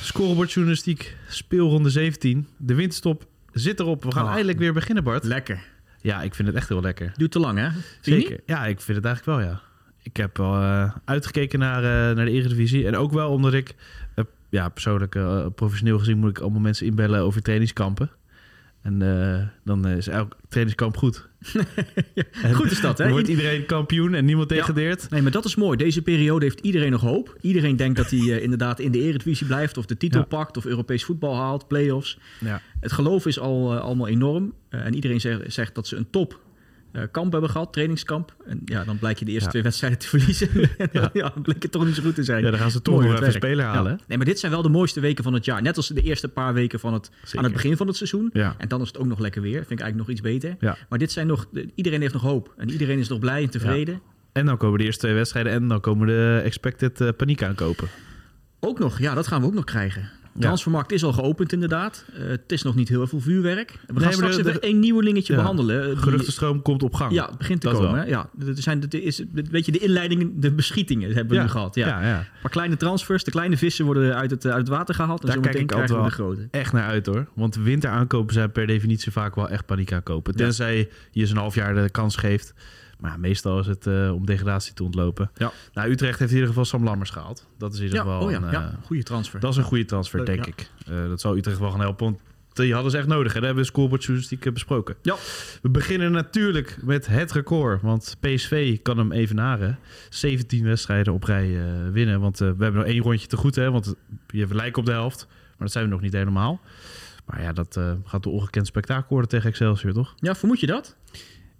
Scorebordjournalistiek, 0.00 1.16
speelronde 1.28 1.90
17. 1.90 2.48
De 2.56 2.74
winterstop 2.74 3.26
zit 3.52 3.80
erop. 3.80 4.04
We 4.04 4.12
gaan 4.12 4.24
Oh. 4.24 4.30
eindelijk 4.30 4.58
weer 4.58 4.72
beginnen, 4.72 5.04
Bart. 5.04 5.24
Lekker. 5.24 5.62
Ja, 6.00 6.22
ik 6.22 6.34
vind 6.34 6.48
het 6.48 6.56
echt 6.56 6.68
heel 6.68 6.80
lekker. 6.80 7.12
Duurt 7.16 7.30
te 7.30 7.38
lang, 7.38 7.58
hè? 7.58 7.68
Zeker. 8.00 8.40
Ja, 8.46 8.66
ik 8.66 8.80
vind 8.80 8.96
het 8.96 9.06
eigenlijk 9.06 9.38
wel, 9.38 9.48
ja. 9.48 9.60
Ik 10.02 10.16
heb 10.16 10.38
eh, 10.38 10.94
uitgekeken 11.04 11.58
naar, 11.58 11.76
eh, 11.84 12.16
naar 12.16 12.24
de 12.24 12.30
Eredivisie. 12.30 12.86
En 12.86 12.96
ook 12.96 13.12
wel 13.12 13.30
omdat 13.30 13.52
ik, 13.54 13.74
eh, 14.14 14.24
ja, 14.50 14.68
persoonlijk, 14.68 15.18
professioneel 15.54 15.98
gezien, 15.98 16.18
moet 16.18 16.30
ik 16.30 16.38
allemaal 16.38 16.60
mensen 16.60 16.86
inbellen 16.86 17.20
over 17.20 17.42
trainingskampen. 17.42 18.10
En 18.84 19.02
eh, 19.02 19.46
dan 19.64 19.88
is 19.88 20.08
elk 20.08 20.36
trainingskamp 20.48 20.96
goed. 20.96 21.28
Goed 22.54 22.70
is 22.70 22.80
dat, 22.80 22.98
hè? 22.98 23.04
dan 23.04 23.12
wordt 23.12 23.28
iedereen 23.28 23.66
kampioen 23.66 24.14
en 24.14 24.24
niemand 24.24 24.50
Ja. 24.50 24.56
degradeert. 24.56 25.10
Nee, 25.10 25.22
maar 25.22 25.30
dat 25.30 25.44
is 25.44 25.54
mooi. 25.54 25.76
Deze 25.76 26.02
periode 26.02 26.44
heeft 26.44 26.60
iedereen 26.60 26.90
nog 26.90 27.00
hoop. 27.00 27.36
Iedereen 27.40 27.76
denkt 27.76 27.96
dat 27.96 28.10
hij 28.10 28.18
eh, 28.20 28.42
inderdaad 28.42 28.80
in 28.80 28.90
de 28.92 29.00
Eredivisie 29.00 29.46
blijft... 29.46 29.76
of 29.76 29.86
de 29.86 29.96
titel 29.96 30.20
Ja. 30.20 30.26
pakt, 30.26 30.56
of 30.56 30.64
Europees 30.64 31.04
voetbal 31.04 31.36
haalt, 31.36 31.68
play-offs. 31.68 32.18
Ja. 32.40 32.60
Het 32.80 32.92
geloof 32.92 33.26
is 33.26 33.38
al 33.38 33.72
eh, 33.74 33.80
allemaal 33.80 34.08
enorm. 34.08 34.52
En 34.68 34.94
iedereen 34.94 35.20
zegt, 35.20 35.52
zegt 35.52 35.74
dat 35.74 35.86
ze 35.86 35.96
een 35.96 36.10
top 36.10 36.40
kamp 37.10 37.32
hebben 37.32 37.50
gehad, 37.50 37.72
trainingskamp. 37.72 38.34
En 38.46 38.60
ja, 38.64 38.84
dan 38.84 38.98
blijkt 38.98 39.18
je 39.18 39.24
de 39.24 39.30
eerste 39.30 39.44
Ja. 39.46 39.50
twee 39.50 39.62
wedstrijden 39.62 39.98
te 39.98 40.08
verliezen. 40.08 40.48
En 40.78 40.88
dan, 40.92 41.10
ja. 41.12 41.28
dan 41.34 41.42
bleek 41.42 41.62
het 41.62 41.72
toch 41.72 41.84
niet 41.86 41.94
zo 41.94 42.02
goed 42.02 42.14
te 42.14 42.22
zijn. 42.22 42.44
Ja, 42.44 42.50
dan 42.50 42.58
gaan 42.60 42.70
ze 42.70 42.82
toch 42.82 42.94
nog 42.94 43.02
het 43.02 43.12
even 43.12 43.22
werk. 43.24 43.36
speler 43.36 43.64
halen. 43.64 43.92
Ja. 43.92 43.98
Nee, 44.06 44.16
maar 44.16 44.26
dit 44.26 44.38
zijn 44.38 44.52
wel 44.52 44.62
de 44.62 44.68
mooiste 44.68 45.00
weken 45.00 45.24
van 45.24 45.32
het 45.32 45.44
jaar. 45.44 45.62
Net 45.62 45.76
als 45.76 45.88
de 45.88 46.02
eerste 46.02 46.28
paar 46.28 46.54
weken 46.54 46.80
van 46.80 46.92
het, 46.92 47.10
Zeker. 47.22 47.38
aan 47.38 47.44
het 47.44 47.52
begin 47.52 47.76
van 47.76 47.86
het 47.86 47.96
seizoen. 47.96 48.30
Ja. 48.32 48.54
En 48.58 48.68
dan 48.68 48.80
is 48.80 48.86
het 48.86 48.98
ook 48.98 49.06
nog 49.06 49.18
lekker 49.18 49.42
weer. 49.42 49.58
Vind 49.58 49.70
ik 49.70 49.80
eigenlijk 49.80 50.08
nog 50.08 50.18
iets 50.18 50.20
beter. 50.40 50.56
Ja. 50.60 50.76
Maar 50.88 50.98
dit 50.98 51.12
zijn 51.12 51.26
nog... 51.26 51.46
de- 51.52 51.70
Iedereen 51.74 52.00
heeft 52.00 52.12
nog 52.12 52.22
hoop. 52.22 52.54
En 52.56 52.70
iedereen 52.70 52.98
is 52.98 53.08
nog 53.08 53.18
blij 53.18 53.42
en 53.42 53.50
tevreden. 53.50 54.00
En 54.32 54.46
dan 54.46 54.56
komen 54.56 54.78
de 54.78 54.84
eerste 54.84 55.00
twee 55.00 55.14
wedstrijden 55.14 55.52
en 55.52 55.68
dan 55.68 55.80
komen 55.80 56.06
de 56.06 56.40
expected 56.44 57.00
eh, 57.00 57.08
paniek 57.16 57.42
aankopen. 57.42 57.88
Ook 58.60 58.78
nog, 58.78 58.98
ja, 58.98 59.14
dat 59.14 59.26
gaan 59.26 59.40
we 59.40 59.46
ook 59.46 59.54
nog 59.54 59.64
krijgen. 59.64 60.10
De 60.34 60.40
Ja. 60.40 60.46
transfermarkt 60.46 60.92
is 60.92 61.04
al 61.04 61.12
geopend 61.12 61.52
inderdaad. 61.52 62.04
Eh, 62.14 62.26
het 62.28 62.52
is 62.52 62.62
nog 62.62 62.74
niet 62.74 62.88
heel 62.88 63.06
veel 63.06 63.20
vuurwerk. 63.20 63.70
We 63.70 63.76
gaan 64.00 64.02
maar 64.02 64.12
straks 64.12 64.36
even 64.36 64.60
één 64.60 64.78
nieuwelingetje 64.78 65.32
Ja. 65.32 65.38
behandelen. 65.38 65.80
Eh, 65.82 65.86
die- 65.88 65.96
Geruchtenstroom 65.96 66.62
komt 66.62 66.82
op 66.82 66.94
gang. 66.94 67.12
Ja, 67.12 67.26
het 67.28 67.38
begint 67.38 67.60
te 67.60 67.68
Dat 67.68 67.76
komen. 67.78 67.98
hè. 68.00 68.04
Ja, 68.06 68.30
er 68.46 68.52
zijn, 68.62 68.82
er 68.90 69.02
is, 69.02 69.22
weet 69.50 69.66
je, 69.66 69.72
de 69.72 69.78
inleidingen, 69.78 70.40
de 70.40 70.52
beschietingen 70.52 71.12
hebben 71.14 71.36
we 71.36 71.42
nu 71.42 71.48
gehad. 71.48 71.74
Ja. 71.74 71.86
ja, 72.06 72.26
paar 72.42 72.50
kleine 72.50 72.76
transfers, 72.76 73.24
de 73.24 73.30
kleine 73.30 73.56
vissen 73.56 73.84
worden 73.84 74.14
uit 74.16 74.30
het, 74.30 74.46
uit 74.46 74.56
het 74.56 74.68
water 74.68 74.94
gehaald. 74.94 75.20
En 75.20 75.26
Daar 75.26 75.34
zo 75.34 75.40
kijk 75.42 75.58
ik 75.58 75.72
altijd 75.72 76.04
de 76.04 76.10
grote. 76.10 76.48
echt 76.50 76.72
naar 76.72 76.86
uit 76.86 77.06
hoor. 77.06 77.26
Want 77.34 77.54
winteraankopen 77.56 78.34
zijn 78.34 78.52
per 78.52 78.66
definitie 78.66 79.12
vaak 79.12 79.34
wel 79.34 79.48
echt 79.48 79.66
paniek 79.66 79.92
aankopen. 79.92 80.34
Tenzij 80.36 80.88
je 81.10 81.20
eens 81.20 81.30
een 81.30 81.36
half 81.36 81.54
jaar 81.54 81.74
de 81.74 81.90
kans 81.90 82.16
geeft. 82.16 82.54
Maar 82.98 83.20
meestal 83.20 83.58
is 83.58 83.66
het 83.66 83.86
eh, 83.86 84.14
om 84.14 84.26
degradatie 84.26 84.74
te 84.74 84.84
ontlopen. 84.84 85.30
Ja. 85.34 85.52
Nou, 85.72 85.90
Utrecht 85.90 86.18
heeft 86.18 86.30
in 86.30 86.36
ieder 86.36 86.48
geval 86.48 86.64
Sam 86.64 86.84
Lammers 86.84 87.10
gehaald. 87.10 87.46
Dat 87.58 87.72
is 87.72 87.78
in 87.78 87.84
ieder 87.84 88.04
Ja, 88.04 88.18
oh 88.18 88.30
ja, 88.30 88.36
een, 88.36 88.50
ja, 88.50 88.62
eh, 88.62 88.86
goede 88.86 89.02
transfer. 89.02 89.40
dat 89.40 89.50
is 89.50 89.56
een 89.56 89.64
goede 89.64 89.84
transfer, 89.84 90.18
Leuk, 90.18 90.26
denk 90.26 90.46
ik. 90.46 90.70
Eh, 90.86 91.08
dat 91.08 91.20
zal 91.20 91.36
Utrecht 91.36 91.58
wel 91.58 91.70
gaan 91.70 91.80
helpen. 91.80 92.04
Want 92.04 92.20
die 92.52 92.72
hadden 92.72 92.90
ze 92.90 92.98
echt 92.98 93.06
nodig. 93.06 93.32
Hè? 93.32 93.38
Dat 93.38 93.44
hebben 93.44 93.64
we 93.64 93.70
scorebordjournalistiek 93.70 94.46
eh, 94.46 94.52
besproken. 94.52 94.96
Ja. 95.02 95.16
We 95.62 95.68
beginnen 95.68 96.12
natuurlijk 96.12 96.76
met 96.82 97.06
het 97.06 97.32
record. 97.32 97.82
Want 97.82 98.16
PSV 98.20 98.78
kan 98.82 98.98
hem 98.98 99.12
evenaren. 99.12 99.78
17 100.08 100.64
wedstrijden 100.64 101.12
op 101.12 101.24
rij 101.24 101.58
winnen. 101.92 102.20
Want 102.20 102.38
we 102.38 102.44
hebben 102.44 102.74
nog 102.74 102.84
één 102.84 103.02
rondje 103.02 103.26
te 103.26 103.36
goed. 103.36 103.54
Hè? 103.54 103.70
Want 103.70 103.94
je 104.26 104.54
lijkt 104.54 104.76
op 104.76 104.86
de 104.86 104.92
helft. 104.92 105.26
Maar 105.28 105.56
dat 105.58 105.72
zijn 105.72 105.84
we 105.84 105.90
nog 105.90 106.00
niet 106.00 106.12
helemaal. 106.12 106.60
Maar 107.26 107.42
ja, 107.42 107.52
dat 107.52 107.80
gaat 108.04 108.24
een 108.24 108.32
ongekend 108.32 108.66
spektakel 108.66 109.06
worden 109.08 109.28
tegen 109.28 109.48
Excelsior, 109.48 109.92
toch? 109.92 110.14
Ja, 110.16 110.34
vermoed 110.34 110.60
je 110.60 110.66
dat? 110.66 110.96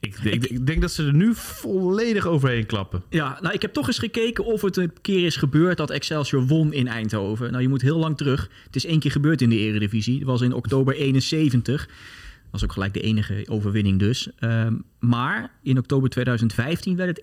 Ik, 0.04 0.44
ik, 0.44 0.66
denk 0.66 0.80
dat 0.80 0.92
ze 0.92 1.06
er 1.06 1.14
nu 1.14 1.34
volledig 1.34 2.26
overheen 2.26 2.66
klappen. 2.66 3.02
Ja, 3.10 3.38
nou, 3.40 3.54
ik 3.54 3.62
heb 3.62 3.72
toch 3.72 3.86
eens 3.86 3.98
gekeken 3.98 4.44
of 4.44 4.62
het 4.62 4.76
een 4.76 4.92
keer 5.00 5.26
is 5.26 5.36
gebeurd 5.36 5.76
dat 5.76 5.90
Excelsior 5.90 6.46
won 6.46 6.72
in 6.72 6.88
Eindhoven. 6.88 7.50
Nou, 7.50 7.62
je 7.62 7.68
moet 7.68 7.82
heel 7.82 7.98
lang 7.98 8.16
terug. 8.16 8.48
Het 8.64 8.76
is 8.76 8.86
één 8.86 8.98
keer 8.98 9.10
gebeurd 9.10 9.42
in 9.42 9.48
de 9.48 9.58
Eredivisie. 9.58 10.18
Dat 10.18 10.28
was 10.28 10.40
in 10.40 10.52
oktober 10.52 10.94
71. 10.94 11.86
Dat 11.86 12.62
was 12.62 12.64
ook 12.64 12.72
gelijk 12.72 12.94
de 12.94 13.00
enige 13.00 13.44
overwinning 13.48 13.98
dus. 13.98 14.28
Ehm, 14.38 14.74
maar 15.08 15.50
in 15.62 15.78
oktober 15.78 16.08
2015 16.10 16.96
werd 16.96 17.08
het 17.16 17.20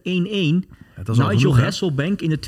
1-1. 0.65 0.69
Ja, 1.15 1.27
Nigel? 1.29 1.57
Hasselbank 1.57 2.21
in 2.21 2.29
de 2.29 2.39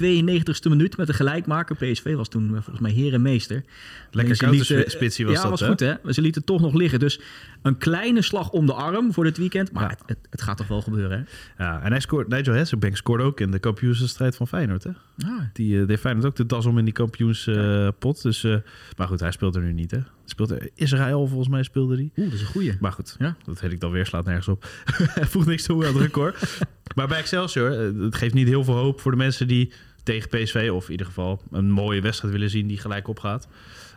92e 0.44 0.69
minuut 0.69 0.97
met 0.97 1.07
de 1.07 1.13
gelijkmaker. 1.13 1.75
PSV 1.75 2.16
was 2.16 2.29
toen 2.29 2.44
eh, 2.47 2.51
volgens 2.53 2.79
mij 2.79 2.91
heer 2.91 3.13
en 3.13 3.21
meester. 3.21 3.63
Lekker 4.11 4.35
ze 4.35 4.44
counterspitsie 4.44 5.25
was 5.25 5.35
ja, 5.35 5.41
dat, 5.41 5.49
was 5.49 5.59
hè? 5.59 5.67
goed 5.67 5.79
hè. 5.79 5.94
Ze 6.13 6.21
lieten 6.21 6.41
het 6.41 6.45
toch 6.45 6.61
nog 6.61 6.73
liggen. 6.73 6.99
Dus 6.99 7.19
een 7.61 7.77
kleine 7.77 8.21
slag 8.21 8.49
om 8.51 8.66
de 8.66 8.73
arm 8.73 9.13
voor 9.13 9.23
dit 9.23 9.38
weekend. 9.38 9.71
Maar 9.71 9.83
Ja. 9.83 9.89
het, 9.89 9.99
het, 10.05 10.17
het 10.29 10.41
gaat 10.41 10.57
toch 10.57 10.67
wel 10.67 10.81
gebeuren 10.81 11.17
hè? 11.57 11.63
Ja, 11.63 11.81
en 11.81 11.91
hij 11.91 12.00
scoort, 12.00 12.27
Nigel 12.27 12.55
Hasselbank 12.55 12.97
scoorde 12.97 13.23
ook 13.23 13.39
in 13.39 13.51
de 13.51 13.59
kampioensstrijd 13.59 14.35
van 14.35 14.47
Feyenoord, 14.47 14.83
hè? 14.83 14.91
Ah, 15.25 15.39
Die 15.53 15.81
eh 15.81 15.88
deed 15.88 16.00
Feyenoord 16.00 16.25
ook 16.25 16.35
de 16.35 16.45
das 16.45 16.65
om 16.65 16.77
in 16.77 16.85
die 16.85 16.94
kampioenspot. 16.94 18.21
dus, 18.21 18.44
eh, 18.44 18.55
maar 18.97 19.07
goed, 19.07 19.19
hij 19.19 19.31
speelt 19.31 19.55
er 19.55 19.61
nu 19.61 19.73
niet, 19.73 19.91
hè? 19.91 20.00
Speelt 20.25 20.51
er, 20.51 20.69
Israël, 20.75 21.27
volgens 21.27 21.50
mij 21.50 21.63
speelde 21.63 21.95
hij. 21.95 22.09
Oeh, 22.17 22.25
dat 22.29 22.35
is 22.39 22.41
een 22.41 22.47
goeie. 22.51 22.77
Maar 22.79 22.91
goed, 22.91 23.15
Ja. 23.19 23.35
dat 23.45 23.61
weet 23.61 23.71
ik 23.71 23.79
dan 23.79 23.91
weer, 23.91 24.05
slaat 24.05 24.25
nergens 24.25 24.47
op. 24.47 24.65
Voegt 25.31 25.47
niks 25.47 25.63
toe 25.63 25.85
aan 25.88 25.94
het 25.94 26.01
record. 26.01 26.57
maar 26.95 27.07
bij 27.07 27.17
Excelsior, 27.19 27.72
eh, 27.72 28.03
het 28.03 28.16
geeft 28.16 28.34
niet 28.34 28.47
heel 28.47 28.63
veel 28.63 28.75
hoop 28.75 29.01
voor 29.01 29.11
de 29.11 29.17
mensen 29.17 29.47
die 29.47 29.73
tegen 30.03 30.29
PSV... 30.29 30.69
of 30.73 30.85
in 30.85 30.91
ieder 30.91 31.06
geval 31.06 31.41
een 31.51 31.72
mooie 31.72 32.01
wedstrijd 32.01 32.34
willen 32.34 32.50
zien 32.50 32.67
die 32.67 32.78
gelijk 32.78 33.07
opgaat, 33.07 33.47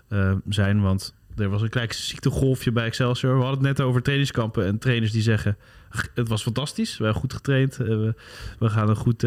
eh, 0.08 0.32
zijn. 0.48 0.80
Want 0.80 1.14
er 1.36 1.48
was 1.48 1.62
een 1.62 1.68
klein 1.68 1.88
ziektegolfje 1.94 2.72
bij 2.72 2.84
Excelsior. 2.86 3.36
We 3.36 3.44
hadden 3.44 3.64
het 3.66 3.76
net 3.76 3.86
over 3.86 4.02
trainingskampen 4.02 4.66
en 4.66 4.78
trainers 4.78 5.12
die 5.12 5.22
zeggen... 5.22 5.56
"G- 5.90 6.08
het 6.14 6.28
was 6.28 6.42
fantastisch, 6.42 6.96
we 6.98 7.04
hebben 7.04 7.20
goed 7.22 7.32
getraind. 7.32 7.80
eh, 7.80 7.86
we, 8.58 8.68
gaan 8.68 8.88
een 8.88 8.96
goed 8.96 9.18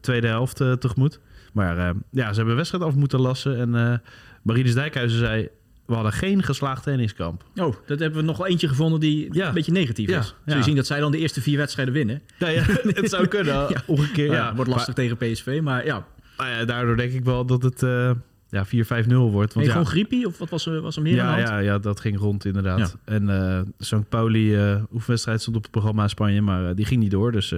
tweede 0.00 0.26
helft 0.26 0.56
tegemoet. 0.56 1.20
Maar 1.52 1.76
ja, 2.10 2.28
ze 2.28 2.34
hebben 2.34 2.48
een 2.48 2.56
wedstrijd 2.56 2.84
af 2.84 2.94
moeten 2.94 3.20
lassen. 3.20 3.56
En 3.74 4.02
Marinus 4.42 4.74
Dijkhuizen 4.74 5.18
zei... 5.18 5.48
we 5.90 5.96
hadden 5.96 6.12
geen 6.12 6.42
geslaagd 6.42 6.82
trainingskamp. 6.82 7.44
Oh, 7.54 7.74
dat 7.86 7.98
hebben 7.98 8.20
we 8.20 8.24
nog 8.26 8.36
wel 8.36 8.46
eentje 8.46 8.68
gevonden 8.68 9.00
die 9.00 9.28
Ja. 9.34 9.48
een 9.48 9.54
beetje 9.54 9.72
negatief 9.72 10.08
Ja, 10.08 10.18
is. 10.18 10.26
Zul 10.26 10.36
ja. 10.44 10.56
je 10.56 10.62
zien 10.62 10.76
dat 10.76 10.86
zij 10.86 11.00
dan 11.00 11.10
de 11.12 11.18
eerste 11.18 11.40
vier 11.40 11.56
wedstrijden 11.56 11.94
winnen. 11.94 12.22
Ja, 12.38 12.48
ja 12.48 12.62
het 13.00 13.10
zou 13.10 13.26
kunnen. 13.26 13.66
Omgekeerd, 13.86 14.32
Ja, 14.32 14.54
wordt 14.54 14.70
lastig 14.70 14.94
tegen 14.94 15.16
PSV, 15.16 15.60
maar 15.62 15.84
ja. 15.84 16.06
Maar, 16.36 16.66
daardoor 16.66 16.96
denk 16.96 17.12
ik 17.12 17.24
wel 17.24 17.46
dat 17.46 17.62
het 17.62 17.82
eh, 17.82 18.10
ja, 18.48 18.66
4-5-0 18.66 19.14
wordt. 19.14 19.54
Want 19.54 19.68
gewoon 19.68 19.86
griepie 19.86 20.26
of 20.26 20.38
wat 20.38 20.50
was 20.50 20.66
er, 20.66 20.80
was 20.80 20.96
er 20.96 21.02
meer 21.02 21.14
ja, 21.14 21.38
ja, 21.38 21.58
ja, 21.58 21.78
dat 21.78 22.00
ging 22.00 22.18
rond 22.18 22.44
inderdaad. 22.44 22.96
En 23.04 23.28
eh 23.28 23.60
St. 23.78 24.08
Pauli 24.08 24.54
eh 24.56 24.82
oefenwedstrijd 24.92 25.40
stond 25.40 25.56
op 25.56 25.62
het 25.62 25.70
programma 25.70 26.02
in 26.02 26.08
Spanje, 26.08 26.40
maar 26.40 26.74
die 26.74 26.84
ging 26.84 27.00
niet 27.00 27.10
door. 27.10 27.32
Dus 27.32 27.54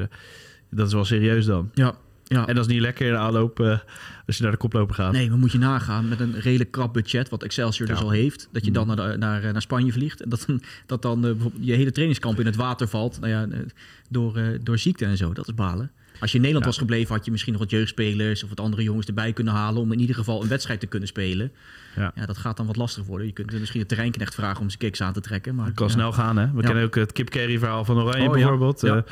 dat 0.70 0.86
is 0.86 0.92
wel 0.92 1.04
serieus 1.04 1.46
dan. 1.46 1.70
Ja, 1.74 1.94
ja. 2.32 2.46
En 2.46 2.54
dat 2.54 2.66
is 2.66 2.72
niet 2.72 2.80
lekker 2.80 3.06
in 3.06 3.12
de 3.12 3.18
aanloop 3.18 3.60
eh, 3.60 3.78
als 4.26 4.36
je 4.36 4.42
naar 4.42 4.52
de 4.52 4.58
koploper 4.58 4.94
gaat. 4.94 5.12
Nee, 5.12 5.28
maar 5.28 5.38
moet 5.38 5.52
je 5.52 5.58
nagaan 5.58 6.08
met 6.08 6.20
een 6.20 6.40
redelijk 6.40 6.70
krap 6.70 6.92
budget, 6.92 7.28
wat 7.28 7.42
Excelsior 7.42 7.88
dus 7.88 7.98
al 7.98 8.10
heeft, 8.10 8.48
dat 8.52 8.64
je 8.64 8.70
dan 8.70 8.86
naar, 8.86 8.96
de- 8.96 9.16
naar, 9.18 9.42
eh, 9.44 9.52
naar 9.52 9.62
Spanje 9.62 9.92
vliegt 9.92 10.22
en 10.22 10.28
dat, 10.28 10.46
dat 10.86 11.02
dan 11.02 11.26
eh, 11.26 11.30
je 11.60 11.72
hele 11.72 11.90
trainingskamp 11.92 12.40
in 12.40 12.46
het 12.46 12.56
water 12.56 12.88
valt 12.88 13.20
nou 13.20 13.32
ja, 13.32 13.46
door, 14.10 14.36
eh, 14.36 14.44
door 14.62 14.78
ziekte 14.78 15.04
en 15.04 15.16
zo. 15.16 15.32
Dat 15.32 15.48
is 15.48 15.54
balen. 15.54 15.90
Als 16.22 16.30
je 16.30 16.36
in 16.36 16.42
Nederland 16.42 16.64
Ja. 16.64 16.70
was 16.70 16.80
gebleven, 16.80 17.14
had 17.14 17.24
je 17.24 17.30
misschien 17.30 17.52
nog 17.52 17.62
wat 17.62 17.70
jeugdspelers 17.70 18.42
of 18.42 18.48
wat 18.48 18.60
andere 18.60 18.82
jongens 18.82 19.06
erbij 19.06 19.32
kunnen 19.32 19.52
halen 19.54 19.82
om 19.82 19.92
in 19.92 20.00
ieder 20.00 20.14
geval 20.16 20.42
een 20.42 20.48
wedstrijd 20.48 20.80
te 20.80 20.86
kunnen 20.86 21.08
spelen. 21.08 21.52
Ja. 21.96 22.12
Ja, 22.14 22.26
dat 22.26 22.38
gaat 22.38 22.56
dan 22.56 22.66
wat 22.66 22.76
lastig 22.76 23.04
worden. 23.04 23.26
Je 23.26 23.32
kunt 23.32 23.52
misschien 23.52 23.80
de 23.80 23.86
terreinknecht 23.86 24.34
vragen 24.34 24.60
om 24.60 24.66
zijn 24.68 24.78
kicks 24.78 25.00
aan 25.02 25.12
te 25.12 25.20
trekken. 25.20 25.54
Maar, 25.54 25.66
Het 25.66 25.74
kan 25.74 25.86
ja. 25.86 25.92
snel 25.92 26.12
gaan, 26.12 26.36
hè? 26.36 26.50
We 26.50 26.60
Ja. 26.60 26.66
kennen 26.66 26.84
ook 26.84 26.94
het 26.94 27.12
Kip 27.12 27.28
Carry 27.30 27.58
verhaal 27.58 27.84
van 27.84 27.96
Oranje 27.98 28.18
Oh, 28.18 28.24
ja. 28.26 28.32
bijvoorbeeld. 28.32 28.80
Ja. 28.80 28.96
Eh, 28.96 29.02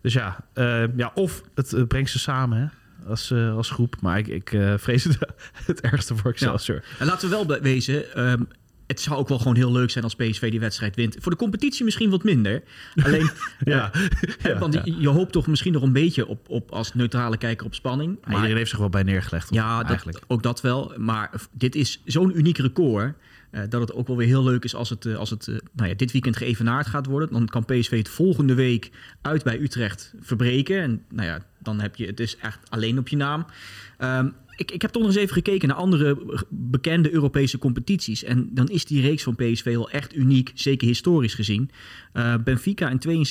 dus 0.00 0.12
ja, 0.12 0.44
eh, 0.52 0.96
ja, 0.96 1.10
of 1.14 1.42
het 1.54 1.88
brengt 1.88 2.10
ze 2.10 2.18
samen, 2.18 2.58
hè? 2.58 2.66
Als, 3.08 3.30
eh, 3.30 3.54
als 3.56 3.70
groep. 3.70 3.96
Maar 4.00 4.18
ik, 4.18 4.26
ik 4.28 4.48
vrees 4.76 5.04
het, 5.04 5.18
het 5.66 5.80
ergste 5.80 6.16
voor 6.16 6.30
Excelsior. 6.30 6.84
En 6.98 7.06
laten 7.06 7.30
we 7.30 7.44
wel 7.46 7.60
wezen, 7.60 8.14
ehm, 8.14 8.42
het 8.92 9.00
zou 9.00 9.18
ook 9.18 9.28
wel 9.28 9.38
gewoon 9.38 9.56
heel 9.56 9.72
leuk 9.72 9.90
zijn 9.90 10.04
als 10.04 10.14
PSV 10.14 10.50
die 10.50 10.60
wedstrijd 10.60 10.96
wint. 10.96 11.16
Voor 11.20 11.32
de 11.32 11.38
competitie 11.38 11.84
misschien 11.84 12.10
wat 12.10 12.24
minder. 12.24 12.62
Alleen, 13.04 13.30
Ja. 13.64 13.90
ja. 13.94 14.08
Ja, 14.50 14.58
want 14.58 14.74
ja. 14.74 14.82
je- 14.84 15.08
hoopt 15.08 15.32
toch 15.32 15.46
misschien 15.46 15.72
nog 15.72 15.82
een 15.82 15.92
beetje 15.92 16.26
op, 16.26 16.48
op 16.48 16.70
als 16.70 16.94
neutrale 16.94 17.36
kijker 17.36 17.66
op 17.66 17.74
spanning. 17.74 18.18
Maar 18.24 18.34
iedereen 18.34 18.56
heeft 18.56 18.70
zich 18.70 18.78
wel 18.78 18.88
bij 18.88 19.02
neergelegd. 19.02 19.46
toch? 19.48 19.56
Ja, 19.56 19.78
dat, 19.78 19.86
eigenlijk. 19.88 20.20
ook 20.26 20.42
dat 20.42 20.60
wel. 20.60 20.92
Maar 20.96 21.30
dit 21.52 21.74
is 21.74 22.00
zo'n 22.04 22.38
uniek 22.38 22.58
record. 22.58 23.14
eh, 23.50 23.62
dat 23.68 23.80
het 23.80 23.92
ook 23.92 24.06
wel 24.06 24.16
weer 24.16 24.26
heel 24.26 24.44
leuk 24.44 24.64
is 24.64 24.74
als 24.74 24.90
het, 24.90 25.06
eh, 25.06 25.16
als 25.16 25.30
het 25.30 25.48
eh, 25.48 25.54
nou 25.72 25.88
ja, 25.88 25.94
dit 25.94 26.12
weekend 26.12 26.36
geëvenaard 26.36 26.86
gaat 26.86 27.06
worden. 27.06 27.28
Dan 27.32 27.46
kan 27.46 27.64
PSV 27.64 27.96
het 27.96 28.08
volgende 28.08 28.54
week 28.54 28.90
uit 29.22 29.42
bij 29.44 29.60
Utrecht 29.60 30.14
verbreken. 30.20 30.80
En 30.82 31.02
nou 31.10 31.28
ja, 31.28 31.38
dan 31.58 31.80
heb 31.80 31.96
je 31.96 32.06
het 32.06 32.20
is 32.20 32.36
echt 32.36 32.58
alleen 32.70 32.98
op 32.98 33.08
je 33.08 33.16
naam. 33.16 33.46
Ehm, 33.98 34.28
ik, 34.62 34.70
ik 34.70 34.82
heb 34.82 34.90
toch 34.90 35.02
nog 35.02 35.10
eens 35.10 35.20
even 35.20 35.34
gekeken 35.34 35.68
naar 35.68 35.76
andere 35.76 36.18
bekende 36.48 37.12
Europese 37.12 37.58
competities. 37.58 38.24
En 38.24 38.48
dan 38.50 38.68
is 38.68 38.84
die 38.84 39.00
reeks 39.00 39.22
van 39.22 39.34
PSV 39.34 39.64
wel 39.64 39.90
echt 39.90 40.16
uniek, 40.16 40.52
zeker 40.54 40.88
historisch 40.88 41.34
gezien. 41.34 41.70
Eh, 42.12 42.34
Benfica 42.44 42.90
in 42.90 43.26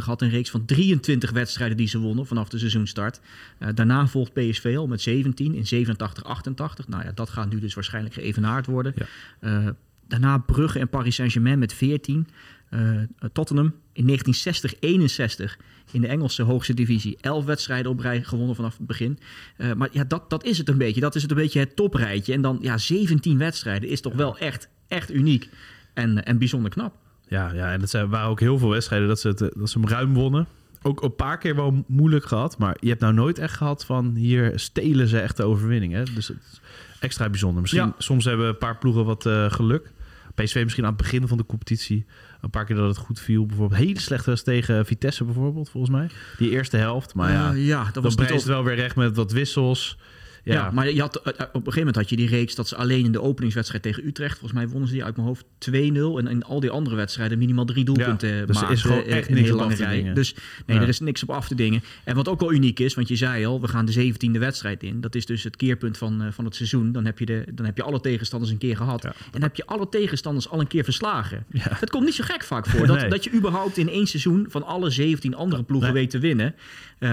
72-73 0.00 0.04
had 0.04 0.22
een 0.22 0.30
reeks 0.30 0.50
van 0.50 0.64
23 0.64 1.30
wedstrijden 1.30 1.76
die 1.76 1.88
ze 1.88 1.98
wonnen 1.98 2.26
vanaf 2.26 2.48
de 2.48 2.58
seizoenstart. 2.58 3.20
Eh, 3.58 3.68
daarna 3.74 4.06
volgt 4.06 4.32
PSV 4.32 4.74
al 4.76 4.86
met 4.86 5.00
17 5.00 5.54
in 5.54 5.66
87-88. 5.66 6.88
Nou 6.88 7.04
ja, 7.04 7.12
dat 7.14 7.30
gaat 7.30 7.50
nu 7.50 7.60
dus 7.60 7.74
waarschijnlijk 7.74 8.14
geëvenaard 8.14 8.66
worden. 8.66 8.94
Ja. 8.96 9.06
Eh, 9.40 9.68
daarna 10.08 10.38
Brugge 10.38 10.78
en 10.78 10.88
Paris 10.88 11.14
Saint-Germain 11.14 11.58
met 11.58 11.72
14. 11.72 12.26
Eh, 12.72 13.28
Tottenham 13.32 13.74
in 13.92 14.06
1960-61 14.06 15.56
in 15.92 16.00
de 16.00 16.06
Engelse 16.06 16.42
hoogste 16.42 16.74
divisie. 16.74 17.16
11 17.20 17.44
wedstrijden 17.44 17.90
op 17.90 18.00
rij 18.00 18.22
gewonnen 18.22 18.56
vanaf 18.56 18.76
het 18.78 18.86
begin. 18.86 19.18
Eh, 19.56 19.72
maar 19.72 19.88
ja, 19.92 20.04
dat, 20.04 20.30
dat 20.30 20.44
is 20.44 20.58
het 20.58 20.68
een 20.68 20.78
beetje. 20.78 21.00
Dat 21.00 21.14
is 21.14 21.22
het 21.22 21.30
een 21.30 21.36
beetje 21.36 21.58
het 21.60 21.76
toprijtje. 21.76 22.32
En 22.32 22.42
dan 22.42 22.58
ja, 22.60 22.78
17 22.78 23.38
wedstrijden 23.38 23.88
is 23.88 24.00
toch 24.00 24.14
wel 24.14 24.38
echt, 24.38 24.68
echt 24.88 25.12
uniek 25.12 25.48
en, 25.94 26.24
en 26.24 26.38
bijzonder 26.38 26.70
knap. 26.70 26.94
Ja, 27.28 27.52
ja, 27.52 27.72
en 27.72 27.80
het 27.80 27.90
zijn, 27.90 28.08
waren 28.08 28.28
ook 28.28 28.40
heel 28.40 28.58
veel 28.58 28.68
wedstrijden 28.68 29.08
dat 29.08 29.20
ze, 29.20 29.28
het, 29.28 29.38
dat 29.38 29.70
ze 29.70 29.78
hem 29.78 29.88
ruim 29.88 30.14
wonnen. 30.14 30.46
Ook 30.82 31.02
een 31.02 31.14
paar 31.16 31.38
keer 31.38 31.54
wel 31.56 31.84
moeilijk 31.86 32.24
gehad. 32.24 32.58
Maar 32.58 32.76
je 32.80 32.88
hebt 32.88 33.00
nou 33.00 33.14
nooit 33.14 33.38
echt 33.38 33.56
gehad 33.56 33.84
van 33.84 34.14
hier 34.14 34.52
stelen 34.58 35.08
ze 35.08 35.20
echt 35.20 35.36
de 35.36 35.42
overwinning. 35.44 35.92
Hè? 35.92 36.02
Dus 36.02 36.28
het 36.28 36.36
is 36.52 36.60
extra 37.00 37.28
bijzonder. 37.28 37.60
Misschien 37.60 37.84
Ja. 37.84 37.94
soms 37.98 38.24
hebben 38.24 38.46
een 38.46 38.58
paar 38.58 38.78
ploegen 38.78 39.04
wat 39.04 39.26
eh, 39.26 39.50
geluk. 39.50 39.90
PSV 40.34 40.60
misschien 40.62 40.84
aan 40.84 40.92
het 40.92 41.02
begin 41.02 41.28
van 41.28 41.36
de 41.36 41.46
competitie. 41.46 42.06
Een 42.42 42.50
paar 42.50 42.64
keer 42.64 42.76
dat 42.76 42.88
het 42.88 42.96
goed 42.96 43.20
viel. 43.20 43.46
Bijvoorbeeld 43.46 43.80
hele 43.80 44.00
slechte 44.00 44.30
was 44.30 44.42
tegen 44.42 44.86
Vitesse 44.86 45.24
bijvoorbeeld, 45.24 45.70
volgens 45.70 45.92
mij. 45.92 46.06
Die 46.38 46.50
eerste 46.50 46.76
helft. 46.76 47.14
Maar 47.14 47.32
ja, 47.32 47.50
Eh, 47.52 47.66
ja 47.66 47.84
dat 47.84 47.94
dan 47.94 48.02
was 48.02 48.14
het 48.16 48.44
wel 48.44 48.64
weer 48.64 48.74
recht 48.74 48.96
met 48.96 49.16
wat 49.16 49.32
wissels. 49.32 49.98
Ja, 50.44 50.54
Ja, 50.54 50.70
maar 50.70 50.90
je 50.90 51.00
had, 51.00 51.16
eh, 51.16 51.22
op 51.26 51.36
een 51.38 51.44
gegeven 51.52 51.78
moment 51.78 51.96
had 51.96 52.08
je 52.08 52.16
die 52.16 52.28
reeks 52.28 52.54
dat 52.54 52.68
ze 52.68 52.76
alleen 52.76 53.04
in 53.04 53.12
de 53.12 53.20
openingswedstrijd 53.22 53.82
tegen 53.82 54.06
Utrecht, 54.06 54.38
volgens 54.38 54.52
mij 54.60 54.68
wonnen 54.68 54.88
ze 54.88 54.94
die 54.94 55.04
uit 55.04 55.16
mijn 55.16 55.28
hoofd 55.28 55.44
2-0. 55.58 56.18
En 56.18 56.26
in 56.26 56.44
al 56.44 56.60
die 56.60 56.70
andere 56.70 56.96
wedstrijden 56.96 57.38
minimaal 57.38 57.64
drie 57.64 57.84
doelpunten 57.84 58.28
Ja, 58.28 58.44
dus 58.46 58.54
maakten, 58.56 58.74
is 58.74 58.82
gewoon 58.82 59.02
eh, 59.04 59.16
echt 59.16 59.28
in 59.28 59.34
niks 59.34 59.48
een 59.48 59.54
hele 59.54 59.68
lange 59.68 59.74
rij. 60.02 60.12
Dus 60.14 60.34
nee, 60.66 60.76
Ja. 60.76 60.82
er 60.82 60.88
is 60.88 61.00
niks 61.00 61.22
op 61.22 61.30
af 61.30 61.48
te 61.48 61.54
dingen. 61.54 61.82
En 62.04 62.14
wat 62.14 62.28
ook 62.28 62.40
wel 62.40 62.52
uniek 62.52 62.80
is, 62.80 62.94
want 62.94 63.08
je 63.08 63.16
zei 63.16 63.46
al, 63.46 63.60
we 63.60 63.68
gaan 63.68 63.84
de 63.84 63.92
17e 63.92 64.38
wedstrijd 64.38 64.82
in. 64.82 65.00
Dat 65.00 65.14
is 65.14 65.26
dus 65.26 65.42
het 65.42 65.56
keerpunt 65.56 65.98
van, 65.98 66.22
eh, 66.22 66.26
van 66.32 66.44
het 66.44 66.54
seizoen. 66.54 66.92
Dan 66.92 67.04
heb, 67.04 67.18
je 67.18 67.26
de, 67.26 67.44
dan 67.54 67.66
heb 67.66 67.76
je 67.76 67.82
alle 67.82 68.00
tegenstanders 68.00 68.52
een 68.52 68.58
keer 68.58 68.76
gehad. 68.76 69.04
En 69.04 69.12
dan 69.30 69.42
heb 69.42 69.56
je 69.56 69.66
alle 69.66 69.88
tegenstanders 69.88 70.48
al 70.48 70.60
een 70.60 70.66
keer 70.66 70.84
verslagen. 70.84 71.44
Dat 71.80 71.90
komt 71.90 72.04
niet 72.04 72.14
zo 72.14 72.24
gek 72.24 72.42
vaak 72.44 72.66
voor. 72.66 72.86
Dat, 72.86 73.00
Nee. 73.00 73.08
dat 73.10 73.24
je 73.24 73.32
überhaupt 73.32 73.76
in 73.76 73.88
één 73.88 74.06
seizoen 74.06 74.46
van 74.48 74.62
alle 74.62 74.90
17 74.90 75.34
andere 75.34 75.62
ploegen 75.62 75.92
Nee. 75.92 76.00
weet 76.02 76.10
te 76.10 76.18
winnen. 76.18 76.54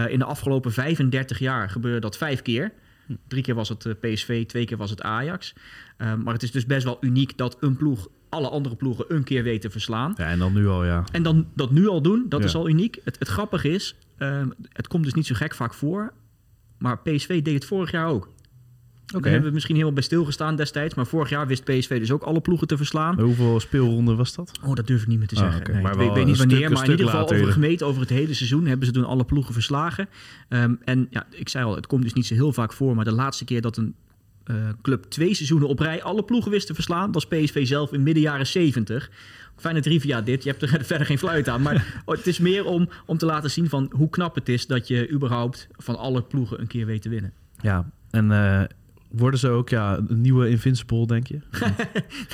In 0.09 0.19
de 0.19 0.25
afgelopen 0.25 0.71
35 0.73 1.39
jaar 1.39 1.69
gebeurde 1.69 1.99
dat 1.99 2.17
vijf 2.17 2.41
keer. 2.41 2.71
Drie 3.27 3.43
keer 3.43 3.55
was 3.55 3.69
het 3.69 3.85
eh, 3.85 3.93
PSV, 3.99 4.45
twee 4.45 4.65
keer 4.65 4.77
was 4.77 4.89
het 4.89 5.01
Ajax. 5.01 5.53
Eh, 5.97 6.13
maar 6.15 6.33
het 6.33 6.43
is 6.43 6.51
dus 6.51 6.65
best 6.65 6.83
wel 6.83 6.97
uniek 7.01 7.37
dat 7.37 7.57
een 7.59 7.77
ploeg 7.77 8.07
alle 8.29 8.49
andere 8.49 8.75
ploegen 8.75 9.05
een 9.07 9.23
keer 9.23 9.43
weet 9.43 9.61
te 9.61 9.69
verslaan. 9.69 10.13
ja, 10.17 10.25
en 10.25 10.39
dan 10.39 10.53
nu 10.53 10.67
al, 10.67 10.85
ja. 10.85 11.03
En 11.11 11.23
dan 11.23 11.47
dat 11.55 11.71
nu 11.71 11.87
al 11.87 12.01
doen, 12.01 12.25
dat 12.29 12.39
Ja. 12.39 12.45
is 12.45 12.55
al 12.55 12.69
uniek. 12.69 12.99
Het, 13.03 13.19
het 13.19 13.27
grappige 13.27 13.69
is, 13.69 13.95
eh, 14.17 14.45
het 14.73 14.87
komt 14.87 15.03
dus 15.03 15.13
niet 15.13 15.25
zo 15.25 15.35
gek 15.35 15.55
vaak 15.55 15.73
voor. 15.73 16.13
Maar 16.77 16.99
PSV 16.99 17.41
deed 17.41 17.53
het 17.53 17.65
vorig 17.65 17.91
jaar 17.91 18.07
ook. 18.07 18.29
Daar 19.11 19.31
hebben 19.31 19.47
we 19.47 19.53
misschien 19.53 19.73
helemaal 19.75 19.95
bij 19.95 20.03
stilgestaan 20.03 20.55
destijds. 20.55 20.95
Maar 20.95 21.05
vorig 21.07 21.29
jaar 21.29 21.47
wist 21.47 21.63
PSV 21.63 21.99
dus 21.99 22.11
ook 22.11 22.23
alle 22.23 22.41
ploegen 22.41 22.67
te 22.67 22.77
verslaan. 22.77 23.19
Hoeveel 23.19 23.59
speelronden 23.59 24.17
was 24.17 24.35
dat? 24.35 24.51
Oh, 24.65 24.73
dat 24.75 24.87
durf 24.87 25.01
ik 25.01 25.07
niet 25.07 25.17
meer 25.19 25.27
te 25.27 25.35
Ah, 25.35 25.41
zeggen. 25.51 25.73
Nee, 25.73 25.81
Maar 25.81 25.91
ik 25.91 25.97
weet, 25.97 26.25
niet 26.25 26.37
wanneer, 26.37 26.57
stuk- 26.57 26.69
maar 26.69 26.83
in 26.85 26.91
ieder 26.91 27.05
geval 27.05 27.31
over 27.31 27.51
gemeten 27.51 27.87
over 27.87 28.01
het 28.01 28.09
hele 28.09 28.33
seizoen 28.33 28.65
hebben 28.65 28.85
ze 28.87 28.93
toen 28.93 29.05
alle 29.05 29.23
ploegen 29.25 29.53
verslagen. 29.53 30.09
Ehm, 30.49 30.73
en 30.83 31.07
ja, 31.09 31.25
ik 31.31 31.49
zei 31.49 31.65
al, 31.65 31.75
het 31.75 31.87
komt 31.87 32.03
dus 32.03 32.13
niet 32.13 32.25
zo 32.25 32.33
heel 32.33 32.53
vaak 32.53 32.73
voor, 32.73 32.95
maar 32.95 33.05
de 33.05 33.11
laatste 33.13 33.45
keer 33.45 33.61
dat 33.61 33.77
een 33.77 33.95
eh, 34.43 34.55
club 34.81 35.03
twee 35.03 35.33
seizoenen 35.33 35.67
op 35.67 35.79
rij 35.79 36.03
alle 36.03 36.23
ploegen 36.23 36.51
wist 36.51 36.67
te 36.67 36.73
verslaan, 36.73 37.11
was 37.11 37.27
PSV 37.27 37.67
zelf 37.67 37.93
in 37.93 38.03
midden 38.03 38.23
jaren 38.23 38.47
70. 38.47 39.11
Fijne 39.55 39.81
trivia 39.81 40.21
dit, 40.21 40.43
je 40.43 40.49
hebt 40.49 40.61
er 40.61 40.83
verder 40.85 41.05
geen 41.07 41.17
fluit 41.17 41.49
aan. 41.49 41.61
Maar 41.61 41.93
het 42.05 42.27
is 42.27 42.39
meer 42.39 42.65
om, 42.65 42.89
om 43.05 43.17
te 43.17 43.25
laten 43.25 43.51
zien 43.51 43.69
van 43.69 43.91
hoe 43.95 44.09
knap 44.09 44.35
het 44.35 44.49
is 44.49 44.67
dat 44.67 44.87
je 44.87 45.09
überhaupt 45.11 45.67
van 45.77 45.97
alle 45.97 46.21
ploegen 46.21 46.59
een 46.61 46.67
keer 46.67 46.85
weet 46.85 47.01
te 47.01 47.09
winnen. 47.09 47.33
Ja, 47.61 47.89
en 48.09 48.31
eh, 48.31 48.61
worden 49.09 49.39
ze 49.39 49.49
ook 49.49 49.69
ja, 49.69 49.97
een 50.07 50.21
nieuwe 50.21 50.49
Invincible, 50.49 51.07
denk 51.07 51.27
je? 51.27 51.39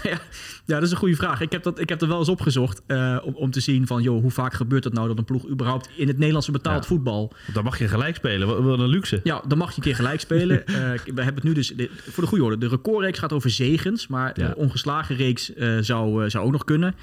ja, 0.03 0.19
ja, 0.65 0.73
dat 0.75 0.81
is 0.83 0.91
een 0.91 0.97
goede 0.97 1.15
vraag. 1.15 1.41
Ik 1.41 1.51
heb, 1.51 1.63
dat, 1.63 1.79
ik 1.79 1.89
heb 1.89 2.01
er 2.01 2.07
wel 2.07 2.19
eens 2.19 2.29
opgezocht 2.29 2.81
eh, 2.87 3.17
om, 3.23 3.33
om 3.35 3.51
te 3.51 3.59
zien 3.59 3.87
van... 3.87 4.01
Joh, 4.01 4.21
hoe 4.21 4.31
vaak 4.31 4.53
gebeurt 4.53 4.83
het 4.83 4.93
nou 4.93 5.07
dat 5.07 5.17
een 5.17 5.25
ploeg 5.25 5.49
überhaupt 5.49 5.89
in 5.97 6.07
het 6.07 6.17
Nederlandse 6.17 6.51
betaald 6.51 6.81
Ja. 6.83 6.87
voetbal... 6.89 7.33
Dan 7.53 7.63
mag 7.63 7.79
je 7.79 7.87
gelijk 7.87 8.15
spelen. 8.15 8.47
Wat, 8.47 8.59
wat 8.59 8.79
een 8.79 8.87
luxe. 8.87 9.19
Ja, 9.23 9.43
dan 9.47 9.57
mag 9.57 9.69
je 9.69 9.75
een 9.77 9.83
keer 9.83 9.95
gelijk 9.95 10.19
spelen. 10.19 10.63
Eh, 10.65 10.71
we 10.73 11.21
hebben 11.21 11.35
het 11.35 11.43
nu 11.43 11.53
dus... 11.53 11.67
de- 11.75 11.89
voor 11.93 12.23
de 12.23 12.29
goede 12.29 12.43
orde, 12.43 12.57
de 12.57 12.67
recordreeks 12.67 13.19
gaat 13.19 13.33
over 13.33 13.49
zegens. 13.49 14.07
Maar 14.07 14.39
Ja. 14.39 14.47
de 14.47 14.55
ongeslagen 14.55 15.15
reeks 15.15 15.53
eh, 15.53 15.77
zou, 15.79 16.29
zou 16.29 16.45
ook 16.45 16.51
nog 16.51 16.63
kunnen. 16.63 16.95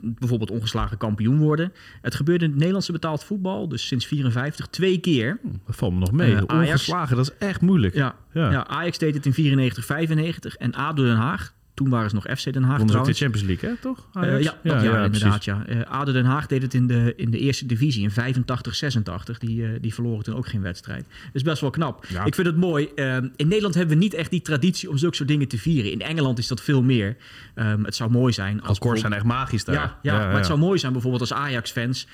Bijvoorbeeld 0.00 0.50
ongeslagen 0.50 0.96
kampioen 0.98 1.38
worden. 1.38 1.72
Het 2.02 2.14
gebeurde 2.14 2.42
in 2.44 2.48
het 2.50 2.58
Nederlandse 2.58 2.92
betaald 2.92 3.24
voetbal, 3.24 3.68
dus 3.68 3.86
sinds 3.86 4.06
54, 4.06 4.66
twee 4.66 4.98
keer. 4.98 5.38
Dat 5.66 5.76
valt 5.76 5.92
me 5.92 5.98
nog 5.98 6.12
mee. 6.12 6.48
Ongeslagen, 6.48 7.16
dat 7.16 7.24
is 7.38 7.46
echt 7.46 7.60
moeilijk. 7.60 7.94
Ja, 7.94 8.14
Ja. 8.34 8.50
ja. 8.50 8.66
Ajax 8.66 8.98
deed 8.98 9.14
het 9.14 9.26
in 9.26 9.32
94, 9.32 9.84
95. 9.84 10.56
En 10.56 10.74
ADO 10.74 11.04
Den 11.04 11.16
Haag, 11.16 11.54
toen 11.74 11.88
waren 11.88 12.10
ze 12.10 12.14
nog 12.14 12.26
FC 12.38 12.52
Den 12.52 12.62
Haag 12.62 12.78
Wonnen 12.78 13.04
de. 13.04 13.12
Champions 13.12 13.46
League, 13.46 13.70
hè? 13.70 13.76
Toch? 13.76 14.08
Eh, 14.12 14.40
ja, 14.40 14.58
dat 14.62 14.82
jaar 14.82 15.08
precies. 15.08 15.22
inderdaad. 15.22 15.44
Ja. 15.44 15.82
ADO 15.82 16.12
Den 16.12 16.24
Haag 16.24 16.46
deed 16.46 16.62
het 16.62 16.74
in 16.74 16.86
de, 16.86 17.12
in 17.16 17.30
de 17.30 17.38
eerste 17.38 17.66
divisie 17.66 18.02
in 18.02 18.10
85, 18.10 18.74
86. 18.74 19.38
Die, 19.38 19.64
eh, 19.64 19.70
die 19.80 19.94
verloren 19.94 20.24
toen 20.24 20.34
ook 20.34 20.46
geen 20.46 20.62
wedstrijd. 20.62 21.00
Dat 21.08 21.30
is 21.32 21.42
best 21.42 21.60
wel 21.60 21.70
knap. 21.70 22.06
Ja. 22.08 22.24
Ik 22.24 22.34
vind 22.34 22.46
het 22.46 22.56
mooi. 22.56 22.88
In 23.36 23.48
Nederland 23.48 23.74
hebben 23.74 23.96
we 23.96 24.02
niet 24.02 24.14
echt 24.14 24.30
die 24.30 24.42
traditie 24.42 24.90
om 24.90 24.98
zulke 24.98 25.16
soort 25.16 25.28
dingen 25.28 25.48
te 25.48 25.58
vieren. 25.58 25.90
In 25.90 26.00
Engeland 26.00 26.38
is 26.38 26.48
dat 26.48 26.60
veel 26.60 26.82
meer. 26.82 27.16
Ehm, 27.54 27.84
het 27.84 27.94
zou 27.94 28.10
mooi 28.10 28.32
zijn 28.32 28.62
als 28.62 28.78
Records 28.78 29.00
zijn 29.00 29.12
echt 29.12 29.24
magisch 29.24 29.64
daar. 29.64 29.74
ja, 29.74 29.98
ja, 30.02 30.18
maar 30.18 30.36
het 30.36 30.46
zou 30.46 30.58
mooi 30.58 30.78
zijn 30.78 30.92
bijvoorbeeld 30.92 31.22
als 31.22 31.32
Ajax-fans 31.32 32.06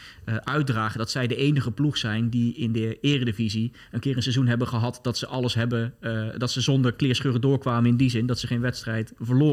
uitdragen 0.44 0.98
dat 0.98 1.10
zij 1.10 1.26
de 1.26 1.36
enige 1.36 1.70
ploeg 1.70 1.96
zijn 1.96 2.28
die 2.28 2.54
in 2.54 2.72
de 2.72 2.98
eredivisie 3.00 3.72
een 3.90 4.00
keer 4.00 4.16
een 4.16 4.22
seizoen 4.22 4.46
hebben 4.46 4.66
gehad 4.68 4.98
dat 5.02 5.18
ze 5.18 5.26
alles 5.26 5.54
hebben, 5.54 5.94
dat 6.38 6.50
ze 6.50 6.60
zonder 6.60 6.92
kleerscheuren 6.92 7.40
doorkwamen 7.40 7.90
in 7.90 7.96
die 7.96 8.10
zin 8.10 8.26
dat 8.26 8.38
ze 8.38 8.46
geen 8.46 8.60
wedstrijd 8.60 9.12
verloren. 9.18 9.49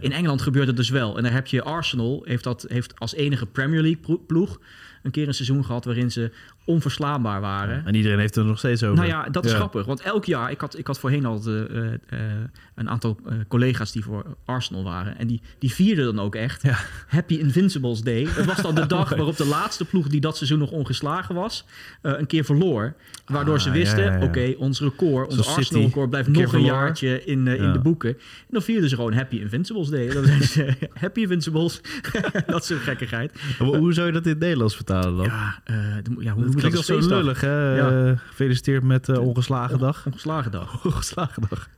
In 0.00 0.12
Engeland 0.12 0.42
gebeurt 0.42 0.66
het 0.66 0.76
dus 0.76 0.88
wel. 0.88 1.16
En 1.16 1.22
daar 1.22 1.32
heb 1.32 1.46
je 1.46 1.62
Arsenal, 1.62 2.22
heeft, 2.24 2.44
dat, 2.44 2.64
heeft 2.68 2.98
als 2.98 3.14
enige 3.14 3.46
Premier 3.46 3.80
League 3.82 4.18
ploeg 4.26 4.60
een 5.02 5.10
keer 5.10 5.28
een 5.28 5.34
seizoen 5.34 5.64
gehad 5.64 5.84
waarin 5.84 6.10
ze 6.10 6.32
onverslaanbaar 6.64 7.40
waren. 7.40 7.86
En 7.86 7.94
iedereen 7.94 8.18
heeft 8.18 8.36
er 8.36 8.44
nog 8.44 8.58
steeds 8.58 8.82
over. 8.82 8.96
Nou 8.96 9.08
ja, 9.08 9.28
dat 9.30 9.44
is 9.44 9.52
grappig. 9.52 9.86
Want 9.86 10.00
elk 10.00 10.24
jaar, 10.24 10.50
ik 10.50 10.60
had, 10.60 10.78
ik 10.78 10.86
had 10.86 10.98
voorheen 10.98 11.24
al 11.24 11.40
de, 11.40 11.98
eh, 12.10 12.18
eh, 12.18 12.30
een 12.74 12.88
aantal 12.90 13.18
eh, 13.26 13.34
collega's 13.48 13.92
die 13.92 14.04
voor 14.04 14.24
Arsenal 14.44 14.84
waren. 14.84 15.18
En 15.18 15.26
die, 15.26 15.40
die 15.58 15.72
vierden 15.72 16.04
dan 16.04 16.20
ook 16.20 16.34
echt 16.34 16.62
Ja. 16.62 16.78
Happy 17.08 17.34
Invincibles 17.34 18.00
Day. 18.02 18.28
Dat 18.36 18.44
was 18.44 18.62
dan 18.62 18.74
de 18.74 18.86
dag 18.96 19.08
waarop 19.08 19.36
de 19.36 19.46
laatste 19.46 19.84
ploeg 19.84 20.08
die 20.08 20.20
dat 20.20 20.36
seizoen 20.36 20.58
nog 20.58 20.70
ongeslagen 20.70 21.34
was, 21.34 21.64
een 22.02 22.26
keer 22.26 22.44
verloor. 22.44 22.94
Waardoor 23.26 23.60
ze 23.60 23.68
Ah, 23.68 23.74
wisten, 23.74 24.22
oké, 24.22 24.54
ons 24.58 24.80
record, 24.80 25.28
ons 25.30 25.56
Arsenal-record 25.56 26.10
blijft 26.10 26.26
een 26.28 26.32
nog 26.34 26.42
een 26.42 26.48
verloor. 26.48 26.68
jaartje 26.68 27.24
in, 27.24 27.46
in 27.46 27.72
de 27.72 27.78
boeken. 27.78 28.10
En 28.10 28.16
dan 28.50 28.62
vierden 28.62 28.88
ze 28.88 28.94
gewoon 28.94 29.12
Happy 29.12 29.36
Invincibles 29.36 29.88
Day. 29.88 30.10
Zijn 30.10 30.42
ze 30.56 30.74
Happy 30.94 31.20
Invincibles. 31.20 31.80
dat 32.46 32.64
soort 32.64 32.80
gekkigheid. 32.80 33.40
Hoe, 33.58 33.76
hoe 33.76 33.92
zou 33.92 34.06
je 34.06 34.12
dat 34.12 34.24
in 34.24 34.30
het 34.30 34.38
Nederlands 34.38 34.74
vertalen 34.76 35.16
dan? 35.16 35.24
Ja, 35.24 35.60
de- 36.02 36.16
ja 36.18 36.32
hoe 36.32 36.51
dat 36.52 36.60
klinkt 36.60 36.76
als 36.76 36.86
zo 37.08 37.08
lullig, 37.16 37.40
hè? 37.40 37.74
Ja. 37.76 38.06
Eh, 38.10 38.18
gefeliciteerd 38.18 38.82
met 38.82 39.08
eh 39.08 39.18
ongeslagen 39.18 39.78
dag. 39.78 40.06
Ongeslagen 40.06 40.50
dag. 40.50 40.84
Ongeslagen 40.86 41.42
dag. 41.48 41.68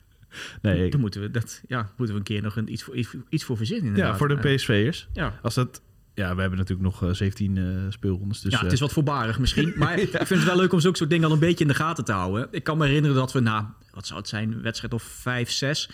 Nee, 0.61 0.85
ik- 0.85 0.91
Dan 0.91 0.99
moeten 1.01 1.21
we, 1.21 1.31
dat, 1.31 1.61
ja, 1.67 1.89
moeten 1.97 2.15
we 2.15 2.21
een 2.21 2.25
keer 2.27 2.41
nog 2.41 2.55
een, 2.55 2.71
iets, 2.71 2.83
voor, 2.83 2.95
iets, 2.95 3.15
iets 3.29 3.43
voor 3.43 3.57
verzinnen. 3.57 3.85
inderdaad. 3.87 4.11
ja, 4.11 4.17
voor 4.17 4.27
de 4.27 4.35
Eh, 4.49 4.55
PSV'ers. 4.55 5.07
Ja. 5.13 5.39
Als 5.41 5.53
dat... 5.53 5.81
Ja, 6.13 6.35
we 6.35 6.41
hebben 6.41 6.59
natuurlijk 6.59 6.87
nog 6.87 7.03
eh, 7.03 7.09
17 7.13 7.57
eh, 7.57 7.63
speelrondes. 7.89 8.41
Dus, 8.41 8.51
ja, 8.53 8.59
het 8.59 8.67
is 8.71 8.73
eh, 8.77 8.83
wat 8.83 8.93
voorbarig 8.93 9.39
misschien. 9.39 9.73
Maar 9.77 9.99
ik 9.99 10.09
vind 10.09 10.29
het 10.29 10.43
wel 10.43 10.55
leuk 10.57 10.73
om 10.73 10.79
zulke 10.79 10.97
soort 10.97 11.09
dingen 11.09 11.27
al 11.27 11.33
een 11.33 11.39
beetje 11.39 11.63
in 11.63 11.69
de 11.69 11.75
gaten 11.77 12.05
te 12.05 12.11
houden. 12.11 12.47
Ik 12.51 12.63
kan 12.63 12.77
me 12.77 12.85
herinneren 12.85 13.15
dat 13.17 13.33
we 13.33 13.39
na, 13.39 13.73
wat 13.93 14.07
zou 14.07 14.19
het 14.19 14.29
zijn, 14.29 14.61
wedstrijd 14.61 14.93
of 14.93 15.03
5, 15.03 15.51
6, 15.51 15.89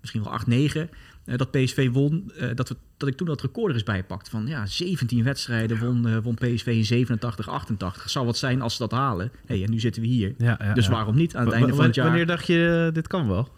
misschien 0.00 0.22
wel 0.22 0.32
8, 0.32 0.46
9, 0.46 0.90
eh, 1.26 1.36
dat 1.36 1.50
PSV 1.50 1.90
won. 1.92 2.32
eh, 2.36 2.48
dat, 2.54 2.68
we, 2.68 2.76
dat 2.96 3.08
ik 3.08 3.16
toen 3.16 3.26
dat 3.26 3.40
record 3.40 3.68
er 3.68 3.74
eens 3.74 3.82
bijpakte. 3.82 4.30
Van 4.30 4.46
ja, 4.46 4.66
17 4.66 5.24
wedstrijden 5.24 5.78
won, 5.78 6.06
eh, 6.08 6.16
won 6.22 6.34
PSV 6.34 6.66
in 6.66 6.84
87, 6.84 7.48
88. 7.48 8.10
Zou 8.10 8.26
wat 8.26 8.36
zijn 8.36 8.62
als 8.62 8.72
ze 8.72 8.78
dat 8.78 8.90
halen. 8.90 9.30
Hey, 9.46 9.64
en 9.64 9.70
nu 9.70 9.80
zitten 9.80 10.02
we 10.02 10.08
hier. 10.08 10.34
ja, 10.38 10.58
ja, 10.62 10.74
dus 10.74 10.88
waarom 10.88 11.14
niet 11.16 11.36
aan 11.36 11.44
het 11.44 11.54
einde 11.54 11.74
van 11.74 11.84
het 11.84 11.94
jaar? 11.94 12.06
Wanneer 12.06 12.26
dacht 12.26 12.46
je, 12.46 12.90
dit 12.92 13.06
kan 13.06 13.28
wel? 13.28 13.48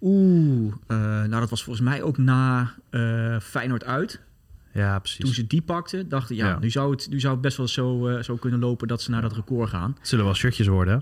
Oeh, 0.00 0.72
eh, 0.86 0.96
nou 0.98 1.40
dat 1.40 1.50
was 1.50 1.62
volgens 1.62 1.84
mij 1.86 2.02
ook 2.02 2.18
na 2.18 2.74
Feyenoord 3.42 3.84
uit. 3.84 4.20
Ja, 4.74 4.98
precies. 4.98 5.24
Toen 5.24 5.34
ze 5.34 5.46
die 5.46 5.62
pakten, 5.62 6.08
dachten 6.08 6.36
ja, 6.36 6.46
Ja. 6.46 6.58
Nu, 6.58 6.70
zou 6.70 6.90
het, 6.90 7.06
nu 7.10 7.20
zou 7.20 7.32
het 7.32 7.42
best 7.42 7.56
wel 7.56 7.68
zo, 7.68 8.18
zo 8.22 8.36
kunnen 8.36 8.60
lopen 8.60 8.88
dat 8.88 9.02
ze 9.02 9.10
naar 9.10 9.22
dat 9.22 9.32
record 9.32 9.68
gaan. 9.68 9.94
Het 9.98 10.08
zullen 10.08 10.24
wel 10.24 10.34
shirtjes 10.34 10.66
worden, 10.66 10.94
hè? 10.94 11.00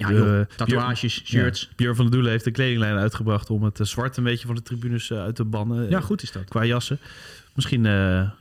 Ja, 0.00 0.12
joh, 0.12 0.46
tatoeages, 0.56 1.22
shirts. 1.24 1.60
Ja. 1.60 1.68
Björn 1.76 1.94
van 1.94 2.04
der 2.04 2.14
Doelen 2.14 2.30
heeft 2.30 2.44
de 2.44 2.50
kledinglijn 2.50 2.96
uitgebracht 2.96 3.50
om 3.50 3.62
het 3.62 3.80
eh, 3.80 3.86
zwart 3.86 4.16
een 4.16 4.24
beetje 4.24 4.46
van 4.46 4.54
de 4.54 4.62
tribunes 4.62 5.10
eh, 5.10 5.18
uit 5.18 5.34
te 5.34 5.44
bannen. 5.44 5.90
Ja, 5.90 5.98
eh, 5.98 6.04
goed 6.04 6.22
is 6.22 6.32
dat. 6.32 6.44
Qua 6.44 6.64
jassen. 6.64 6.98
Misschien 7.54 7.84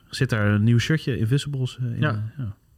zit 0.09 0.29
daar 0.29 0.47
een 0.47 0.63
nieuw 0.63 0.77
shirtje, 0.77 1.17
Invisibles, 1.17 1.77
in. 1.79 1.95
Ja. 1.99 2.31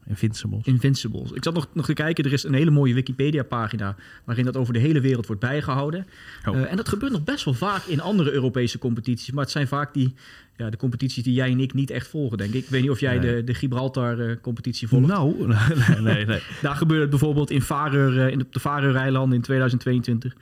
Invincibles. 0.07 0.65
Invincibles. 0.65 1.31
Ik 1.31 1.43
zat 1.43 1.53
nog, 1.53 1.67
nog 1.73 1.85
te 1.85 1.93
kijken, 1.93 2.23
er 2.23 2.33
is 2.33 2.43
een 2.43 2.53
hele 2.53 2.71
mooie 2.71 2.93
Wikipedia-pagina 2.93 3.95
waarin 4.23 4.45
dat 4.45 4.57
over 4.57 4.73
de 4.73 4.79
hele 4.79 5.01
wereld 5.01 5.25
wordt 5.27 5.41
bijgehouden. 5.41 6.07
Oh. 6.45 6.57
Eh, 6.57 6.71
en 6.71 6.77
dat 6.77 6.89
gebeurt 6.89 7.11
nog 7.11 7.23
best 7.23 7.45
wel 7.45 7.53
vaak 7.53 7.83
in 7.83 8.01
andere 8.01 8.31
Europese 8.31 8.77
competities. 8.77 9.31
Maar 9.31 9.43
het 9.43 9.51
zijn 9.51 9.67
vaak 9.67 9.93
die, 9.93 10.13
ja, 10.57 10.69
de 10.69 10.77
competities 10.77 11.23
die 11.23 11.33
jij 11.33 11.51
en 11.51 11.59
ik 11.59 11.73
niet 11.73 11.89
echt 11.89 12.07
volgen, 12.07 12.37
denk 12.37 12.53
ik. 12.53 12.63
Ik 12.63 12.69
weet 12.69 12.81
niet 12.81 12.89
of 12.89 12.99
jij 12.99 13.17
Nee. 13.17 13.35
de, 13.35 13.43
de 13.43 13.53
Gibraltar-competitie 13.53 14.87
volgt. 14.87 15.07
Nou, 15.07 15.47
nee, 15.47 16.01
nee, 16.01 16.25
nee. 16.25 16.41
Daar 16.61 16.75
gebeurde 16.75 17.01
het 17.01 17.09
bijvoorbeeld 17.09 17.49
in 17.49 17.61
Vareur, 17.61 18.19
eh, 18.25 18.31
in 18.31 18.37
de, 18.37 18.45
op 18.45 18.53
de 18.53 18.59
Faroe-eilanden 18.59 19.35
in 19.35 19.41
2022. 19.43 20.33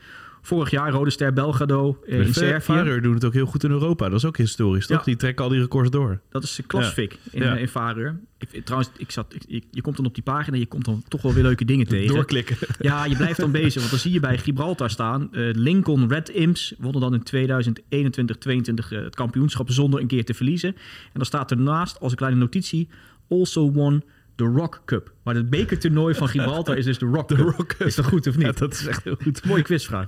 Vorig 0.49 0.69
jaar 0.71 0.91
Rode 0.91 1.09
Ster 1.09 1.33
Belgrado 1.33 1.99
eh, 2.07 2.19
in 2.19 2.33
Servië. 2.33 2.61
Vareur 2.61 3.01
doen 3.01 3.13
het 3.13 3.25
ook 3.25 3.33
heel 3.33 3.45
goed 3.45 3.63
in 3.63 3.71
Europa. 3.71 4.09
Dat 4.09 4.17
is 4.17 4.25
ook 4.25 4.37
historisch, 4.37 4.87
toch? 4.87 4.97
Ja. 4.97 5.03
Die 5.03 5.15
trekken 5.15 5.43
al 5.45 5.49
die 5.51 5.59
records 5.59 5.89
door. 5.89 6.19
Dat 6.29 6.43
is 6.43 6.59
Klasvik 6.67 7.17
in, 7.31 7.41
Ja. 7.43 7.55
eh, 7.55 7.61
in 7.61 7.67
Vareur. 7.67 8.19
Ik, 8.51 8.65
trouwens, 8.65 8.91
ik 8.97 9.11
zat, 9.11 9.35
ik- 9.47 9.63
je 9.71 9.81
komt 9.81 9.95
dan 9.97 10.05
op 10.05 10.13
die 10.13 10.23
pagina 10.23 10.53
en 10.53 10.59
je 10.59 10.65
komt 10.65 10.85
dan 10.85 11.03
toch 11.07 11.21
wel 11.21 11.33
weer 11.33 11.43
leuke 11.43 11.65
dingen 11.65 11.87
tegen. 11.97 12.15
Doorklikken. 12.15 12.57
Ja, 12.79 13.05
je 13.05 13.15
blijft 13.15 13.39
dan 13.39 13.51
bezig. 13.51 13.75
Want 13.79 13.89
dan 13.89 13.99
zie 13.99 14.11
je 14.11 14.19
bij 14.19 14.37
Gibraltar 14.37 14.89
staan. 14.89 15.33
eh, 15.33 15.49
Lincoln 15.53 16.07
Red 16.09 16.29
Imps 16.29 16.73
wonnen 16.79 17.01
dan 17.01 17.13
in 17.13 17.23
2021-22 17.23 18.91
eh, 18.91 19.01
het 19.03 19.15
kampioenschap 19.15 19.69
zonder 19.71 19.99
een 19.99 20.07
keer 20.07 20.25
te 20.25 20.33
verliezen. 20.33 20.69
En 20.75 20.79
dan 21.13 21.25
staat 21.25 21.51
ernaast 21.51 21.99
als 21.99 22.11
een 22.11 22.17
kleine 22.17 22.39
notitie... 22.39 22.87
Also 23.29 23.71
won 23.71 24.03
the 24.39 24.45
Rock 24.59 24.81
Cup. 24.85 25.11
Maar 25.23 25.35
het 25.35 25.49
bekertoernooi 25.49 26.15
van 26.15 26.27
Gibraltar 26.27 26.77
is 26.77 26.85
dus 26.85 26.97
de 26.97 27.05
Rock 27.05 27.27
Cup. 27.27 27.37
Rock 27.37 27.67
Cup. 27.67 27.87
Is 27.87 27.95
dat 27.95 28.05
goed 28.05 28.27
of 28.27 28.35
niet? 28.37 28.45
Ja, 28.45 28.51
dat 28.51 28.73
is 28.73 28.85
echt 28.87 29.03
heel 29.03 29.17
goed. 29.23 29.45
Mooie 29.45 29.63
quizvraag. 29.63 30.07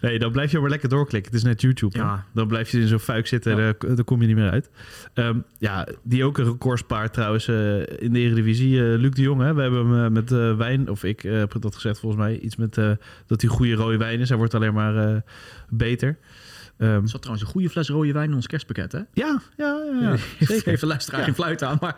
Nee, 0.00 0.18
dan 0.18 0.32
blijf 0.32 0.50
je 0.50 0.58
maar 0.58 0.70
lekker 0.70 0.88
doorklikken. 0.88 1.32
Het 1.32 1.40
is 1.40 1.46
net 1.48 1.60
YouTube. 1.60 1.98
Ja. 1.98 2.24
Dan 2.34 2.46
blijf 2.48 2.70
je 2.70 2.80
in 2.80 2.86
zo'n 2.86 2.98
fuik 2.98 3.26
zitten 3.26 3.52
en 3.52 3.58
Ja. 3.58 3.74
daar, 3.78 3.94
daar 3.94 4.04
kom 4.04 4.20
je 4.20 4.26
niet 4.26 4.36
meer 4.36 4.50
uit. 4.50 4.70
Ehm, 5.14 5.38
ja, 5.58 5.86
die 6.02 6.24
ook 6.24 6.38
een 6.38 6.44
recordspaart 6.44 7.12
trouwens 7.12 7.48
eh, 7.48 7.78
in 7.80 8.12
de 8.12 8.18
Eredivisie. 8.18 8.78
eh 8.92 8.98
Luc 8.98 9.10
de 9.10 9.22
Jong, 9.22 9.40
hè? 9.40 9.54
we 9.54 9.62
hebben 9.62 9.86
hem 9.86 10.04
eh, 10.04 10.10
met 10.10 10.56
wijn, 10.56 10.88
of 10.90 11.04
ik 11.04 11.22
heb 11.22 11.54
dat 11.60 11.74
gezegd 11.74 11.98
volgens 11.98 12.22
mij, 12.22 12.38
iets 12.38 12.56
met 12.56 12.74
dat 13.26 13.40
hij 13.40 13.50
goede 13.50 13.74
rode 13.74 13.96
wijn 13.96 14.20
is. 14.20 14.28
Hij 14.28 14.38
wordt 14.38 14.54
alleen 14.54 14.74
maar 14.74 15.22
beter. 15.68 16.18
Ehm, 16.78 16.90
Er 16.90 17.08
zat 17.08 17.20
trouwens 17.22 17.46
een 17.46 17.52
goede 17.52 17.70
fles 17.70 17.88
rode 17.88 18.12
wijn 18.12 18.28
in 18.30 18.34
ons 18.34 18.46
kerstpakket, 18.46 18.92
hè? 18.92 18.98
ja, 18.98 19.40
ja, 19.56 19.80
ja, 19.92 20.00
ja. 20.00 20.16
Zeker. 20.46 20.72
Even 20.72 20.88
luisteraar 20.88 21.18
Ja. 21.20 21.26
geen 21.26 21.34
fluit 21.34 21.62
aan, 21.62 21.78
maar 21.80 21.96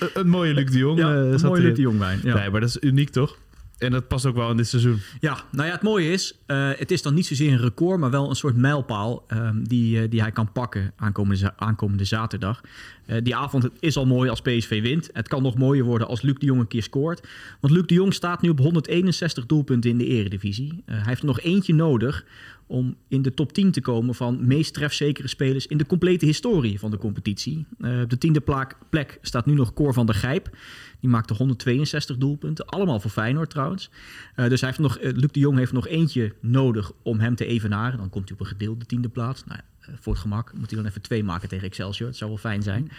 Een, 0.00 0.08
een 0.14 0.28
mooie 0.28 0.54
Luc 0.54 0.70
de 0.70 0.78
Jong. 0.78 0.98
ja, 0.98 1.14
eh, 1.14 1.30
een 1.32 1.40
mooie. 1.42 1.62
Luc 1.62 1.74
de 1.76 1.82
Jong 1.82 1.98
wijn. 1.98 2.20
Ja. 2.22 2.34
Nee, 2.34 2.50
maar 2.50 2.60
dat 2.60 2.68
is 2.68 2.76
uniek 2.80 3.10
toch? 3.10 3.38
En 3.78 3.90
dat 3.90 4.08
past 4.08 4.26
ook 4.26 4.34
wel 4.36 4.50
in 4.50 4.56
dit 4.56 4.68
seizoen. 4.68 4.98
Ja, 5.20 5.38
nou 5.50 5.66
ja, 5.66 5.72
het 5.72 5.82
mooie 5.82 6.10
is, 6.10 6.38
eh, 6.46 6.70
het 6.76 6.90
is 6.90 7.02
dan 7.02 7.14
niet 7.14 7.26
zozeer 7.26 7.52
een 7.52 7.58
record, 7.60 8.00
maar 8.00 8.10
wel 8.10 8.28
een 8.28 8.34
soort 8.36 8.56
mijlpaal 8.56 9.24
ehm, 9.28 9.62
die, 9.62 10.00
eh, 10.02 10.10
die 10.10 10.20
hij 10.20 10.32
kan 10.32 10.52
pakken 10.52 10.92
aankomende, 10.96 11.52
aankomende 11.56 12.04
zaterdag. 12.04 12.60
Eh, 13.06 13.16
die 13.22 13.36
avond 13.36 13.68
is 13.80 13.96
al 13.96 14.06
mooi 14.06 14.30
als 14.30 14.40
PSV 14.40 14.82
wint. 14.82 15.10
Het 15.12 15.28
kan 15.28 15.42
nog 15.42 15.56
mooier 15.56 15.84
worden 15.84 16.08
als 16.08 16.22
Luc 16.22 16.34
de 16.38 16.46
Jong 16.46 16.60
een 16.60 16.68
keer 16.68 16.82
scoort. 16.82 17.28
Want 17.60 17.74
Luc 17.74 17.86
de 17.86 17.94
Jong 17.94 18.14
staat 18.14 18.42
nu 18.42 18.48
op 18.48 18.58
161 18.58 19.46
doelpunten 19.46 19.90
in 19.90 19.98
de 19.98 20.06
eredivisie. 20.06 20.82
Eh, 20.86 20.94
hij 20.94 21.04
heeft 21.06 21.20
er 21.20 21.26
nog 21.26 21.40
eentje 21.40 21.74
nodig 21.74 22.24
om 22.66 22.96
in 23.08 23.22
de 23.22 23.34
top 23.34 23.52
10 23.52 23.70
te 23.70 23.80
komen 23.80 24.14
van 24.14 24.46
meest 24.46 24.74
trefzekere 24.74 25.28
spelers 25.28 25.66
in 25.66 25.78
de 25.78 25.86
complete 25.86 26.26
historie 26.26 26.78
van 26.78 26.90
de 26.90 26.98
competitie. 26.98 27.66
Eh, 27.80 28.00
op 28.00 28.10
de 28.10 28.18
tiende 28.18 28.40
plaak- 28.40 28.76
plek 28.90 29.18
staat 29.22 29.46
nu 29.46 29.54
nog 29.54 29.72
Cor 29.72 29.92
van 29.92 30.06
der 30.06 30.14
Gijp. 30.14 30.56
Die 31.00 31.10
maakte 31.10 31.34
162 31.34 32.16
doelpunten. 32.16 32.66
Allemaal 32.66 33.00
voor 33.00 33.10
Feyenoord 33.10 33.50
trouwens. 33.50 33.90
Dus 34.34 34.60
hij 34.60 34.68
heeft 34.68 34.80
nog, 34.80 34.98
Luc 35.00 35.30
de 35.30 35.40
Jong 35.40 35.58
heeft 35.58 35.72
nog 35.72 35.88
eentje 35.88 36.34
nodig 36.40 36.92
om 37.02 37.20
hem 37.20 37.34
te 37.34 37.46
evenaren. 37.46 37.98
Dan 37.98 38.10
komt 38.10 38.28
hij 38.28 38.38
op 38.38 38.40
een 38.40 38.50
gedeelde 38.52 38.86
tiende 38.86 39.08
plaats. 39.08 39.44
Nou, 39.44 39.60
voor 40.00 40.12
het 40.12 40.22
gemak 40.22 40.52
moet 40.54 40.70
hij 40.70 40.78
dan 40.78 40.88
even 40.88 41.02
twee 41.02 41.24
maken 41.24 41.48
tegen 41.48 41.66
Excelsior. 41.66 42.08
Dat 42.08 42.16
zou 42.16 42.30
wel 42.30 42.38
fijn 42.38 42.62
zijn. 42.62 42.90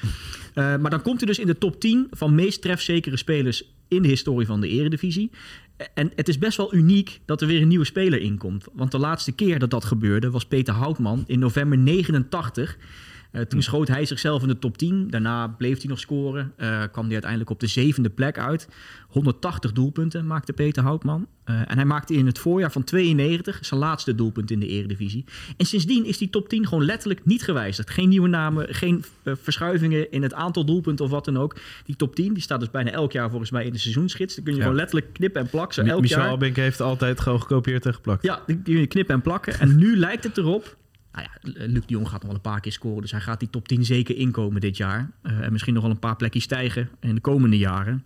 Eh, 0.53 0.77
maar 0.77 0.89
dan 0.91 1.01
komt 1.01 1.17
hij 1.17 1.27
dus 1.27 1.39
in 1.39 1.47
de 1.47 1.57
top 1.57 1.79
10 1.79 2.07
van 2.11 2.35
meest 2.35 2.61
trefzekere 2.61 3.17
spelers 3.17 3.63
in 3.87 4.01
de 4.01 4.07
historie 4.07 4.47
van 4.47 4.61
de 4.61 4.67
eredivisie. 4.67 5.31
En 5.93 6.11
het 6.15 6.27
is 6.27 6.37
best 6.37 6.57
wel 6.57 6.73
uniek 6.73 7.19
dat 7.25 7.41
er 7.41 7.47
weer 7.47 7.61
een 7.61 7.67
nieuwe 7.67 7.85
speler 7.85 8.21
inkomt. 8.21 8.65
Want 8.73 8.91
de 8.91 8.97
laatste 8.97 9.31
keer 9.31 9.59
dat 9.59 9.69
dat 9.69 9.85
gebeurde 9.85 10.29
was 10.29 10.45
Peter 10.45 10.73
Houtman 10.73 11.23
in 11.27 11.39
november 11.39 11.77
89. 11.77 12.77
Eh, 13.33 13.41
toen 13.41 13.61
schoot 13.61 13.87
hij 13.87 14.05
zichzelf 14.05 14.41
in 14.41 14.47
de 14.47 14.59
top 14.59 14.77
10. 14.77 15.09
Daarna 15.09 15.47
bleef 15.47 15.77
hij 15.79 15.89
nog 15.89 15.99
scoren. 15.99 16.53
Eh, 16.57 16.81
kwam 16.91 17.03
hij 17.03 17.13
uiteindelijk 17.13 17.49
op 17.51 17.59
de 17.59 17.67
zevende 17.67 18.09
plek 18.09 18.37
uit. 18.39 18.67
180 19.07 19.71
doelpunten 19.71 20.27
maakte 20.27 20.53
Peter 20.53 20.83
Houtman. 20.83 21.27
Eh, 21.43 21.55
en 21.55 21.75
hij 21.75 21.85
maakte 21.85 22.13
in 22.13 22.25
het 22.25 22.39
voorjaar 22.39 22.71
van 22.71 22.83
92 22.83 23.65
zijn 23.65 23.79
laatste 23.79 24.15
doelpunt 24.15 24.51
in 24.51 24.59
de 24.59 24.67
Eredivisie. 24.67 25.25
En 25.57 25.65
sindsdien 25.65 26.05
is 26.05 26.17
die 26.17 26.29
top 26.29 26.49
10 26.49 26.67
gewoon 26.67 26.85
letterlijk 26.85 27.25
niet 27.25 27.43
gewijzigd. 27.43 27.89
Geen 27.89 28.09
nieuwe 28.09 28.27
namen, 28.27 28.73
geen 28.73 29.03
verschuivingen 29.23 30.11
in 30.11 30.21
het 30.23 30.33
aantal 30.33 30.65
doelpunten 30.65 31.05
of 31.05 31.11
wat 31.11 31.25
dan 31.25 31.37
ook. 31.37 31.55
Die 31.85 31.95
top 31.95 32.15
10 32.15 32.33
die 32.33 32.43
staat 32.43 32.59
dus 32.59 32.71
bijna 32.71 32.91
elk 32.91 33.11
jaar 33.11 33.29
volgens 33.29 33.51
mij 33.51 33.65
in 33.65 33.71
de 33.71 33.79
seizoensgids. 33.79 34.35
Dan 34.35 34.43
kun 34.43 34.53
je 34.53 34.59
Ja. 34.59 34.65
gewoon 34.65 34.79
letterlijk 34.79 35.13
knippen 35.13 35.41
en 35.41 35.49
plakken. 35.49 35.87
Elk 35.87 36.01
Michel 36.01 36.19
jaar. 36.19 36.29
Albink 36.29 36.55
heeft 36.55 36.81
altijd 36.81 37.19
gewoon 37.19 37.41
gekopieerd 37.41 37.85
en 37.85 37.93
geplakt. 37.93 38.23
Ja, 38.23 38.41
die 38.63 38.79
je 38.79 38.87
knippen 38.87 39.15
en 39.15 39.21
plakken. 39.21 39.59
En 39.59 39.75
nu 39.75 39.97
lijkt 39.97 40.23
het 40.23 40.37
erop. 40.37 40.75
Nou 41.13 41.27
ja, 41.27 41.65
Luc 41.67 41.85
de 41.85 41.93
Jong 41.93 42.07
gaat 42.07 42.19
nog 42.19 42.25
wel 42.25 42.35
een 42.35 42.41
paar 42.51 42.59
keer 42.59 42.71
scoren. 42.71 43.01
Dus 43.01 43.11
hij 43.11 43.21
gaat 43.21 43.39
die 43.39 43.49
top 43.49 43.67
10 43.67 43.85
zeker 43.85 44.15
inkomen 44.15 44.61
dit 44.61 44.77
jaar. 44.77 45.11
Eh, 45.21 45.39
en 45.39 45.51
misschien 45.51 45.73
nog 45.73 45.83
wel 45.83 45.91
een 45.91 45.99
paar 45.99 46.15
plekjes 46.15 46.43
stijgen 46.43 46.89
in 46.99 47.15
de 47.15 47.21
komende 47.21 47.57
jaren. 47.57 48.03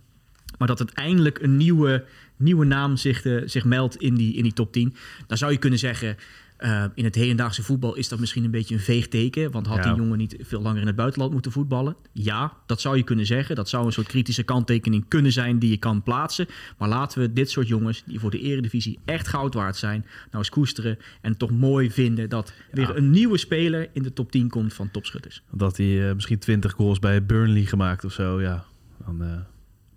Maar 0.58 0.68
dat 0.68 0.78
het 0.78 0.92
eindelijk 0.92 1.38
een 1.38 1.56
nieuwe, 1.56 2.04
nieuwe 2.36 2.64
naam 2.64 2.96
zich, 2.96 3.24
eh, 3.24 3.42
zich 3.44 3.64
meldt 3.64 3.96
in 3.96 4.14
die, 4.14 4.34
in 4.34 4.42
die 4.42 4.52
top 4.52 4.72
10. 4.72 4.94
Dan 5.26 5.38
zou 5.38 5.52
je 5.52 5.58
kunnen 5.58 5.78
zeggen. 5.78 6.16
Eh, 6.58 6.84
in 6.94 7.04
het 7.04 7.14
hedendaagse 7.14 7.62
voetbal 7.62 7.94
is 7.94 8.08
dat 8.08 8.18
misschien 8.18 8.44
een 8.44 8.50
beetje 8.50 8.74
een 8.74 8.80
veeg 8.80 9.08
teken. 9.08 9.50
Want 9.50 9.66
had 9.66 9.76
Ja. 9.76 9.82
die 9.82 10.02
jongen 10.02 10.18
niet 10.18 10.36
veel 10.40 10.62
langer 10.62 10.80
in 10.80 10.86
het 10.86 10.96
buitenland 10.96 11.32
moeten 11.32 11.52
voetballen? 11.52 11.96
Ja, 12.12 12.52
dat 12.66 12.80
zou 12.80 12.96
je 12.96 13.02
kunnen 13.02 13.26
zeggen. 13.26 13.56
Dat 13.56 13.68
zou 13.68 13.86
een 13.86 13.92
soort 13.92 14.06
kritische 14.06 14.42
kanttekening 14.42 15.04
kunnen 15.08 15.32
zijn 15.32 15.58
die 15.58 15.70
je 15.70 15.76
kan 15.76 16.02
plaatsen. 16.02 16.46
Maar 16.78 16.88
laten 16.88 17.20
we 17.20 17.32
dit 17.32 17.50
soort 17.50 17.68
jongens, 17.68 18.02
die 18.06 18.20
voor 18.20 18.30
de 18.30 18.40
eredivisie 18.40 18.98
echt 19.04 19.28
goud 19.28 19.54
waard 19.54 19.76
zijn, 19.76 20.00
nou 20.24 20.36
eens 20.38 20.48
koesteren. 20.48 20.98
En 21.20 21.36
toch 21.36 21.50
mooi 21.50 21.90
vinden 21.90 22.28
dat 22.28 22.52
weer 22.72 22.96
een 22.96 23.10
nieuwe 23.10 23.38
speler 23.38 23.88
in 23.92 24.02
de 24.02 24.12
top 24.12 24.30
10 24.30 24.48
komt 24.48 24.74
van 24.74 24.90
topschutters. 24.90 25.42
Dat 25.50 25.76
hij 25.76 26.08
eh, 26.08 26.14
misschien 26.14 26.38
20 26.38 26.72
goals 26.72 26.98
bij 26.98 27.24
Burnley 27.26 27.64
gemaakt 27.64 28.04
of 28.04 28.12
zo. 28.12 28.40
Ja, 28.40 28.64
dan 29.04 29.22
eh, 29.22 29.28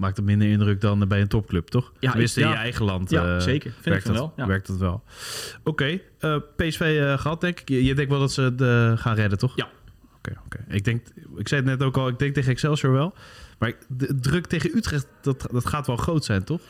maakt 0.01 0.17
het 0.17 0.25
minder 0.25 0.48
indruk 0.48 0.81
dan 0.81 1.08
bij 1.08 1.22
een 1.22 1.27
topclub, 1.27 1.67
toch? 1.67 1.91
Ja, 2.00 2.10
Tenminste, 2.10 2.41
in 2.41 2.48
je 2.48 2.53
eigen 2.53 2.86
land 2.86 3.10
Ja, 3.10 3.36
eh, 3.36 3.41
zeker. 3.41 3.72
Vind 3.72 3.86
ik 3.86 3.91
werkt, 3.91 4.05
dat, 4.05 4.15
wel, 4.15 4.34
ja. 4.36 4.48
werkt 4.48 4.67
dat 4.67 4.77
wel. 4.77 5.03
Oké, 5.63 6.00
eh, 6.20 6.36
PSV 6.55 6.81
eh, 6.81 7.17
gehad, 7.17 7.41
denk 7.41 7.60
ik. 7.60 7.70
Je, 7.70 7.84
je 7.84 7.96
denkt 7.96 8.12
wel 8.12 8.20
dat 8.20 8.31
ze 8.31 8.41
het 8.41 9.00
gaan 9.00 9.15
redden, 9.15 9.38
toch? 9.38 9.55
Ja. 9.55 9.70
Oké, 10.17 10.39
oké. 10.46 10.65
Ik 10.67 10.84
denk, 10.84 11.08
ik 11.36 11.48
zei 11.48 11.62
het 11.62 11.70
net 11.70 11.84
ook 11.88 11.98
al, 11.98 12.08
ik 12.08 12.20
denk 12.20 12.34
tegen 12.34 12.51
Excelsior 12.51 12.93
wel. 12.93 13.13
Maar 13.60 13.74
de 13.88 14.20
druk 14.20 14.48
tegen 14.48 14.77
Utrecht, 14.77 15.08
dat, 15.22 15.48
dat 15.51 15.65
gaat 15.65 15.88
wel 15.88 15.98
groot 15.98 16.25
zijn, 16.25 16.43
toch? 16.43 16.62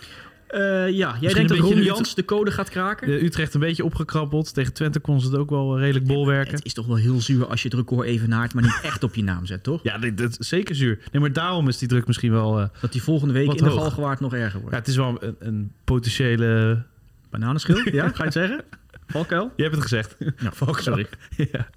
Eh, 0.52 0.90
ja, 0.90 1.16
jij 1.20 1.34
denkt 1.34 1.50
dat 1.50 1.58
Ron 1.58 1.76
de 1.76 1.84
Jans 1.84 2.16
de 2.16 2.26
code 2.26 2.52
gaat 2.52 2.70
kraken? 2.70 3.08
Eh, 3.08 3.24
Utrecht 3.24 3.54
een 3.54 3.60
beetje 3.60 3.84
opgekrabbeld. 3.86 4.54
Tegen 4.54 4.74
Twente 4.74 5.00
kon 5.00 5.22
ze 5.22 5.28
het 5.28 5.36
ook 5.38 5.50
wel 5.50 5.80
redelijk 5.80 6.06
bolwerken. 6.08 6.56
Het 6.56 6.66
is 6.66 6.74
toch 6.74 6.86
wel 6.86 6.96
heel 6.96 7.22
zuur 7.22 7.46
als 7.48 7.62
je 7.62 7.68
het 7.68 7.78
record 7.78 8.08
evenaart, 8.08 8.54
maar 8.54 8.64
niet 8.64 8.80
echt 8.92 9.04
op 9.04 9.16
je 9.16 9.24
naam 9.24 9.46
zet, 9.46 9.64
toch? 9.64 9.80
Ja, 9.84 9.98
dit, 9.98 10.18
dat 10.18 10.40
is 10.40 10.48
zeker 10.48 10.76
zuur. 10.76 11.00
Nee, 11.12 11.22
maar 11.22 11.34
daarom 11.34 11.68
is 11.68 11.78
die 11.78 11.88
druk 11.88 12.08
misschien 12.08 12.32
wel... 12.32 12.60
eh, 12.60 12.66
Dat 12.82 12.92
die 12.92 13.04
volgende 13.04 13.34
week 13.34 13.50
in 13.52 13.58
de 13.58 13.64
hoog. 13.70 13.82
Galgenwaard 13.82 14.20
nog 14.20 14.34
erger 14.34 14.60
wordt. 14.60 14.74
ja, 14.76 14.80
het 14.80 14.88
is 14.88 14.96
wel 14.96 15.24
een, 15.24 15.36
een 15.40 15.72
potentiële... 15.84 16.84
Bananenschil? 17.30 17.90
Ja, 17.92 18.08
ga 18.10 18.14
je 18.18 18.24
het 18.24 18.34
zeggen? 18.34 18.64
Valkuil? 19.08 19.52
Je 19.56 19.64
hebt 19.64 19.76
het 19.76 19.84
gezegd. 19.84 20.16
Ja, 20.20 20.52
sorry. 20.76 21.08
ja. 21.52 21.68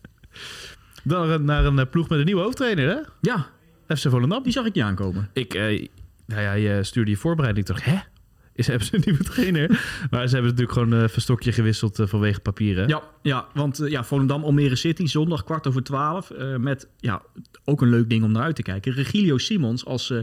Dan 1.02 1.44
naar 1.44 1.64
een, 1.64 1.78
eh, 1.78 1.86
ploeg 1.90 2.08
met 2.08 2.18
een 2.18 2.24
nieuwe 2.24 2.42
hoofdtrainer, 2.42 2.88
hè? 2.88 2.96
Ja, 3.20 3.46
FC 3.96 4.08
Volendam. 4.08 4.42
die 4.42 4.52
zag 4.52 4.64
ik 4.66 4.74
niet 4.74 4.84
aankomen. 4.84 5.28
Ik, 5.32 5.54
eh, 5.54 5.86
nou 6.26 6.42
ja, 6.42 6.52
je 6.52 6.82
stuurde 6.82 7.10
je 7.10 7.16
voorbereiding. 7.16 7.66
Dacht, 7.66 7.84
hè? 7.84 7.96
Is, 8.54 8.66
hebben 8.66 8.86
ze 8.86 8.94
een 8.94 9.02
nieuwe 9.04 9.24
trainer? 9.24 9.68
maar 10.10 10.28
ze 10.28 10.34
hebben 10.34 10.50
natuurlijk 10.50 10.72
gewoon 10.78 10.92
een 10.92 11.10
verstokje 11.10 11.52
gewisseld 11.52 11.98
eh, 11.98 12.06
vanwege 12.06 12.40
papieren. 12.40 12.88
Ja, 12.88 13.02
ja 13.22 13.46
want 13.54 13.80
eh, 13.80 13.90
ja, 13.90 14.04
Volendam 14.04 14.44
Almere 14.44 14.76
City, 14.76 15.06
zondag 15.06 15.44
kwart 15.44 15.66
over 15.66 15.82
twaalf. 15.82 16.30
eh, 16.30 16.56
met 16.56 16.88
ja, 16.98 17.22
ook 17.64 17.82
een 17.82 17.90
leuk 17.90 18.08
ding 18.08 18.24
om 18.24 18.32
naar 18.32 18.42
uit 18.42 18.56
te 18.56 18.62
kijken. 18.62 18.92
Regilio 18.92 19.38
Simons 19.38 19.84
als, 19.84 20.10
eh, 20.10 20.18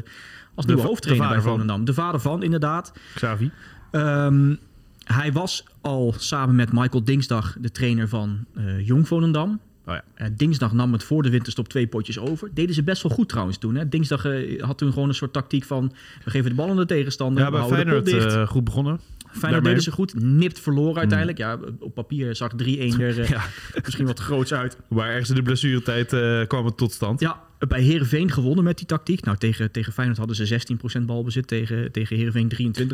als 0.55 0.65
nieuwe 0.65 0.81
hoofdtrainer 0.81 1.27
de 1.27 1.33
bij 1.33 1.41
vader 1.41 1.41
van. 1.41 1.51
Volendam. 1.51 1.85
De 1.85 1.93
vader 1.93 2.19
van, 2.19 2.43
inderdaad. 2.43 2.93
Xavi. 3.15 3.51
Ehm, 3.91 4.55
hij 5.03 5.31
was 5.31 5.65
al 5.81 6.13
samen 6.17 6.55
met 6.55 6.71
Michael 6.73 7.03
Dingsdag 7.03 7.55
de 7.59 7.71
trainer 7.71 8.07
van 8.07 8.45
eh 8.55 8.88
Jong 8.88 9.07
Volendam. 9.07 9.59
Oh 9.91 9.98
ja. 9.98 10.25
Eh, 10.25 10.27
dinsdag 10.38 10.74
nam 10.74 10.93
het 10.93 11.03
voor 11.03 11.24
de 11.24 11.29
winterstop 11.29 11.67
twee 11.67 11.88
potjes 11.88 12.19
over. 12.19 12.50
Deden 12.53 12.75
ze 12.75 12.83
best 12.83 13.03
wel 13.03 13.12
goed 13.12 13.29
trouwens 13.29 13.57
toen. 13.57 13.75
Hè? 13.75 13.89
Dinsdag 13.89 14.25
eh, 14.25 14.63
had 14.63 14.77
toen 14.77 14.93
gewoon 14.93 15.07
een 15.07 15.15
soort 15.15 15.33
tactiek 15.33 15.63
van... 15.63 15.93
we 16.24 16.29
geven 16.29 16.50
de 16.50 16.55
bal 16.55 16.69
aan 16.69 16.75
de 16.75 16.86
tegenstander, 16.86 17.43
Ja, 17.43 17.51
we 17.51 17.57
houden 17.57 17.77
de 17.79 17.83
Feyenoord 17.86 18.05
dicht. 18.05 18.33
eh, 18.36 18.48
goed 18.48 18.63
begonnen. 18.63 19.00
Feyenoord 19.17 19.41
daarmee. 19.51 19.62
deden 19.63 19.83
ze 19.83 19.91
goed. 19.91 20.13
Nipt 20.24 20.60
verloren 20.60 20.98
uiteindelijk. 21.00 21.38
Ja, 21.38 21.57
op 21.79 21.93
papier 21.93 22.36
zag 22.36 22.51
3-1 22.51 22.55
er 23.00 23.29
Ja. 23.29 23.41
misschien 23.83 24.05
wat 24.05 24.19
groots 24.19 24.53
uit. 24.53 24.77
Maar 24.89 25.10
ergens 25.10 25.29
in 25.29 25.36
de 25.36 25.41
blessuretijd 25.41 26.07
kwam 26.48 26.65
het 26.65 26.77
tot 26.77 26.91
stand. 26.91 27.19
Ja, 27.19 27.41
bij 27.68 27.82
Herenveen 27.82 28.32
gewonnen 28.32 28.63
met 28.63 28.77
die 28.77 28.86
tactiek. 28.86 29.25
Nou, 29.25 29.38
tegen, 29.38 29.72
tegen 29.72 29.94
Feyenoord 29.94 30.18
hadden 30.18 30.36
ze 30.36 30.75
16% 31.01 31.06
balbezit. 31.06 31.48
Tegen, 31.48 31.91
tegen 31.91 32.18
Herenveen 32.18 32.74
23%. 32.74 32.94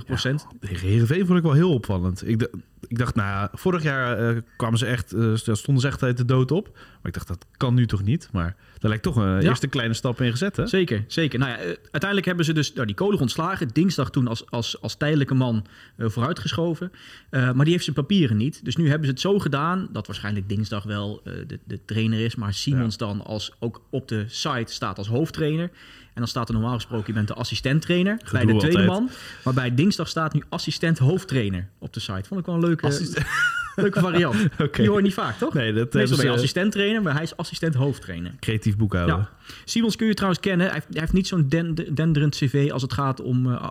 Tegen 0.59 0.87
Heerenveen 0.87 1.25
vond 1.25 1.37
ik 1.37 1.43
wel 1.43 1.53
heel 1.53 1.73
opvallend. 1.73 2.27
Ik, 2.27 2.49
ik 2.87 2.97
dacht, 2.97 3.15
nou, 3.15 3.49
vorig 3.53 3.83
jaar 3.83 4.17
eh, 4.17 4.41
kwamen 4.57 4.79
ze 4.79 4.85
echt, 4.85 5.13
eh, 5.13 5.33
stonden 5.33 5.79
ze 5.79 5.87
echt 5.87 6.03
uit 6.03 6.17
de 6.17 6.25
dood 6.25 6.51
op. 6.51 6.69
Maar 6.73 7.07
ik 7.11 7.13
dacht, 7.13 7.27
dat 7.27 7.45
kan 7.57 7.73
nu 7.73 7.85
toch 7.85 8.03
niet? 8.03 8.29
Maar 8.31 8.55
daar 8.79 8.89
lijkt 8.89 9.03
toch 9.03 9.15
een 9.15 9.41
Ja. 9.41 9.49
eerste 9.49 9.67
kleine 9.67 9.93
stap 9.93 10.21
in 10.21 10.31
gezet, 10.31 10.55
hè? 10.55 10.67
Zeker, 10.67 11.03
zeker. 11.07 11.39
Nou 11.39 11.51
ja, 11.51 11.57
eh, 11.57 11.65
uiteindelijk 11.65 12.25
hebben 12.25 12.45
ze 12.45 12.53
dus 12.53 12.73
nou, 12.73 12.85
die 12.87 12.95
Kolig 12.95 13.19
ontslagen. 13.21 13.67
Dinsdag 13.73 14.09
toen 14.09 14.27
als, 14.27 14.49
als, 14.51 14.81
als 14.81 14.95
tijdelijke 14.95 15.33
man 15.33 15.65
eh, 15.97 16.09
vooruitgeschoven. 16.09 16.91
Eh, 17.29 17.41
maar 17.51 17.63
die 17.63 17.71
heeft 17.73 17.83
zijn 17.83 17.95
papieren 17.95 18.37
niet. 18.37 18.65
Dus 18.65 18.75
nu 18.75 18.87
hebben 18.89 19.05
ze 19.05 19.11
het 19.11 19.21
zo 19.21 19.39
gedaan 19.39 19.87
dat 19.91 20.07
waarschijnlijk 20.07 20.49
dinsdag 20.49 20.83
wel 20.83 21.21
de, 21.23 21.59
de 21.63 21.79
trainer 21.85 22.19
is. 22.19 22.35
Maar 22.35 22.53
Simons 22.53 22.97
dan 22.97 23.25
als, 23.25 23.51
ook 23.59 23.81
op 23.89 24.07
de 24.07 24.25
site 24.27 24.73
staat 24.73 24.97
als 24.97 25.07
hoofdtrainer. 25.07 25.69
En 26.13 26.23
dan 26.23 26.27
staat 26.27 26.47
er 26.47 26.53
normaal 26.53 26.73
gesproken, 26.75 27.05
je 27.07 27.13
bent 27.13 27.27
de 27.27 27.33
assistent-trainer 27.33 28.19
bij 28.31 28.45
de 28.45 28.55
tweede 28.57 28.77
altijd. 28.77 28.87
man. 28.87 29.09
Maar 29.43 29.53
bij 29.53 29.75
dinsdag 29.75 30.07
staat 30.07 30.33
nu 30.33 30.43
assistent-hoofdtrainer 30.49 31.67
op 31.79 31.93
de 31.93 31.99
site. 31.99 32.23
Vond 32.27 32.39
ik 32.39 32.45
wel 32.45 32.55
een 32.55 32.61
leuke, 32.61 32.85
Assist- 32.85 33.17
leuke 33.81 33.99
variant. 33.99 34.35
Die 34.75 34.87
hoor 34.87 34.97
je 34.97 35.03
niet 35.03 35.13
vaak, 35.13 35.37
toch? 35.37 35.53
Nee, 35.53 35.73
dat 35.73 35.75
Meestal 35.75 35.99
hebben 35.99 36.17
ben 36.17 36.25
je 36.25 36.31
ze 36.31 36.37
assistent-trainer, 36.37 37.01
maar 37.01 37.13
hij 37.13 37.23
is 37.23 37.35
assistent-hoofdtrainer. 37.37 38.31
creatief 38.39 38.77
boekhouden. 38.77 39.15
Ja. 39.17 39.29
Simons 39.65 39.95
kun 39.95 40.07
je 40.07 40.13
trouwens 40.13 40.41
kennen. 40.41 40.65
Hij 40.65 40.75
heeft, 40.75 40.87
hij 40.91 40.99
heeft 41.01 41.13
niet 41.13 41.27
zo'n 41.27 41.49
den- 41.49 41.75
denderend 41.95 42.35
cv 42.35 42.69
als 42.71 42.81
het 42.81 42.93
gaat 42.93 43.21
om 43.21 43.51
eh, 43.53 43.67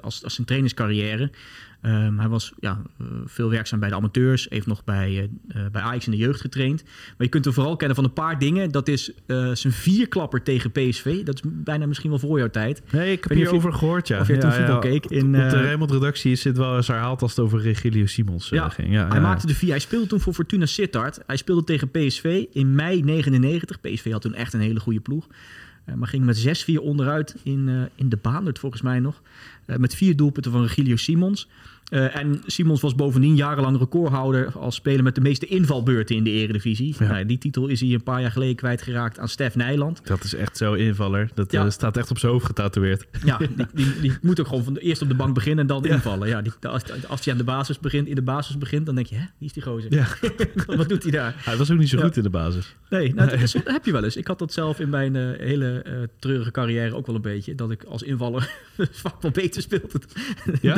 als, 0.00 0.24
als 0.24 0.34
zijn 0.34 0.46
trainerscarrière. 0.46 1.30
Ehm, 1.80 2.18
hij 2.18 2.28
was 2.28 2.52
ja, 2.58 2.82
eh, 2.98 3.06
veel 3.24 3.50
werkzaam 3.50 3.80
bij 3.80 3.88
de 3.88 3.94
amateurs. 3.94 4.46
Heeft 4.48 4.66
nog 4.66 4.84
bij, 4.84 5.08
eh, 5.08 5.64
eh, 5.64 5.70
bij 5.70 5.82
Ajax 5.82 6.04
in 6.04 6.10
de 6.10 6.16
jeugd 6.16 6.40
getraind. 6.40 6.82
Maar 6.84 7.14
je 7.18 7.28
kunt 7.28 7.44
hem 7.44 7.54
vooral 7.54 7.76
kennen 7.76 7.96
van 7.96 8.04
een 8.04 8.12
paar 8.12 8.38
dingen. 8.38 8.70
Dat 8.70 8.88
is 8.88 9.12
zijn 9.52 9.72
vierklapper 9.72 10.42
tegen 10.42 10.72
PSV. 10.72 11.22
Dat 11.24 11.34
is 11.34 11.40
bijna 11.44 11.86
misschien 11.86 12.10
wel 12.10 12.18
voor 12.18 12.38
jouw 12.38 12.50
tijd. 12.50 12.82
Nee, 12.90 13.12
ik 13.12 13.24
heb 13.24 13.36
hierover 13.36 13.72
gehoord, 13.72 14.08
ja. 14.08 14.20
of 14.20 14.26
je 14.26 14.34
ja, 14.34 14.40
toen 14.40 14.52
voetbal 14.52 14.78
keek 14.78 15.06
in, 15.06 15.26
Op 15.26 15.50
de 15.50 15.60
Rijnmond-redactie 15.60 16.32
is 16.32 16.42
dit 16.42 16.56
wel 16.56 16.76
eens 16.76 16.86
herhaald 16.86 17.22
als 17.22 17.30
het 17.30 17.40
over 17.40 17.60
Regilio 17.60 18.06
Simons 18.06 18.48
Ja, 18.48 18.68
ging. 18.68 18.92
Ja, 18.92 19.08
hij 19.08 19.20
maakte 19.20 19.46
de 19.46 19.54
vier. 19.54 19.70
Hij 19.70 19.78
speelde 19.78 20.06
toen 20.06 20.20
voor 20.20 20.34
Fortuna 20.34 20.66
Sittard. 20.66 21.20
Hij 21.26 21.36
speelde 21.36 21.64
tegen 21.64 21.90
PSV 21.90 22.44
in 22.52 22.74
mei 22.74 23.02
99. 23.02 23.80
PSV 23.80 24.10
had 24.10 24.22
toen 24.22 24.34
echt 24.34 24.52
een 24.52 24.60
hele 24.60 24.80
goede 24.80 25.00
ploeg. 25.00 25.26
Maar 25.94 26.08
ging 26.08 26.24
met 26.24 26.66
6-4 26.70 26.74
onderuit 26.80 27.36
in, 27.42 27.88
in 27.94 28.08
de 28.08 28.16
Baandert 28.16 28.58
volgens 28.58 28.82
mij 28.82 29.00
nog. 29.00 29.22
Met 29.66 29.94
vier 29.94 30.16
doelpunten 30.16 30.52
van 30.52 30.62
Regilio 30.62 30.96
Simons. 30.96 31.48
Eh, 31.90 32.16
en 32.16 32.42
Simons 32.46 32.80
was 32.80 32.94
bovendien 32.94 33.36
jarenlang 33.36 33.78
recordhouder 33.78 34.52
als 34.58 34.74
speler 34.74 35.02
met 35.02 35.14
de 35.14 35.20
meeste 35.20 35.46
invalbeurten 35.46 36.16
in 36.16 36.24
de 36.24 36.30
Eredivisie. 36.30 36.94
Ja. 36.98 37.06
Nou, 37.06 37.26
die 37.26 37.38
titel 37.38 37.66
is 37.66 37.80
hij 37.80 37.90
een 37.90 38.02
paar 38.02 38.20
jaar 38.20 38.30
geleden 38.30 38.56
kwijtgeraakt 38.56 39.18
aan 39.18 39.28
Stef 39.28 39.54
Nijland. 39.54 40.06
Dat 40.06 40.24
is 40.24 40.34
echt 40.34 40.56
zo 40.56 40.72
invaller. 40.72 41.30
Dat 41.34 41.52
Ja. 41.52 41.64
eh, 41.64 41.70
staat 41.70 41.96
echt 41.96 42.10
op 42.10 42.18
zijn 42.18 42.32
hoofd 42.32 42.46
getatoeëerd. 42.46 43.06
Ja, 43.24 43.36
die, 43.38 43.66
die, 43.74 44.00
die 44.00 44.12
moet 44.22 44.40
ook 44.40 44.46
gewoon 44.46 44.64
van 44.64 44.74
de, 44.74 44.80
eerst 44.80 45.02
op 45.02 45.08
de 45.08 45.14
bank 45.14 45.34
beginnen 45.34 45.58
en 45.60 45.66
dan 45.66 45.84
invallen. 45.84 46.28
Ja, 46.28 46.42
die, 46.42 46.52
als, 46.62 46.82
als 47.08 47.24
hij 47.24 47.32
aan 47.32 47.38
de 47.38 47.44
basis 47.44 47.78
begint, 47.78 48.08
in 48.08 48.14
de 48.14 48.22
basis 48.22 48.58
begint, 48.58 48.86
dan 48.86 48.94
denk 48.94 49.06
je, 49.06 49.14
hè, 49.14 49.24
wie 49.38 49.48
is 49.48 49.52
die 49.52 49.62
gozer? 49.62 49.94
Ja. 49.94 50.06
Wat 50.76 50.88
doet 50.88 51.02
hij 51.02 51.12
daar? 51.12 51.34
Hij 51.36 51.56
was 51.56 51.70
ook 51.70 51.78
niet 51.78 51.88
zo 51.88 52.00
goed 52.00 52.16
in 52.16 52.22
de 52.22 52.30
basis. 52.30 52.76
Nee, 52.90 53.14
nou, 53.14 53.30
dat, 53.30 53.52
heb 53.64 53.84
je 53.84 53.92
wel 53.92 54.04
eens. 54.04 54.16
Ik 54.16 54.26
had 54.26 54.38
dat 54.38 54.52
zelf 54.52 54.80
in 54.80 54.88
mijn 54.88 55.16
eh, 55.16 55.38
hele 55.38 56.08
treurige 56.18 56.50
carrière 56.50 56.94
ook 56.94 57.06
wel 57.06 57.14
een 57.14 57.22
beetje. 57.22 57.54
Dat 57.54 57.70
ik 57.70 57.84
als 57.84 58.02
invaller 58.02 58.50
vaak 58.90 59.22
wel 59.22 59.30
beter 59.30 59.62
speelde 59.62 60.00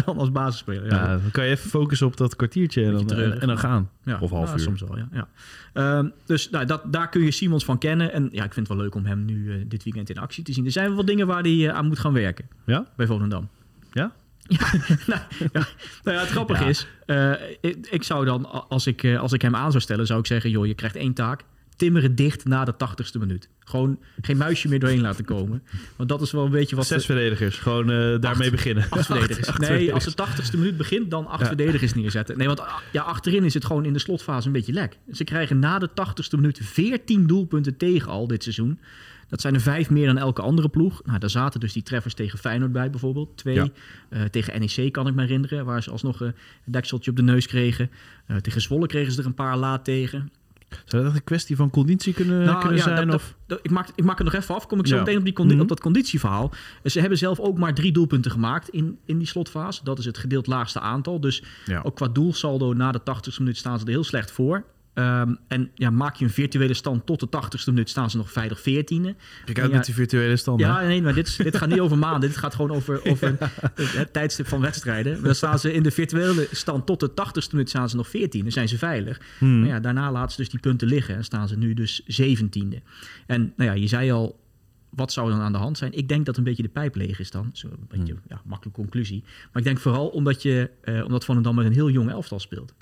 dan 0.05 0.19
als 0.19 0.33
basisspeler. 0.33 0.89
Ja, 1.07 1.17
dan 1.17 1.31
kan 1.31 1.45
je 1.45 1.51
even 1.51 1.71
focussen 1.71 2.07
op 2.07 2.17
dat 2.17 2.37
kwartiertje 2.37 2.85
en 2.85 2.93
dan, 2.93 3.07
treurig. 3.07 3.39
en 3.39 3.47
dan 3.47 3.59
gaan. 3.59 3.91
ja. 4.05 4.19
Of 4.21 4.31
half 4.31 4.53
uur. 4.53 4.61
Soms 4.61 4.81
wel, 4.81 4.97
ja. 4.97 5.09
ja. 5.13 5.29
Ehm, 5.73 6.09
dus 6.27 6.51
nou, 6.51 6.65
dat, 6.67 6.83
daar 6.93 7.09
kun 7.09 7.23
je 7.23 7.31
Simons 7.31 7.65
van 7.65 7.79
kennen. 7.79 8.13
En 8.13 8.29
ja, 8.33 8.45
ik 8.45 8.53
vind 8.53 8.69
het 8.69 8.77
wel 8.77 8.85
leuk 8.87 8.95
om 8.95 9.05
hem 9.07 9.25
nu 9.25 9.53
eh, 9.53 9.65
dit 9.67 9.85
weekend 9.85 10.11
in 10.11 10.19
actie 10.19 10.45
te 10.45 10.53
zien. 10.53 10.65
Er 10.65 10.73
zijn 10.73 10.95
wel 10.95 11.05
dingen 11.05 11.27
waar 11.27 11.43
hij 11.43 11.69
eh, 11.69 11.75
aan 11.75 11.87
moet 11.87 11.99
gaan 11.99 12.13
werken 12.13 12.45
Ja? 12.67 12.87
bij 12.97 13.07
Volendam. 13.07 13.49
Ja? 13.93 14.13
nou, 15.07 15.21
ja, 15.53 15.67
nou 16.03 16.17
ja, 16.17 16.21
het 16.21 16.29
grappige 16.29 16.63
Ja. 16.63 16.69
is, 16.69 16.87
eh, 17.07 17.33
ik, 17.61 17.87
ik 17.91 18.03
zou 18.03 18.25
dan, 18.25 18.69
als 18.69 18.87
ik, 18.87 19.03
eh, 19.03 19.21
als 19.21 19.33
ik 19.33 19.43
hem 19.43 19.55
aan 19.57 19.71
zou 19.71 19.83
stellen, 19.83 20.07
zou 20.07 20.21
ik 20.21 20.27
zeggen, 20.27 20.51
joh, 20.51 20.67
je 20.67 20.75
krijgt 20.75 20.97
één 20.97 21.13
taak. 21.13 21.45
Timmeren 21.77 22.15
dicht 22.15 22.45
na 22.45 22.65
de 22.65 22.77
tachtigste 22.77 23.19
minuut. 23.19 23.49
Gewoon 23.59 23.99
geen 24.21 24.37
muisje 24.37 24.69
meer 24.69 24.79
doorheen 24.79 25.01
laten 25.01 25.25
komen. 25.25 25.63
Want 25.97 26.09
dat 26.09 26.21
is 26.21 26.31
wel 26.33 26.45
een 26.45 26.51
beetje 26.51 26.77
wat... 26.77 26.87
Zes 26.87 27.07
verdedigers. 27.07 27.59
Gewoon 27.59 27.91
eh, 27.91 28.21
daarmee 28.21 28.51
beginnen. 28.51 28.87
Acht 28.91 29.07
verdedigers. 29.13 29.49
Acht 29.49 29.59
nee, 29.59 29.69
verdedigers. 29.69 30.05
als 30.05 30.15
de 30.15 30.23
tachtigste 30.23 30.57
minuut 30.57 30.77
begint, 30.77 31.11
dan 31.11 31.27
acht 31.27 31.41
Ja. 31.41 31.47
verdedigers 31.47 31.95
neerzetten. 31.95 32.39
Nee, 32.39 32.47
want 32.47 32.61
ah, 32.61 32.77
ja, 32.93 33.03
achterin 33.03 33.45
is 33.45 33.55
het 33.55 33.65
gewoon 33.65 33.85
in 33.85 33.93
de 33.93 33.99
slotfase 33.99 34.47
een 34.47 34.53
beetje 34.53 34.73
lek. 34.73 34.99
Ze 35.13 35.25
krijgen 35.25 35.59
na 35.59 35.79
de 35.79 35.89
tachtigste 35.95 36.37
minuut 36.37 36.61
14 36.63 37.27
doelpunten 37.27 37.77
tegen 37.77 38.09
al 38.13 38.27
dit 38.27 38.43
seizoen. 38.43 38.79
Dat 39.29 39.41
zijn 39.41 39.55
er 39.55 39.61
vijf 39.61 39.91
meer 39.91 40.07
dan 40.07 40.19
elke 40.19 40.43
andere 40.43 40.69
ploeg. 40.69 41.03
Nou, 41.05 41.19
daar 41.19 41.31
zaten 41.31 41.61
dus 41.61 41.73
die 41.73 41.83
treffers 41.83 42.15
tegen 42.15 42.39
Feyenoord 42.39 42.73
bij 42.73 42.91
bijvoorbeeld. 42.91 43.37
Twee. 43.37 43.55
Ja. 43.55 43.69
Eh, 44.09 44.23
tegen 44.23 44.61
NEC 44.61 44.93
kan 44.93 45.07
ik 45.07 45.15
me 45.15 45.21
herinneren, 45.23 45.65
waar 45.65 45.83
ze 45.83 45.91
alsnog 45.91 46.21
eh, 46.23 46.27
een 46.27 46.73
dekseltje 46.73 47.11
op 47.11 47.17
de 47.17 47.23
neus 47.23 47.47
kregen. 47.47 47.91
Tegen 48.41 48.61
Zwolle 48.61 48.87
kregen 48.87 49.13
ze 49.13 49.21
er 49.21 49.27
een 49.27 49.35
paar 49.35 49.57
laat 49.57 49.85
tegen. 49.85 50.31
Zou 50.85 51.03
dat 51.05 51.15
een 51.15 51.25
kwestie 51.25 51.57
van 51.57 51.71
conditie 51.71 52.13
kunnen, 52.15 52.45
Nou, 52.45 52.59
kunnen 52.61 52.79
ja, 52.79 52.83
zijn? 52.85 53.07
dat- 53.07 53.15
of? 53.15 53.35
dat- 53.47 53.59
ik, 53.63 53.71
maak, 53.71 53.89
ik 53.95 54.05
maak 54.05 54.19
het 54.19 54.33
nog 54.33 54.43
even 54.43 54.55
af. 54.55 54.67
Kom 54.67 54.79
ik 54.79 54.87
zo 54.87 54.95
Ja. 54.95 55.01
meteen 55.01 55.19
op, 55.19 55.25
die 55.25 55.33
condi- 55.33 55.53
Mhm. 55.53 55.63
op 55.63 55.69
dat 55.69 55.81
conditieverhaal. 55.81 56.51
Ze 56.85 57.01
hebben 57.01 57.19
zelf 57.19 57.41
ook 57.41 57.59
maar 57.59 57.75
drie 57.75 57.93
doelpunten 57.93 58.31
gemaakt 58.31 58.69
in, 58.69 58.99
in 59.05 59.19
die 59.19 59.27
slotfase. 59.27 59.81
Dat 59.85 59.99
is 59.99 60.05
het 60.05 60.19
gedeeld 60.19 60.47
laagste 60.47 60.81
aantal. 60.81 61.21
Dus 61.21 61.43
Ja. 61.65 61.81
ook 61.85 61.97
qua 61.97 62.09
doelsaldo 62.09 62.73
na 62.73 62.93
de 62.93 63.03
80ste 63.03 63.43
minuut 63.43 63.57
staan 63.57 63.79
ze 63.79 63.85
er 63.85 63.91
heel 63.91 64.05
slecht 64.05 64.31
voor. 64.31 64.65
Ehm, 64.95 65.35
en 65.49 65.71
ja, 65.75 65.91
maak 65.91 66.15
je 66.17 66.25
een 66.25 66.31
virtuele 66.31 66.75
stand 66.75 67.07
tot 67.07 67.21
de 67.21 67.27
80ste 67.27 67.65
minuut 67.73 67.91
staan 67.91 68.11
ze 68.11 68.17
nog 68.17 68.33
veilig 68.33 68.59
14e. 68.61 69.15
Kijk 69.45 69.59
uit 69.59 69.71
Ja. 69.71 69.77
met 69.77 69.85
die 69.85 69.95
virtuele 69.95 70.37
standen. 70.37 70.67
Ja, 70.67 70.81
nee, 70.81 71.03
maar 71.03 71.15
dit, 71.15 71.43
dit 71.43 71.57
gaat 71.57 71.69
niet 71.69 71.81
over 71.81 71.99
maanden. 71.99 72.29
Dit 72.29 72.39
gaat 72.39 72.55
gewoon 72.55 72.71
over, 72.71 73.05
over 73.11 73.29
het, 73.75 73.93
het 73.93 74.13
tijdstip 74.13 74.47
van 74.47 74.61
wedstrijden. 74.61 75.13
Maar 75.13 75.23
dan 75.23 75.35
staan 75.35 75.59
ze 75.59 75.73
in 75.73 75.83
de 75.83 75.91
virtuele 75.91 76.49
stand 76.51 76.87
tot 76.87 77.01
de 77.01 77.11
80ste 77.11 77.51
minuut 77.53 77.69
staan 77.69 77.89
ze 77.89 77.97
nog 77.97 78.09
14. 78.09 78.43
Dan 78.43 78.53
zijn 78.53 78.69
ze 78.69 78.79
veilig. 78.79 79.21
Hmm. 79.39 79.59
Maar 79.61 79.69
ja, 79.69 79.81
daarna 79.81 80.13
laten 80.13 80.31
ze 80.31 80.37
dus 80.37 80.49
die 80.51 80.61
punten 80.61 80.89
liggen 80.89 81.15
en 81.17 81.25
staan 81.25 81.49
ze 81.49 81.57
nu 81.59 81.75
dus 81.75 82.03
17e. 82.23 82.83
En 83.27 83.53
nou 83.57 83.71
ja, 83.71 83.73
je 83.73 83.87
zei 83.87 84.11
al, 84.13 84.41
wat 84.91 85.13
zou 85.13 85.31
dan 85.31 85.41
aan 85.41 85.53
de 85.53 85.59
hand 85.59 85.79
zijn? 85.79 85.93
Ik 85.93 86.09
denk 86.09 86.27
dat 86.27 86.37
een 86.37 86.45
beetje 86.45 86.63
de 86.63 86.69
pijp 86.69 86.95
leeg 86.95 87.19
is 87.19 87.31
dan. 87.31 87.51
Zo 87.53 87.67
een 87.67 87.87
beetje, 87.89 88.13
Hmm. 88.13 88.23
ja, 88.29 88.41
makkelijke 88.45 88.81
conclusie. 88.81 89.23
Maar 89.25 89.63
ik 89.63 89.65
denk 89.65 89.79
vooral 89.79 90.09
omdat 90.09 90.43
je, 90.43 90.71
eh, 90.83 91.05
omdat 91.05 91.25
Volendam 91.25 91.55
met 91.55 91.67
een 91.67 91.73
heel 91.73 91.91
jong 91.91 92.11
elftal 92.11 92.41
speelt. 92.41 92.75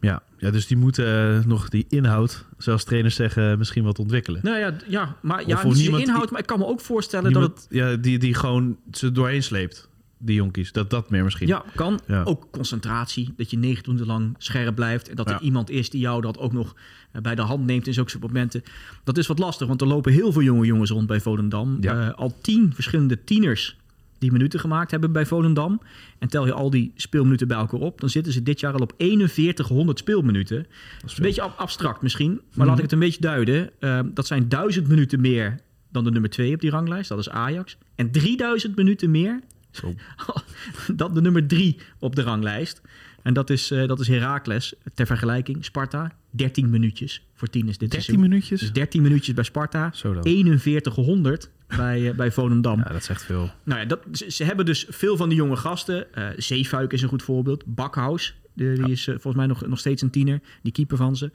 Ja. 0.00 0.22
ja, 0.38 0.50
dus 0.50 0.66
die 0.66 0.76
moeten 0.76 1.36
eh, 1.38 1.44
nog 1.44 1.68
die 1.68 1.84
inhoud, 1.88 2.44
zoals 2.58 2.84
trainers 2.84 3.14
zeggen, 3.14 3.58
misschien 3.58 3.84
wat 3.84 3.98
ontwikkelen. 3.98 4.40
Nou 4.42 4.58
ja, 4.58 4.74
ja 4.88 5.16
maar 5.22 5.40
ja, 5.40 5.46
niet 5.46 5.58
zozeer 5.58 5.82
niemand- 5.82 6.02
inhoud, 6.02 6.30
maar 6.30 6.40
ik 6.40 6.46
kan 6.46 6.58
me 6.58 6.66
ook 6.66 6.80
voorstellen 6.80 7.32
dat 7.32 7.42
het 7.42 7.66
ja, 7.70 7.96
die, 7.96 8.18
die 8.18 8.34
gewoon 8.34 8.76
ze 8.92 9.12
doorheen 9.12 9.42
sleept, 9.42 9.88
die 10.18 10.34
jonkies. 10.34 10.72
Dat 10.72 10.90
dat 10.90 11.10
meer 11.10 11.24
misschien. 11.24 11.46
Ja, 11.46 11.64
kan. 11.74 12.00
Ja. 12.06 12.22
Ook 12.22 12.48
concentratie. 12.50 13.34
Dat 13.36 13.50
je 13.50 13.58
90 13.58 13.86
minuten 13.86 14.06
lang 14.06 14.34
scherp 14.38 14.74
blijft. 14.74 15.08
En 15.08 15.16
dat 15.16 15.28
Ja. 15.28 15.34
er 15.34 15.40
iemand 15.42 15.70
is 15.70 15.90
die 15.90 16.00
jou 16.00 16.20
dat 16.20 16.38
ook 16.38 16.52
nog 16.52 16.74
eh, 17.12 17.22
bij 17.22 17.34
de 17.34 17.42
hand 17.42 17.66
neemt 17.66 17.86
in 17.86 17.94
zulke 17.94 18.18
momenten. 18.20 18.62
Dat 19.04 19.18
is 19.18 19.26
wat 19.26 19.38
lastig, 19.38 19.66
want 19.68 19.80
er 19.80 19.86
lopen 19.86 20.12
heel 20.12 20.32
veel 20.32 20.42
jonge 20.42 20.66
jongens 20.66 20.90
rond 20.90 21.06
bij 21.06 21.20
Volendam. 21.20 21.76
Ja. 21.80 22.06
Eh, 22.08 22.14
al 22.14 22.34
tien 22.40 22.72
verschillende 22.74 23.24
tieners 23.24 23.76
die 24.18 24.32
minuten 24.32 24.60
gemaakt 24.60 24.90
hebben 24.90 25.12
bij 25.12 25.26
Volendam. 25.26 25.80
En 26.18 26.28
tel 26.28 26.46
je 26.46 26.52
al 26.52 26.70
die 26.70 26.92
speelminuten 26.94 27.48
bij 27.48 27.56
elkaar 27.56 27.80
op, 27.80 28.00
dan 28.00 28.08
zitten 28.10 28.32
ze 28.32 28.42
dit 28.42 28.60
jaar 28.60 28.72
al 28.72 28.78
op 28.80 28.92
4100 28.98 29.98
speelminuten. 29.98 30.66
Dat 31.00 31.10
is 31.10 31.16
een 31.16 31.22
beetje 31.22 31.42
ab- 31.42 31.58
abstract 31.58 32.02
misschien, 32.02 32.30
maar 32.32 32.42
Mhm. 32.54 32.66
laat 32.66 32.76
ik 32.76 32.82
het 32.82 32.92
een 32.92 32.98
beetje 32.98 33.20
duiden. 33.20 33.70
Eh, 33.80 34.00
dat 34.14 34.26
zijn 34.26 34.48
1000 34.48 34.88
minuten 34.88 35.20
meer 35.20 35.60
dan 35.92 36.04
de 36.04 36.10
nummer 36.10 36.30
2 36.30 36.54
op 36.54 36.60
die 36.60 36.70
ranglijst, 36.70 37.08
dat 37.08 37.18
is 37.18 37.28
Ajax. 37.30 37.76
En 37.94 38.10
3000 38.10 38.76
minuten 38.76 39.10
meer 39.10 39.40
Zo. 39.70 39.94
dan 40.96 41.14
de 41.14 41.20
nummer 41.20 41.46
3 41.46 41.76
op 41.98 42.16
de 42.16 42.22
ranglijst. 42.22 42.82
En 43.22 43.34
dat 43.34 43.50
is, 43.50 43.70
eh 43.70 43.86
dat 43.88 44.00
is 44.00 44.08
Heracles. 44.08 44.74
Ter 44.94 45.06
vergelijking, 45.06 45.64
Sparta, 45.64 46.12
13 46.30 46.70
minuutjes 46.70 47.26
voor 47.34 47.48
10 47.48 47.60
is 47.68 47.78
dit 47.78 47.90
13 47.90 48.00
seizoen. 48.02 48.28
minuutjes? 48.28 48.60
Dus 48.60 48.72
13 48.72 49.02
minuutjes 49.02 49.34
bij 49.34 49.44
Sparta, 49.44 49.90
Zo 49.94 50.12
dan. 50.14 50.22
4100 50.22 51.50
bij, 51.76 52.08
eh, 52.10 52.14
bij 52.16 52.30
Volendam. 52.32 52.78
Ja, 52.78 52.92
dat 52.92 53.08
echt 53.08 53.22
veel. 53.24 53.50
Nou 53.64 53.80
ja, 53.80 53.86
dat, 53.86 54.00
ze, 54.12 54.30
ze 54.30 54.44
hebben 54.44 54.66
dus 54.66 54.86
veel 54.88 55.16
van 55.16 55.28
die 55.28 55.38
jonge 55.38 55.56
gasten. 55.56 56.14
Eh 56.14 56.26
Zeefuik 56.36 56.92
is 56.92 57.02
een 57.02 57.08
goed 57.08 57.22
voorbeeld. 57.22 57.64
Bakhuis, 57.66 58.36
de- 58.52 58.72
die 58.82 58.90
is 58.92 59.00
eh, 59.06 59.12
volgens 59.14 59.34
mij 59.34 59.46
nog, 59.46 59.66
nog 59.66 59.78
steeds 59.78 60.02
een 60.02 60.10
tiener. 60.10 60.40
Die 60.62 60.72
keeper 60.72 60.96
van 60.96 61.16
ze. 61.16 61.30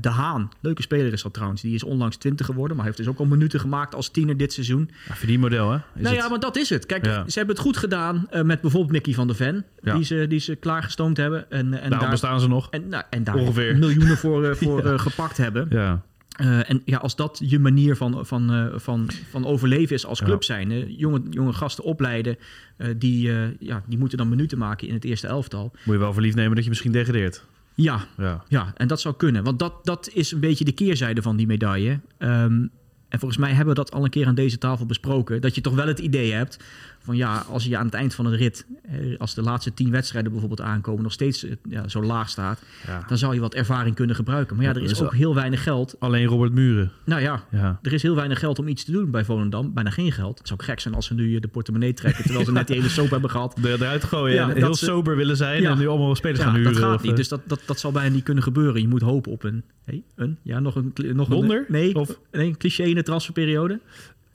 De 0.00 0.08
Haan, 0.08 0.48
leuke 0.60 0.82
speler 0.82 1.12
is 1.12 1.22
dat 1.22 1.32
trouwens. 1.34 1.62
Die 1.62 1.74
is 1.74 1.82
onlangs 1.84 2.16
20 2.16 2.46
geworden, 2.46 2.76
maar 2.76 2.86
heeft 2.86 2.96
dus 2.98 3.06
ook 3.08 3.18
al 3.18 3.24
minuten 3.26 3.60
gemaakt 3.60 3.94
als 3.94 4.08
tiener 4.10 4.36
dit 4.36 4.52
seizoen. 4.52 4.90
Ja, 5.08 5.14
verdienmodel, 5.14 5.70
hè? 5.70 5.76
Is 5.76 5.82
nou 5.94 6.14
het? 6.14 6.24
ja, 6.24 6.30
maar 6.30 6.40
dat 6.40 6.56
is 6.56 6.68
het. 6.70 6.86
Kijk, 6.86 7.04
Ja. 7.06 7.24
ze 7.28 7.38
hebben 7.38 7.54
het 7.56 7.64
goed 7.64 7.76
gedaan 7.76 8.26
met 8.42 8.60
bijvoorbeeld 8.60 8.92
Mickey 8.92 9.12
van 9.14 9.26
der 9.26 9.36
Ven. 9.36 9.64
Ja. 9.82 9.94
Die, 9.94 10.04
ze, 10.04 10.26
die 10.28 10.38
ze 10.40 10.54
klaargestoomd 10.54 11.16
hebben. 11.16 11.50
En, 11.50 11.58
en 11.60 11.70
Daarom 11.70 11.98
daar, 11.98 12.10
bestaan 12.10 12.40
ze 12.40 12.48
nog. 12.48 12.70
en, 12.70 12.88
nou, 12.88 13.04
en 13.10 13.24
daar 13.24 13.34
Ongeveer. 13.34 13.76
miljoenen 13.78 14.16
voor, 14.16 14.56
voor 14.56 14.98
gepakt 15.08 15.36
hebben. 15.36 15.66
Ja. 15.70 16.02
Eh, 16.34 16.70
en 16.70 16.82
ja, 16.84 16.98
als 16.98 17.16
dat 17.16 17.40
je 17.44 17.58
manier 17.58 17.96
van, 17.96 18.26
van, 18.26 18.52
eh, 18.52 18.66
van, 18.78 19.08
van 19.30 19.44
overleven 19.46 19.94
is 19.94 20.06
als 20.06 20.18
Ja. 20.18 20.24
club 20.24 20.44
zijn, 20.44 20.70
hè, 20.70 20.84
jonge, 20.88 21.22
jonge 21.30 21.52
gasten 21.52 21.84
opleiden, 21.84 22.36
eh, 22.76 22.88
die, 22.96 23.30
ja, 23.58 23.82
die 23.86 23.98
moeten 23.98 24.18
dan 24.18 24.28
minuten 24.28 24.58
maken 24.58 24.88
in 24.88 24.94
het 24.94 25.04
eerste 25.04 25.26
elftal. 25.26 25.70
Moet 25.84 25.94
je 25.94 26.00
wel 26.00 26.12
voor 26.12 26.22
lief 26.22 26.34
nemen 26.34 26.54
dat 26.54 26.64
je 26.64 26.70
misschien 26.70 26.92
degradeert. 26.92 27.44
Ja, 27.74 28.06
Ja. 28.16 28.44
ja, 28.48 28.72
en 28.76 28.88
dat 28.88 29.00
zou 29.00 29.14
kunnen. 29.14 29.44
Want 29.44 29.58
dat, 29.58 29.84
dat 29.84 30.10
is 30.12 30.32
een 30.32 30.40
beetje 30.40 30.64
de 30.64 30.72
keerzijde 30.72 31.22
van 31.22 31.36
die 31.36 31.46
medaille. 31.46 32.00
Ehm, 32.18 32.66
en 33.08 33.18
volgens 33.18 33.40
mij 33.40 33.50
hebben 33.50 33.74
we 33.74 33.80
dat 33.80 33.92
al 33.92 34.04
een 34.04 34.10
keer 34.10 34.26
aan 34.26 34.34
deze 34.34 34.58
tafel 34.58 34.86
besproken. 34.86 35.40
Dat 35.40 35.54
je 35.54 35.60
toch 35.60 35.74
wel 35.74 35.86
het 35.86 35.98
idee 35.98 36.32
hebt 36.32 36.58
van 36.98 37.16
ja, 37.16 37.44
als 37.50 37.64
je 37.64 37.76
aan 37.76 37.84
het 37.84 37.94
eind 37.94 38.14
van 38.14 38.24
het 38.24 38.34
rit, 38.34 38.66
eh, 38.82 39.18
als 39.18 39.34
de 39.34 39.42
laatste 39.42 39.74
tien 39.74 39.90
wedstrijden 39.90 40.30
bijvoorbeeld 40.30 40.60
aankomen, 40.68 41.02
nog 41.02 41.12
steeds 41.12 41.44
eh, 41.44 41.52
ja, 41.68 41.88
zo 41.88 42.02
laag 42.02 42.28
staat, 42.28 42.62
Ja. 42.86 43.04
dan 43.08 43.18
zou 43.18 43.34
je 43.34 43.40
wat 43.40 43.54
ervaring 43.54 43.94
kunnen 43.94 44.16
gebruiken. 44.16 44.56
Maar 44.56 44.64
ja, 44.64 44.70
er 44.74 44.82
is 44.82 45.02
ook 45.02 45.14
heel 45.14 45.34
weinig 45.34 45.62
geld. 45.62 45.96
Alleen 45.98 46.26
Robert 46.26 46.52
Muren. 46.52 46.92
Nou 47.04 47.20
ja, 47.20 47.44
Ja. 47.50 47.78
er 47.82 47.92
is 47.92 48.02
heel 48.02 48.14
weinig 48.14 48.38
geld 48.38 48.58
om 48.58 48.68
iets 48.68 48.84
te 48.84 48.92
doen 48.92 49.10
bij 49.10 49.24
Volendam. 49.24 49.72
Bijna 49.74 49.90
geen 49.90 50.12
geld. 50.12 50.38
Het 50.38 50.48
zou 50.48 50.60
ook 50.60 50.66
gek 50.66 50.80
zijn 50.80 50.94
als 50.94 51.06
ze 51.06 51.14
nu 51.14 51.34
eh, 51.34 51.40
de 51.40 51.48
portemonnee 51.48 51.92
trekken, 51.94 52.22
terwijl 52.24 52.44
ze 52.44 52.52
net 52.52 52.66
die 52.66 52.76
hele 52.76 52.88
soap 52.88 53.10
hebben 53.10 53.30
gehad. 53.30 53.58
Er, 53.58 53.70
eruit 53.72 54.04
gooien 54.04 54.38
en 54.50 54.56
heel 54.56 54.74
ze- 54.74 54.84
sober 54.84 55.16
willen 55.16 55.36
zijn 55.36 55.64
en 55.64 55.78
nu 55.78 55.86
allemaal 55.88 56.14
spelers 56.14 56.40
gaan 56.40 56.54
huren. 56.54 56.72
dat 56.72 56.82
gaat 56.82 56.94
of, 56.94 57.02
niet. 57.02 57.16
Dus 57.16 57.28
dat, 57.28 57.40
dat, 57.46 57.60
dat 57.66 57.78
zal 57.80 57.92
bijna 57.92 58.14
niet 58.14 58.24
kunnen 58.24 58.42
gebeuren. 58.42 58.80
Je 58.80 58.88
moet 58.88 59.02
hopen 59.02 59.32
op 59.32 59.42
een... 59.44 59.62
Hey, 59.84 60.02
een 60.16 60.38
ja, 60.42 60.60
nog 60.60 60.74
een, 60.74 60.92
nog 60.94 61.28
Wonder? 61.28 61.58
Een, 61.58 61.64
nee, 61.68 61.94
Of- 61.94 62.18
nee, 62.32 62.46
een 62.46 62.56
cliché 62.56 62.82
in 62.82 62.94
de 62.94 63.02
transferperiode. 63.04 63.80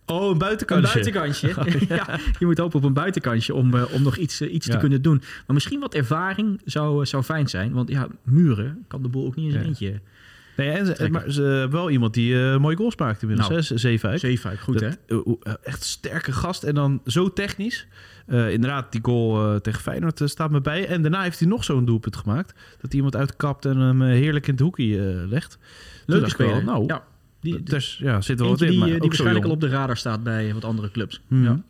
Oh, 0.06 0.24
een 0.26 0.32
Een 0.32 0.38
buitenkantje. 0.38 0.94
buitenkantje. 1.12 1.86
ja, 1.96 2.20
je 2.40 2.46
moet 2.46 2.58
hopen 2.58 2.78
op 2.80 2.84
een 2.86 2.94
buitenkantje 2.94 3.54
om, 3.54 3.76
eh, 3.76 3.94
om 3.94 4.02
nog 4.04 4.18
iets, 4.18 4.42
eh, 4.42 4.54
iets 4.54 4.66
Ja. 4.66 4.74
te 4.74 4.80
kunnen 4.80 5.02
doen. 5.02 5.18
Maar 5.18 5.54
misschien 5.54 5.80
wat 5.80 5.94
ervaring 5.94 6.62
zou, 6.66 7.02
eh, 7.02 7.08
zou 7.08 7.24
fijn 7.24 7.50
zijn. 7.50 7.72
Want 7.72 7.90
ja, 7.90 8.08
muren 8.24 8.86
kan 8.88 9.02
de 9.02 9.08
boel 9.10 9.26
ook 9.26 9.36
niet 9.36 9.46
in 9.46 9.52
zijn 9.52 9.64
Ja. 9.64 9.70
eentje. 9.70 10.00
Nee, 10.58 10.70
en 10.70 10.86
ze, 10.86 11.10
maar 11.10 11.32
ze 11.32 11.68
wel 11.70 11.90
iemand 11.90 12.14
die 12.14 12.36
mooie 12.58 12.76
goals 12.76 12.96
maakt 12.96 13.22
inmiddels. 13.22 13.50
Nou, 13.50 13.62
hè? 13.68 13.78
Zeefuik. 13.78 14.20
Zeefuik, 14.20 14.60
goed 14.60 14.80
Dat- 14.80 14.98
hè? 15.08 15.54
echt 15.64 15.84
sterke 15.84 16.32
gast 16.32 16.64
en 16.64 16.76
dan 16.76 17.02
zo 17.06 17.34
technisch. 17.34 17.88
Inderdaad, 18.28 18.92
die 18.92 19.00
goal 19.04 19.60
tegen 19.62 19.82
Feyenoord 19.82 20.22
staat 20.24 20.52
me 20.52 20.62
bij. 20.62 20.88
En 20.88 21.02
daarna 21.02 21.22
heeft 21.22 21.40
hij 21.40 21.48
nog 21.48 21.64
zo'n 21.64 21.86
doelpunt 21.86 22.16
gemaakt. 22.18 22.54
Dat 22.54 22.82
hij 22.82 22.92
iemand 22.92 23.16
uitkapt 23.16 23.66
en 23.66 23.78
hem 23.78 24.02
heerlijk 24.02 24.48
in 24.48 24.54
het 24.54 24.62
hoekje 24.62 25.26
legt. 25.30 25.58
Wel, 26.06 26.30
speler. 26.30 26.64
nou, 26.64 26.84
ja, 26.88 27.04
die, 27.42 27.64
dus 27.64 27.98
ja, 28.02 28.22
zit 28.22 28.40
wel 28.40 28.50
wat 28.50 28.62
in. 28.62 28.70
die, 28.70 28.80
maar 28.80 28.88
eh, 28.88 28.94
die 28.94 29.08
waarschijnlijk 29.08 29.46
al 29.46 29.52
op 29.52 29.62
de 29.62 29.68
radar 29.68 29.98
staat 29.98 30.24
bij 30.24 30.54
wat 30.54 30.66
andere 30.66 30.92
clubs. 30.92 31.22
Mhm. 31.28 31.44
Ja. 31.44 31.62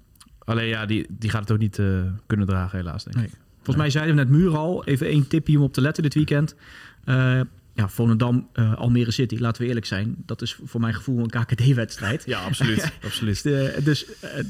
Alleen 0.45 0.67
ja, 0.67 0.86
die, 0.86 1.05
die 1.10 1.29
gaat 1.29 1.41
het 1.41 1.51
ook 1.51 1.60
niet 1.60 1.79
eh, 1.79 2.01
kunnen 2.25 2.47
dragen 2.47 2.77
helaas, 2.77 3.03
denk 3.03 3.15
ik. 3.15 3.21
Nee. 3.21 3.32
Volgens 3.55 3.75
mij 3.75 3.89
zeiden 3.89 4.15
we 4.15 4.21
net 4.21 4.32
Muur 4.32 4.58
al. 4.58 4.86
Even 4.86 5.08
één 5.08 5.27
tipje 5.27 5.58
om 5.58 5.63
op 5.63 5.73
te 5.73 5.82
letten 5.82 6.03
dit 6.03 6.13
weekend. 6.13 6.55
Eh, 7.03 7.41
ja, 7.73 7.89
Volendam, 7.89 8.47
Almere 8.75 9.12
City, 9.12 9.38
laten 9.39 9.62
we 9.62 9.67
eerlijk 9.67 9.86
zijn. 9.86 10.15
Dat 10.25 10.41
is 10.41 10.60
voor 10.63 10.82
mijn 10.82 10.93
gevoel 10.93 11.19
een 11.19 11.29
KKD-wedstrijd. 11.29 12.23
Ja, 12.25 12.41
absoluut. 12.41 12.91
absoluut. 13.05 13.43
Dus, 13.43 13.84
dus 13.84 14.05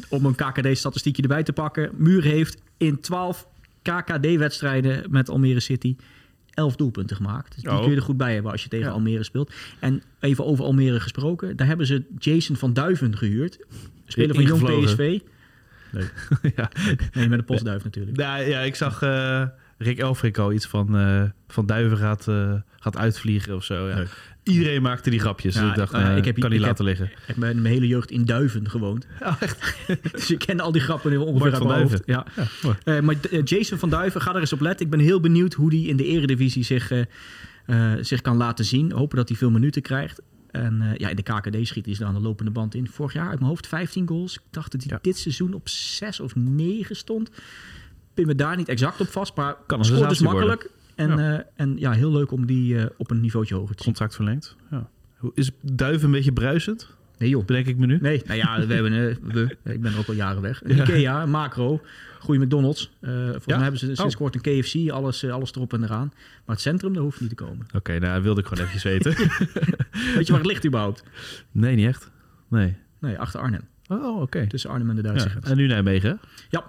om 0.10 0.26
een 0.26 0.36
KKD-statistiekje 0.36 1.22
erbij 1.22 1.44
te 1.44 1.54
pakken. 1.54 1.90
Muur 1.98 2.24
heeft 2.24 2.62
in 2.78 3.00
12 3.00 3.48
KKD-wedstrijden 3.82 5.06
met 5.10 5.30
Almere 5.30 5.60
City 5.60 5.96
11 6.54 6.76
doelpunten 6.76 7.16
gemaakt. 7.16 7.54
Dus 7.54 7.64
die 7.64 7.72
Oh. 7.72 7.80
kun 7.82 7.90
je 7.90 7.96
er 7.96 8.02
goed 8.02 8.18
bij 8.18 8.34
hebben 8.34 8.52
als 8.52 8.64
je 8.64 8.70
tegen 8.70 8.86
Ja. 8.86 8.92
Almere 8.92 9.24
speelt. 9.24 9.54
En 9.80 10.04
even 10.20 10.46
over 10.46 10.66
Almere 10.66 11.00
gesproken. 11.00 11.56
Daar 11.56 11.68
hebben 11.68 11.86
ze 11.86 12.04
Jason 12.18 12.56
van 12.56 12.74
Duiven 12.74 13.18
gehuurd. 13.18 13.60
Speler 14.06 14.36
van 14.36 14.44
Jong. 14.44 14.84
PSV. 14.86 15.20
ja. 16.56 16.72
Nee, 17.14 17.30
met 17.30 17.40
een 17.40 17.46
postduif 17.46 17.84
natuurlijk. 17.84 18.18
Nou, 18.18 18.44
ja, 18.44 18.60
ik 18.60 18.76
zag 18.76 19.02
eh, 19.02 19.44
Rick 19.78 20.00
Elfrink 20.00 20.38
al 20.38 20.54
iets 20.54 20.66
van, 20.66 20.98
eh, 20.98 21.24
van 21.48 21.66
Duiven 21.66 21.98
gaat, 21.98 22.28
eh, 22.28 22.54
gaat 22.80 22.98
uitvliegen 22.98 23.56
of 23.56 23.64
zo. 23.64 23.88
Ja. 23.88 24.04
Iedereen 24.50 24.82
maakte 24.82 25.10
die 25.10 25.20
grapjes. 25.20 25.56
Ja, 25.56 25.62
dus 25.62 25.70
ik 25.70 25.76
dacht, 25.76 25.92
nou 25.92 26.06
eh, 26.06 26.18
ik 26.18 26.26
heb 26.26 26.40
kan 26.40 26.50
niet 26.50 26.60
ik 26.60 26.66
laten 26.66 26.86
liggen. 26.86 27.06
Ik 27.06 27.18
heb 27.26 27.38
mijn 27.38 27.66
hele 27.66 27.88
jeugd 27.88 28.12
in 28.12 28.26
Duiven 28.26 28.70
gewoond. 28.70 29.08
dus 30.12 30.32
ik 30.32 30.40
ken 30.40 30.60
al 30.60 30.72
die 30.72 30.82
grappen 30.82 31.12
nu 31.12 31.18
ongeveer 31.18 31.54
uit 31.54 31.64
mijn 31.64 31.82
hoofd. 31.82 32.02
Ja. 32.06 32.26
Eh, 32.84 33.00
maar 33.00 33.16
eh, 33.32 33.42
Jason 33.44 33.78
van 33.78 33.90
Duiven, 33.90 34.22
ga 34.22 34.34
er 34.34 34.40
eens 34.40 34.54
op 34.54 34.62
letten. 34.62 34.86
Ik 34.86 34.92
ben 34.92 35.00
heel 35.00 35.20
benieuwd 35.20 35.54
hoe 35.54 35.70
hij 35.70 35.82
in 35.82 35.98
de 35.98 36.06
eredivisie 36.06 36.64
zich, 36.64 36.92
zich 38.02 38.22
kan 38.22 38.38
laten 38.38 38.66
zien. 38.66 38.92
Hopen 38.92 39.18
dat 39.18 39.30
hij 39.30 39.38
veel 39.38 39.50
minuten 39.52 39.82
krijgt. 39.82 40.22
En 40.52 40.94
ja, 40.98 41.10
in 41.10 41.16
de 41.16 41.24
KKD 41.24 41.68
schiet 41.68 41.86
hij 41.86 41.96
ze 41.96 42.06
aan 42.06 42.14
de 42.14 42.20
lopende 42.20 42.52
band 42.52 42.76
in. 42.76 42.88
Vorig 42.88 43.14
jaar 43.14 43.30
uit 43.30 43.40
mijn 43.40 43.50
hoofd 43.50 43.68
15 43.68 44.08
goals. 44.08 44.36
Ik 44.36 44.42
dacht 44.52 44.72
dat 44.72 44.82
hij 44.84 44.92
Ja. 44.94 45.00
dit 45.02 45.18
seizoen 45.18 45.54
op 45.54 45.70
6 45.70 46.20
of 46.20 46.36
9 46.36 46.96
stond. 46.96 47.30
Pin 48.14 48.28
me 48.28 48.36
daar 48.36 48.58
niet 48.58 48.70
exact 48.70 49.02
op 49.02 49.08
vast, 49.08 49.36
maar 49.36 49.56
Kan 49.68 49.86
scoort 49.86 50.10
dus 50.10 50.20
makkelijk. 50.20 50.70
En 51.00 51.18
ja. 51.18 51.46
en 51.56 51.78
ja, 51.78 51.92
heel 51.92 52.12
leuk 52.12 52.32
om 52.32 52.46
die 52.46 52.78
eh, 52.78 52.86
op 52.98 53.12
een 53.12 53.20
niveautje 53.20 53.56
hoger 53.56 53.76
te 53.76 53.84
zien. 53.84 53.94
Contract 53.94 54.16
verlengd. 54.16 54.56
Ja. 54.72 54.90
Is 55.34 55.52
Duiven 55.62 56.06
een 56.06 56.12
beetje 56.12 56.32
bruisend? 56.34 56.98
Nee 57.18 57.30
joh, 57.30 57.46
Bedenk 57.46 57.66
ik 57.66 57.78
me 57.78 57.86
nu. 57.86 57.98
Nee, 58.02 58.22
nou 58.26 58.38
ja, 58.38 58.66
we 58.68 58.74
hebben, 58.74 58.94
eh, 58.94 59.16
we, 59.34 59.58
ik 59.64 59.82
ben 59.82 59.92
er 59.94 60.00
ook 60.00 60.08
al 60.08 60.14
jaren 60.14 60.42
weg. 60.42 60.64
Een 60.64 60.78
Ikea, 60.78 61.26
Macro, 61.26 61.82
goede 62.20 62.46
McDonald's. 62.46 62.92
Eh, 63.00 63.12
volgens 63.12 63.46
Ja? 63.46 63.54
mij 63.54 63.62
hebben 63.62 63.80
ze 63.80 63.86
sinds 63.96 64.14
Oh. 64.16 64.22
kort 64.22 64.36
een 64.36 64.42
KFC, 64.62 64.90
alles, 64.90 65.24
eh, 65.24 65.32
alles 65.34 65.52
erop 65.56 65.74
en 65.74 65.84
eraan. 65.84 66.12
Maar 66.46 66.56
het 66.56 66.62
centrum, 66.62 66.94
daar 66.94 67.04
hoeft 67.04 67.20
niet 67.20 67.30
te 67.30 67.36
komen. 67.36 67.66
Oké, 67.76 68.00
nou 68.00 68.22
wilde 68.22 68.42
ik 68.42 68.48
gewoon 68.48 68.66
even 68.68 68.90
weten. 68.92 69.12
Weet 70.16 70.26
je 70.26 70.32
waar 70.32 70.42
het 70.42 70.46
ligt 70.46 70.66
überhaupt? 70.66 71.04
nee, 71.52 71.76
niet 71.76 71.88
echt. 71.88 72.12
Nee. 72.50 72.76
Nee, 73.00 73.18
achter 73.20 73.40
Arnhem. 73.40 73.62
Oh, 73.88 74.22
oké. 74.22 74.48
Tussen 74.48 74.70
Arnhem 74.70 74.90
en 74.90 74.96
de 74.96 75.02
Duitse 75.02 75.30
Ja. 75.30 75.50
En 75.50 75.58
nu 75.58 75.68
Nijmegen. 75.68 76.20
Ja, 76.50 76.64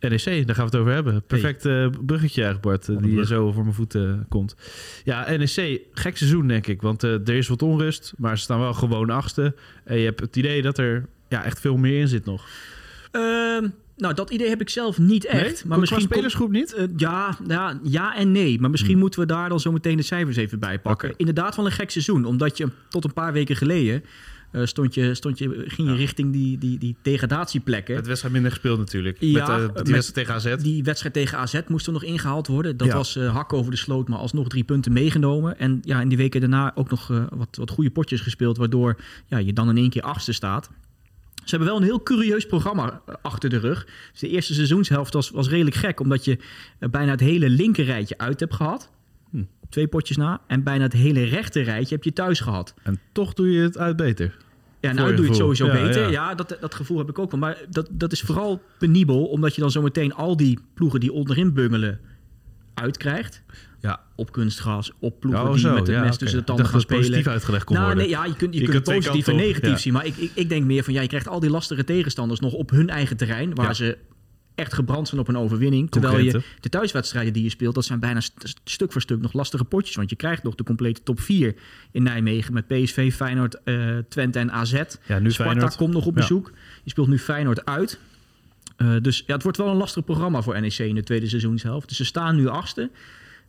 NEC, 0.00 0.46
daar 0.46 0.54
gaan 0.54 0.64
we 0.64 0.70
het 0.70 0.76
over 0.76 0.92
hebben. 0.92 1.22
Perfect 1.26 1.66
eh, 1.66 1.86
bruggetje 2.06 2.42
eigenlijk, 2.42 2.60
Bart, 2.60 2.88
eh, 2.88 3.02
die 3.02 3.26
zo 3.26 3.52
voor 3.52 3.62
mijn 3.62 3.74
voeten 3.74 4.26
komt. 4.28 4.56
Ja, 5.04 5.30
NEC, 5.36 5.80
gek 5.92 6.16
seizoen 6.16 6.48
denk 6.48 6.66
ik. 6.66 6.82
Want 6.82 7.02
eh, 7.02 7.12
er 7.12 7.34
is 7.34 7.48
wat 7.48 7.62
onrust, 7.62 8.12
maar 8.16 8.36
ze 8.36 8.42
staan 8.42 8.60
wel 8.60 8.74
gewoon 8.74 9.10
achtste. 9.10 9.54
En 9.84 9.98
je 9.98 10.04
hebt 10.04 10.20
het 10.20 10.36
idee 10.36 10.62
dat 10.62 10.78
er 10.78 11.08
ja, 11.28 11.44
echt 11.44 11.60
veel 11.60 11.76
meer 11.76 12.00
in 12.00 12.08
zit 12.08 12.24
nog. 12.24 12.46
Ehm, 13.10 13.68
nou 13.96 14.14
dat 14.14 14.30
idee 14.30 14.48
heb 14.48 14.60
ik 14.60 14.68
zelf 14.68 14.98
niet 14.98 15.24
echt. 15.24 15.42
Nee? 15.42 15.62
Maar 15.66 15.78
misschien 15.78 16.00
spelersgroep 16.00 16.50
niet? 16.50 16.74
eh, 16.74 16.84
ja, 16.96 17.38
ja, 17.46 17.80
ja 17.82 18.16
en 18.16 18.32
nee. 18.32 18.60
Maar 18.60 18.70
misschien 18.70 18.98
moeten 18.98 19.20
we 19.20 19.26
daar 19.26 19.48
dan 19.48 19.60
zo 19.60 19.72
meteen 19.72 19.96
de 19.96 20.02
cijfers 20.02 20.36
even 20.36 20.58
bij 20.58 20.78
pakken. 20.78 21.14
Inderdaad 21.16 21.56
wel 21.56 21.66
een 21.66 21.72
gek 21.72 21.90
seizoen. 21.90 22.24
Omdat 22.24 22.56
je 22.56 22.68
tot 22.88 23.04
een 23.04 23.12
paar 23.12 23.32
weken 23.32 23.56
geleden... 23.56 24.04
eh, 24.50 24.64
stond 24.64 24.94
je, 24.94 25.14
stond 25.14 25.38
je, 25.38 25.64
ging 25.66 25.88
je 25.88 25.94
richting 25.94 26.32
die, 26.32 26.58
die, 26.58 26.78
die 26.78 26.96
degradatieplekken. 27.02 27.96
Het 27.96 28.06
wedstrijd 28.06 28.34
minder 28.34 28.52
gespeeld 28.52 28.78
natuurlijk. 28.78 29.16
Ja, 29.20 29.38
met, 29.38 29.48
eh, 29.48 29.56
die 29.56 29.66
met- 29.74 29.88
wedstrijd 29.90 30.14
tegen 30.28 30.34
AZ. 30.34 30.62
Die 30.62 30.82
wedstrijd 30.84 31.14
tegen 31.14 31.38
AZ 31.38 31.60
moest 31.68 31.86
er 31.86 31.92
nog 31.92 32.04
ingehaald 32.04 32.46
worden. 32.46 32.76
Dat 32.76 32.88
Ja. 32.88 32.94
was 32.94 33.16
eh 33.16 33.34
hak 33.34 33.52
over 33.52 33.70
de 33.70 33.76
sloot, 33.76 34.08
maar 34.08 34.18
alsnog 34.18 34.48
drie 34.48 34.64
punten 34.64 34.92
meegenomen. 34.92 35.58
En 35.58 35.78
ja, 35.82 36.00
in 36.00 36.08
die 36.08 36.18
weken 36.18 36.40
daarna 36.40 36.72
ook 36.74 36.90
nog 36.90 37.06
wat, 37.30 37.48
wat 37.56 37.70
goede 37.70 37.90
potjes 37.90 38.20
gespeeld, 38.20 38.56
waardoor 38.56 38.96
ja, 39.26 39.38
je 39.38 39.52
dan 39.52 39.68
in 39.68 39.76
één 39.76 39.90
keer 39.90 40.02
achtste 40.02 40.32
staat. 40.32 40.70
Ze 41.34 41.54
hebben 41.56 41.68
wel 41.68 41.76
een 41.76 41.88
heel 41.88 42.02
curieus 42.02 42.46
programma 42.46 43.02
achter 43.22 43.50
de 43.50 43.58
rug. 43.58 43.86
Dus 44.10 44.20
de 44.20 44.28
eerste 44.28 44.54
seizoenshelft 44.54 45.12
was, 45.12 45.30
was 45.30 45.48
redelijk 45.48 45.76
gek, 45.76 46.00
omdat 46.00 46.24
je 46.24 46.38
bijna 46.90 47.10
het 47.10 47.20
hele 47.20 47.48
linkerrijtje 47.50 48.18
uit 48.18 48.40
hebt 48.40 48.54
gehad. 48.54 48.90
Twee 49.68 49.86
potjes 49.86 50.16
na. 50.16 50.40
En 50.46 50.62
bijna 50.62 50.84
het 50.84 50.92
hele 50.92 51.24
rechter 51.24 51.62
rijtje 51.62 51.94
heb 51.94 52.04
je 52.04 52.12
thuis 52.12 52.40
gehad. 52.40 52.74
En 52.82 52.98
toch 53.12 53.34
doe 53.34 53.52
je 53.52 53.60
het 53.60 53.78
uit 53.78 53.96
beter. 53.96 54.36
Ja, 54.80 54.92
nou 54.92 55.08
je 55.08 55.14
doe 55.14 55.24
je 55.24 55.30
het 55.30 55.40
sowieso 55.40 55.66
Ja, 55.66 55.72
beter. 55.72 56.02
ja. 56.02 56.08
Ja, 56.08 56.34
dat, 56.34 56.56
dat 56.60 56.74
gevoel 56.74 56.98
heb 56.98 57.08
ik 57.08 57.18
ook 57.18 57.30
wel. 57.30 57.40
Maar 57.40 57.56
dat, 57.70 57.88
dat 57.90 58.12
is 58.12 58.20
vooral 58.20 58.62
penibel, 58.78 59.24
omdat 59.26 59.54
je 59.54 59.60
dan 59.60 59.70
zometeen 59.70 60.14
al 60.14 60.36
die 60.36 60.58
ploegen 60.74 61.00
die 61.00 61.12
onderin 61.12 61.52
bungelen 61.54 62.00
uitkrijgt. 62.74 63.42
Ja. 63.80 64.00
Op 64.14 64.32
kunstgras, 64.32 64.92
op 65.00 65.20
ploegen 65.20 65.42
Oh, 65.44 65.50
die 65.52 65.60
zo. 65.60 65.74
met 65.74 65.86
het 65.86 66.00
mes 66.00 66.16
tussen 66.16 66.38
de 66.38 66.44
tanden 66.44 66.66
gaan 66.66 66.80
spelen. 66.80 67.02
positief 67.02 67.26
uitgelegd 67.26 67.64
kon 67.64 67.76
Nou, 67.76 67.94
nee, 67.94 68.08
ja, 68.08 68.24
je 68.24 68.36
kunt, 68.36 68.54
je 68.54 68.60
Je 68.60 68.68
kunt 68.68 68.84
positief 68.84 69.28
en 69.28 69.36
negatief 69.36 69.78
zien. 69.78 69.92
Maar 69.92 70.06
ik, 70.06 70.16
ik, 70.16 70.30
ik 70.34 70.48
denk 70.48 70.64
meer 70.64 70.82
van, 70.84 70.92
ja, 70.94 71.00
je 71.00 71.08
krijgt 71.08 71.28
al 71.28 71.40
die 71.40 71.50
lastige 71.50 71.84
tegenstanders 71.84 72.40
nog 72.40 72.52
op 72.52 72.70
hun 72.70 72.88
eigen 72.88 73.16
terrein, 73.16 73.54
waar 73.54 73.74
ze 73.74 73.98
echt 74.58 74.72
gebrand 74.74 75.08
zijn 75.08 75.20
op 75.20 75.28
een 75.28 75.36
overwinning. 75.38 75.90
Terwijl 75.90 76.18
je 76.18 76.42
de 76.60 76.68
thuiswedstrijden 76.68 77.32
die 77.32 77.42
je 77.42 77.48
speelt, 77.48 77.74
dat 77.74 77.84
zijn 77.84 78.00
bijna 78.00 78.20
st- 78.20 78.60
stuk 78.64 78.92
voor 78.92 79.00
stuk 79.00 79.20
nog 79.20 79.32
lastige 79.32 79.64
potjes. 79.64 79.96
Want 79.96 80.10
je 80.10 80.16
krijgt 80.16 80.42
nog 80.42 80.54
de 80.54 80.64
complete 80.64 81.02
top 81.02 81.20
4 81.20 81.54
in 81.90 82.02
Nijmegen 82.02 82.52
met 82.54 82.66
PSV, 82.66 83.14
Feyenoord, 83.14 83.62
eh, 83.64 83.98
Twente 84.08 84.38
en 84.38 84.52
AZ. 84.52 84.72
Ja, 84.72 85.18
nu 85.18 85.30
Sparta 85.30 85.50
Feyenoord. 85.52 85.76
komt 85.76 85.92
nog 85.92 86.06
op 86.06 86.14
Ja. 86.14 86.20
bezoek. 86.20 86.52
Je 86.84 86.90
speelt 86.90 87.08
nu 87.08 87.18
Feyenoord 87.18 87.64
uit. 87.64 87.98
Eh, 88.76 88.94
dus 89.02 89.22
ja, 89.26 89.34
het 89.34 89.42
wordt 89.42 89.58
wel 89.58 89.68
een 89.68 89.76
lastig 89.76 90.04
programma 90.04 90.42
voor 90.42 90.60
NEC 90.60 90.78
in 90.78 90.94
de 90.94 91.02
tweede 91.02 91.28
seizoenshelft. 91.28 91.88
Dus 91.88 91.96
ze 91.96 92.04
staan 92.04 92.36
nu 92.36 92.46
achtste. 92.48 92.90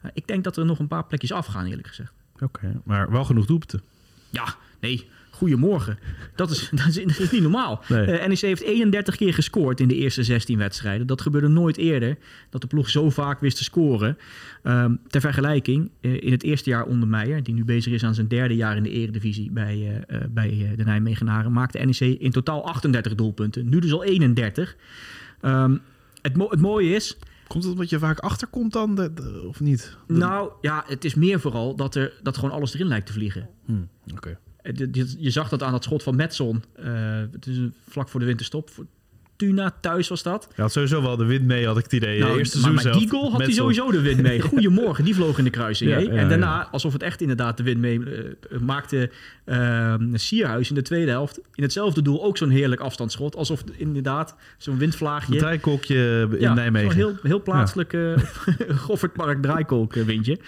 Eh, 0.01 0.11
ik 0.13 0.27
denk 0.27 0.43
dat 0.43 0.57
er 0.57 0.65
nog 0.65 0.79
een 0.79 0.87
paar 0.87 1.05
plekjes 1.05 1.31
afgaan, 1.31 1.65
eerlijk 1.65 1.87
gezegd. 1.87 2.11
Oké, 2.39 2.81
maar 2.83 3.11
wel 3.11 3.23
genoeg 3.25 3.45
doelpunten. 3.45 3.81
Ja, 4.29 4.55
nee. 4.79 5.07
Goedemorgen. 5.29 5.99
Dat 6.35 6.51
is, 6.51 6.69
dat 6.71 6.87
is, 6.87 6.95
dat 6.95 7.19
is 7.19 7.31
niet 7.31 7.41
normaal. 7.41 7.83
Nee. 7.87 8.05
Eh, 8.05 8.27
NEC 8.27 8.39
heeft 8.39 8.61
31 8.61 9.15
keer 9.15 9.33
gescoord 9.33 9.79
in 9.79 9.87
de 9.87 9.95
eerste 9.95 10.23
16 10.23 10.57
wedstrijden. 10.57 11.07
Dat 11.07 11.21
gebeurde 11.21 11.47
nooit 11.47 11.77
eerder. 11.77 12.17
Dat 12.49 12.61
de 12.61 12.67
ploeg 12.67 12.89
zo 12.89 13.09
vaak 13.09 13.39
wist 13.39 13.57
te 13.57 13.63
scoren. 13.63 14.17
Ehm, 14.63 14.95
ter 15.07 15.21
vergelijking, 15.21 15.89
eh, 16.01 16.23
in 16.23 16.31
het 16.31 16.43
eerste 16.43 16.69
jaar 16.69 16.85
onder 16.85 17.07
Meijer... 17.07 17.43
die 17.43 17.53
nu 17.53 17.63
bezig 17.65 17.93
is 17.93 18.03
aan 18.03 18.13
zijn 18.15 18.27
derde 18.27 18.55
jaar 18.55 18.75
in 18.77 18.83
de 18.83 18.89
eredivisie 18.89 19.51
bij, 19.51 20.03
eh, 20.07 20.19
bij 20.29 20.73
de 20.75 20.83
Nijmegenaren... 20.83 21.51
maakte 21.51 21.77
NEC 21.77 22.19
in 22.19 22.31
totaal 22.31 22.65
38 22.65 23.15
doelpunten. 23.15 23.69
Nu 23.69 23.79
dus 23.79 23.93
al 23.93 24.03
31. 24.03 24.75
Ehm, 25.41 25.77
het, 26.21 26.35
mo- 26.35 26.49
het 26.49 26.61
mooie 26.61 26.95
is, 26.95 27.17
Komt 27.49 27.63
het 27.63 27.73
omdat 27.73 27.89
je 27.89 27.99
vaak 27.99 28.19
achterkomt 28.19 28.73
dan, 28.73 28.95
de- 28.95 29.13
de- 29.13 29.43
of 29.47 29.59
niet? 29.59 29.97
De- 30.07 30.13
nou 30.13 30.51
ja, 30.61 30.83
het 30.87 31.05
is 31.05 31.15
meer 31.15 31.39
vooral 31.39 31.75
dat, 31.75 31.95
er, 31.95 32.13
dat 32.23 32.35
gewoon 32.37 32.51
alles 32.55 32.73
erin 32.73 32.87
lijkt 32.87 33.05
te 33.05 33.13
vliegen. 33.13 33.49
Hm, 33.65 33.73
Oké. 34.15 34.39
Eh, 34.61 34.73
Je 35.19 35.29
zag 35.29 35.49
dat 35.49 35.63
aan 35.63 35.71
dat 35.71 35.83
schot 35.83 36.03
van 36.03 36.15
Metson. 36.15 36.63
eh, 36.73 37.19
het 37.31 37.47
is 37.47 37.57
een- 37.57 37.73
vlak 37.87 38.09
voor 38.09 38.19
de 38.19 38.25
winterstop. 38.25 38.69
Voor 38.69 38.85
Tuna 39.39 39.73
thuis 39.81 40.07
was 40.07 40.23
dat. 40.23 40.47
Hij 40.55 40.63
had 40.63 40.71
sowieso 40.71 41.01
wel 41.01 41.17
de 41.17 41.25
wind 41.25 41.45
mee, 41.45 41.65
had 41.65 41.77
ik 41.77 41.83
het 41.83 41.93
idee. 41.93 42.19
Nou, 42.19 42.37
Eerste 42.37 42.71
maar 42.71 42.91
die 42.91 43.09
goal 43.09 43.31
had 43.31 43.41
hij 43.41 43.51
sowieso 43.51 43.91
de 43.91 44.01
wind 44.01 44.21
mee. 44.21 44.41
Goedemorgen, 44.49 45.03
die 45.03 45.15
vloog 45.15 45.37
in 45.37 45.43
de 45.43 45.49
kruising. 45.49 45.89
Ja, 45.89 45.97
ja, 45.97 46.09
en 46.09 46.29
daarna, 46.29 46.55
ja. 46.55 46.67
alsof 46.71 46.93
het 46.93 47.03
echt 47.03 47.21
inderdaad 47.21 47.57
de 47.57 47.63
wind 47.63 47.79
mee 47.79 47.99
eh, 48.03 48.59
maakte, 48.59 49.11
eh, 49.43 49.93
Sierhuis 50.13 50.69
in 50.69 50.75
de 50.75 50.81
tweede 50.81 51.11
helft 51.11 51.39
in 51.53 51.63
hetzelfde 51.63 52.01
doel 52.01 52.23
ook 52.23 52.37
zo'n 52.37 52.49
heerlijk 52.49 52.81
afstandsschot. 52.81 53.35
Alsof 53.35 53.63
inderdaad 53.77 54.35
zo'n 54.57 54.73
Een 54.73 54.79
windvlaagje... 54.79 55.37
draaikolkje 55.37 56.27
in 56.31 56.39
Ja, 56.39 56.53
Nijmegen. 56.53 56.95
heel, 56.95 57.15
heel 57.23 57.41
plaatselijk 57.41 57.93
eh 57.93 58.13
Goffertpark 58.87 59.41
draaikolk 59.41 59.93
windje. 59.93 60.39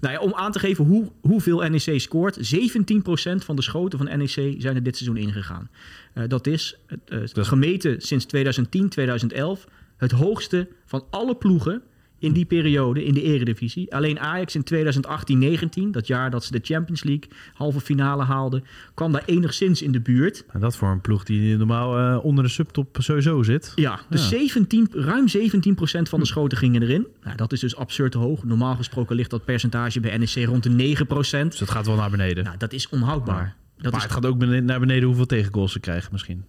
Nou 0.00 0.14
ja, 0.14 0.20
om 0.20 0.34
aan 0.34 0.52
te 0.52 0.58
geven 0.58 0.84
hoe, 0.84 1.10
hoeveel 1.20 1.68
NEC 1.68 2.00
scoort. 2.00 2.54
17% 2.54 3.44
van 3.44 3.56
de 3.56 3.62
schoten 3.62 3.98
van 3.98 4.18
NEC 4.18 4.54
zijn 4.58 4.74
er 4.74 4.82
dit 4.82 4.96
seizoen 4.96 5.16
ingegaan. 5.16 5.70
Eh, 6.12 6.22
dat 6.28 6.46
is, 6.46 6.76
eh, 7.06 7.22
eh, 7.22 7.28
gemeten 7.32 8.00
sinds 8.00 8.24
2010, 8.24 8.88
2011, 8.88 9.66
het 9.96 10.10
hoogste 10.10 10.68
van 10.84 11.04
alle 11.10 11.34
ploegen 11.34 11.82
in 12.18 12.32
die 12.32 12.44
periode 12.44 13.04
in 13.04 13.14
de 13.14 13.22
eredivisie. 13.22 13.94
Alleen 13.94 14.20
Ajax 14.20 14.54
in 14.54 14.62
2018-19, 14.62 15.90
dat 15.90 16.06
jaar 16.06 16.30
dat 16.30 16.44
ze 16.44 16.52
de 16.52 16.60
Champions 16.62 17.02
League 17.02 17.30
halve 17.52 17.80
finale 17.80 18.22
haalden, 18.22 18.64
kwam 18.94 19.12
daar 19.12 19.22
enigszins 19.26 19.82
in 19.82 19.92
de 19.92 20.00
buurt. 20.00 20.44
En 20.52 20.60
dat 20.60 20.76
voor 20.76 20.88
een 20.88 21.00
ploeg 21.00 21.24
die 21.24 21.56
normaal 21.56 21.98
eh, 21.98 22.24
onder 22.24 22.44
de 22.44 22.50
subtop 22.50 22.96
sowieso 23.00 23.42
zit. 23.42 23.72
Ja, 23.74 24.00
dus 24.08 24.28
17, 24.28 24.88
ruim 24.92 25.28
17% 25.28 26.08
van 26.08 26.20
de 26.20 26.26
schoten 26.26 26.58
gingen 26.58 26.82
erin. 26.82 27.06
Nou, 27.22 27.36
dat 27.36 27.52
is 27.52 27.60
dus 27.60 27.76
absurd 27.76 28.14
hoog. 28.14 28.44
Normaal 28.44 28.74
gesproken 28.74 29.16
ligt 29.16 29.30
dat 29.30 29.44
percentage 29.44 30.00
bij 30.00 30.16
NEC 30.18 30.46
rond 30.46 30.62
de 30.62 30.70
9%. 30.70 31.48
Dus 31.48 31.58
dat 31.58 31.70
gaat 31.70 31.86
wel 31.86 31.96
naar 31.96 32.10
beneden. 32.10 32.44
Nou, 32.44 32.56
dat 32.56 32.72
is 32.72 32.88
onhoudbaar. 32.88 33.56
Dat 33.78 33.92
maar 33.92 34.00
is, 34.00 34.02
het 34.02 34.12
gaat 34.12 34.26
ook 34.26 34.38
naar 34.44 34.80
beneden 34.80 35.04
hoeveel 35.04 35.26
tegengoals 35.26 35.72
ze 35.72 35.80
krijgen 35.80 36.08
misschien. 36.12 36.44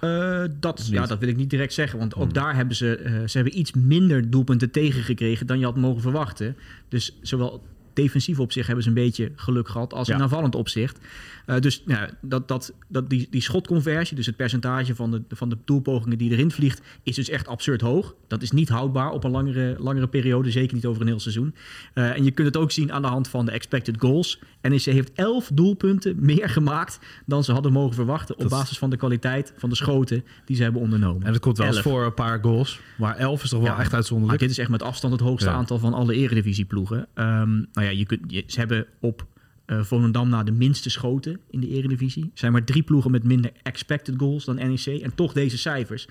eh, 0.00 0.44
dat, 0.60 0.88
ja, 0.90 1.06
dat 1.06 1.18
wil 1.18 1.28
ik 1.28 1.36
niet 1.36 1.50
direct 1.50 1.72
zeggen. 1.72 1.98
Want 1.98 2.14
ook 2.14 2.34
daar 2.34 2.56
hebben 2.56 2.76
ze, 2.76 2.96
eh, 2.96 3.12
ze 3.26 3.36
hebben 3.36 3.58
iets 3.58 3.72
minder 3.72 4.30
doelpunten 4.30 4.70
tegengekregen 4.70 5.46
dan 5.46 5.58
je 5.58 5.64
had 5.64 5.76
mogen 5.76 6.02
verwachten. 6.02 6.56
Dus 6.88 7.18
zowel 7.22 7.62
defensief 7.92 8.40
opzicht 8.40 8.66
hebben 8.66 8.84
ze 8.84 8.90
een 8.90 8.96
beetje 8.96 9.32
geluk 9.36 9.68
gehad 9.68 9.92
als 9.92 10.08
in 10.08 10.22
aanvallend 10.22 10.54
opzicht. 10.54 10.98
Eh, 11.46 11.58
dus 11.58 11.82
ja, 11.86 12.10
dat, 12.20 12.48
dat, 12.48 12.72
dat 12.88 13.10
die, 13.10 13.26
die 13.30 13.40
schotconversie, 13.40 14.16
dus 14.16 14.26
het 14.26 14.36
percentage 14.36 14.94
van 14.94 15.10
de, 15.10 15.22
van 15.28 15.48
de 15.48 15.56
doelpogingen 15.64 16.18
die 16.18 16.30
erin 16.30 16.50
vliegt, 16.50 16.80
is 17.02 17.14
dus 17.14 17.28
echt 17.28 17.48
absurd 17.48 17.80
hoog. 17.80 18.14
Dat 18.28 18.42
is 18.42 18.50
niet 18.50 18.68
houdbaar 18.68 19.10
op 19.10 19.24
een 19.24 19.30
langere, 19.30 19.76
langere 19.78 20.08
periode, 20.08 20.50
zeker 20.50 20.74
niet 20.74 20.86
over 20.86 21.02
een 21.02 21.08
heel 21.08 21.20
seizoen. 21.20 21.54
En 21.94 22.24
je 22.24 22.30
kunt 22.30 22.46
het 22.46 22.56
ook 22.56 22.70
zien 22.70 22.92
aan 22.92 23.02
de 23.02 23.08
hand 23.08 23.28
van 23.28 23.44
de 23.44 23.50
expected 23.50 23.96
goals. 23.98 24.40
NEC 24.62 24.82
heeft 24.84 25.12
11 25.14 25.50
doelpunten 25.54 26.16
meer 26.18 26.48
gemaakt 26.58 26.98
dan 27.26 27.44
ze 27.44 27.52
hadden 27.52 27.72
mogen 27.72 27.94
verwachten 27.94 28.34
op 28.34 28.40
Dat- 28.40 28.50
basis 28.50 28.78
van 28.78 28.90
de 28.90 28.96
kwaliteit 28.96 29.52
van 29.56 29.68
de 29.68 29.74
schoten 29.76 30.24
die 30.44 30.56
ze 30.56 30.62
hebben 30.62 30.80
ondernomen. 30.82 31.26
En 31.26 31.32
dat 31.32 31.40
komt 31.40 31.58
wel 31.58 31.66
eens 31.66 31.76
11. 31.76 31.84
voor 31.84 32.04
een 32.04 32.14
paar 32.14 32.38
goals. 32.42 32.80
Maar 32.98 33.16
11 33.16 33.42
is 33.42 33.50
toch 33.50 33.58
wel 33.60 33.68
Ja, 33.70 33.76
echt 33.78 33.86
Maar 33.86 33.94
uitzonderlijk. 33.94 34.40
dit 34.40 34.50
is 34.50 34.58
echt 34.58 34.68
met 34.70 34.82
afstand 34.82 35.12
het 35.12 35.22
hoogste 35.22 35.48
Ja. 35.48 35.54
aantal 35.54 35.78
van 35.78 35.94
alle 35.94 36.14
eredivisieploegen. 36.14 37.06
Ehm 37.14 37.50
nou 37.50 37.66
ja, 37.86 37.88
je 37.90 38.06
kunt, 38.06 38.20
je- 38.26 38.44
ze 38.46 38.58
hebben 38.58 38.86
op 39.00 39.26
eh 39.66 39.80
Volendam 39.82 40.28
na 40.28 40.42
de 40.42 40.52
minste 40.52 40.90
schoten 40.90 41.40
in 41.50 41.60
de 41.60 41.68
eredivisie. 41.68 42.22
Er 42.24 42.30
zijn 42.34 42.52
maar 42.52 42.64
drie 42.64 42.82
ploegen 42.82 43.10
met 43.10 43.24
minder 43.24 43.50
expected 43.62 44.14
goals 44.18 44.44
dan 44.44 44.54
NEC. 44.54 44.86
En 45.02 45.14
toch 45.14 45.32
deze 45.32 45.58
cijfers. 45.58 46.08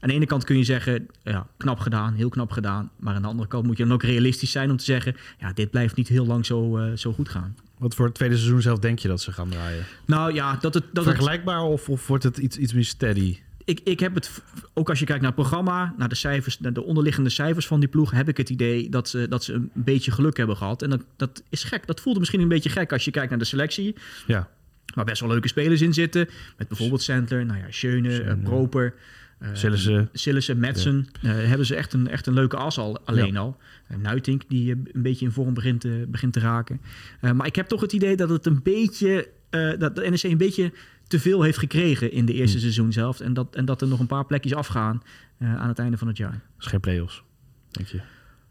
Aan 0.00 0.08
de 0.08 0.14
ene 0.14 0.26
kant 0.26 0.44
kun 0.44 0.56
je 0.56 0.64
zeggen, 0.64 1.06
ja, 1.22 1.46
knap 1.56 1.78
gedaan, 1.78 2.14
heel 2.14 2.28
knap 2.28 2.50
gedaan. 2.50 2.90
Maar 2.96 3.14
aan 3.14 3.22
de 3.22 3.28
andere 3.28 3.48
kant 3.48 3.66
moet 3.66 3.76
je 3.76 3.84
dan 3.84 3.92
ook 3.92 4.02
realistisch 4.02 4.50
zijn 4.50 4.70
om 4.70 4.76
te 4.76 4.84
zeggen... 4.84 5.16
ja, 5.38 5.52
dit 5.52 5.70
blijft 5.70 5.96
niet 5.96 6.08
heel 6.08 6.26
lang 6.26 6.46
zo, 6.46 6.76
eh, 6.78 6.92
zo 6.96 7.12
goed 7.12 7.28
gaan. 7.28 7.56
Wat 7.78 7.94
voor 7.94 8.06
het 8.06 8.14
tweede 8.14 8.36
seizoen 8.36 8.62
zelf 8.62 8.78
denk 8.78 8.98
je 8.98 9.08
dat 9.08 9.20
ze 9.20 9.32
gaan 9.32 9.48
draaien? 9.48 9.84
Nou 10.06 10.34
ja, 10.34 10.56
dat 10.60 10.74
het... 10.74 10.84
Dat 10.92 11.04
het 11.04 11.14
Vergelijkbaar 11.14 11.62
of, 11.62 11.88
of 11.88 12.06
wordt 12.06 12.24
het 12.24 12.38
iets, 12.38 12.56
iets 12.56 12.72
meer 12.72 12.84
steady? 12.84 13.38
ik, 13.64 13.80
ik 13.84 14.00
heb 14.00 14.14
het, 14.14 14.42
ook 14.74 14.88
als 14.88 14.98
je 14.98 15.04
kijkt 15.04 15.20
naar 15.22 15.30
het 15.32 15.40
programma, 15.40 15.94
naar 15.98 16.08
de 16.08 16.14
cijfers, 16.14 16.60
naar 16.60 16.72
de 16.72 16.82
onderliggende 16.84 17.30
cijfers 17.30 17.66
van 17.66 17.80
die 17.80 17.88
ploeg, 17.88 18.10
heb 18.10 18.28
ik 18.28 18.36
het 18.36 18.50
idee 18.50 18.88
dat 18.88 19.08
ze, 19.08 19.26
dat 19.28 19.44
ze 19.44 19.52
een 19.52 19.70
beetje 19.74 20.10
geluk 20.10 20.36
hebben 20.36 20.56
gehad. 20.56 20.82
En 20.82 20.90
dat, 20.90 21.00
dat 21.16 21.42
is 21.48 21.64
gek. 21.64 21.86
Dat 21.86 22.00
voelde 22.00 22.18
misschien 22.18 22.40
een 22.40 22.48
beetje 22.48 22.70
gek 22.70 22.92
als 22.92 23.04
je 23.04 23.10
kijkt 23.10 23.30
naar 23.30 23.38
de 23.38 23.44
selectie, 23.44 23.94
Ja. 24.26 24.48
waar 24.94 25.04
best 25.04 25.20
wel 25.20 25.30
leuke 25.30 25.48
spelers 25.48 25.80
in 25.80 25.94
zitten. 25.94 26.28
Met 26.56 26.68
bijvoorbeeld 26.68 27.02
Sandler, 27.02 27.46
nou 27.46 27.58
ja, 27.58 27.64
Schöne, 27.70 28.12
Schöne. 28.14 28.30
eh, 28.30 28.42
Proper. 28.42 28.94
Eh, 29.38 29.48
Sillissen. 29.52 30.08
Sillissen, 30.12 30.58
Madsen. 30.60 31.06
eh, 31.22 31.30
hebben 31.30 31.66
ze 31.66 31.74
echt 31.74 31.92
een, 31.92 32.08
echt 32.08 32.26
een 32.26 32.34
leuke 32.34 32.56
as 32.56 32.78
al, 32.78 32.98
alleen 33.04 33.36
al. 33.36 33.56
Uh, 33.90 33.96
Nuitink, 33.98 34.42
die 34.48 34.72
eh, 34.72 34.78
een 34.92 35.02
beetje 35.02 35.24
in 35.24 35.32
vorm 35.32 35.54
begint 35.54 35.80
te, 35.80 36.04
begint 36.08 36.32
te 36.32 36.40
raken. 36.40 36.80
Eh, 37.20 37.32
maar 37.32 37.46
ik 37.46 37.56
heb 37.56 37.66
toch 37.68 37.80
het 37.80 37.92
idee 37.92 38.16
dat 38.16 38.28
het 38.28 38.46
een 38.46 38.60
beetje... 38.62 39.28
eh, 39.50 39.70
dat 39.78 39.96
de 39.96 40.10
NEC 40.10 40.22
een 40.22 40.36
beetje 40.38 40.72
te 41.06 41.20
veel 41.20 41.42
heeft 41.42 41.58
gekregen 41.58 42.12
in 42.12 42.26
de 42.26 42.32
eerste 42.32 42.50
Hmm. 42.56 42.60
seizoen 42.60 42.92
zelf. 42.92 43.20
En 43.20 43.34
dat, 43.34 43.54
en 43.54 43.64
dat 43.64 43.80
er 43.82 43.88
nog 43.88 44.00
een 44.00 44.06
paar 44.06 44.24
plekjes 44.26 44.54
afgaan 44.54 45.02
eh, 45.38 45.56
aan 45.60 45.68
het 45.68 45.78
einde 45.78 45.96
van 45.98 46.06
het 46.08 46.16
jaar. 46.16 46.30
Dat 46.30 46.40
is 46.64 46.66
geen 46.66 46.80
play-offs, 46.80 47.22
denk 47.70 47.88
je. 47.88 48.00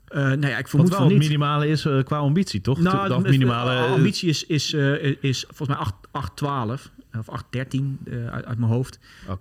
Eh 0.08 0.23
nou 0.23 0.39
ja, 0.47 0.47
ik 0.47 0.56
Wat 0.58 0.69
vermoed 0.69 0.89
wel 0.89 0.97
van 1.00 1.08
het 1.10 1.17
minimale 1.17 1.67
is 1.67 1.86
eh, 1.86 2.04
qua 2.04 2.17
ambitie, 2.17 2.62
toch? 2.62 2.80
Nou, 2.80 3.23
de 3.23 3.30
minimale... 3.30 3.76
ambitie 3.88 4.30
is, 4.30 4.45
is, 4.45 4.73
eh, 4.73 5.15
is 5.23 5.45
volgens 5.47 5.67
mij 5.67 5.78
8, 5.78 5.93
8 6.12 6.36
12 6.36 6.91
of 7.20 7.30
8 7.30 7.46
13 7.50 7.98
eh, 8.06 8.28
uit, 8.28 8.46
uit 8.46 8.58
mijn 8.58 8.72
hoofd. 8.72 9.00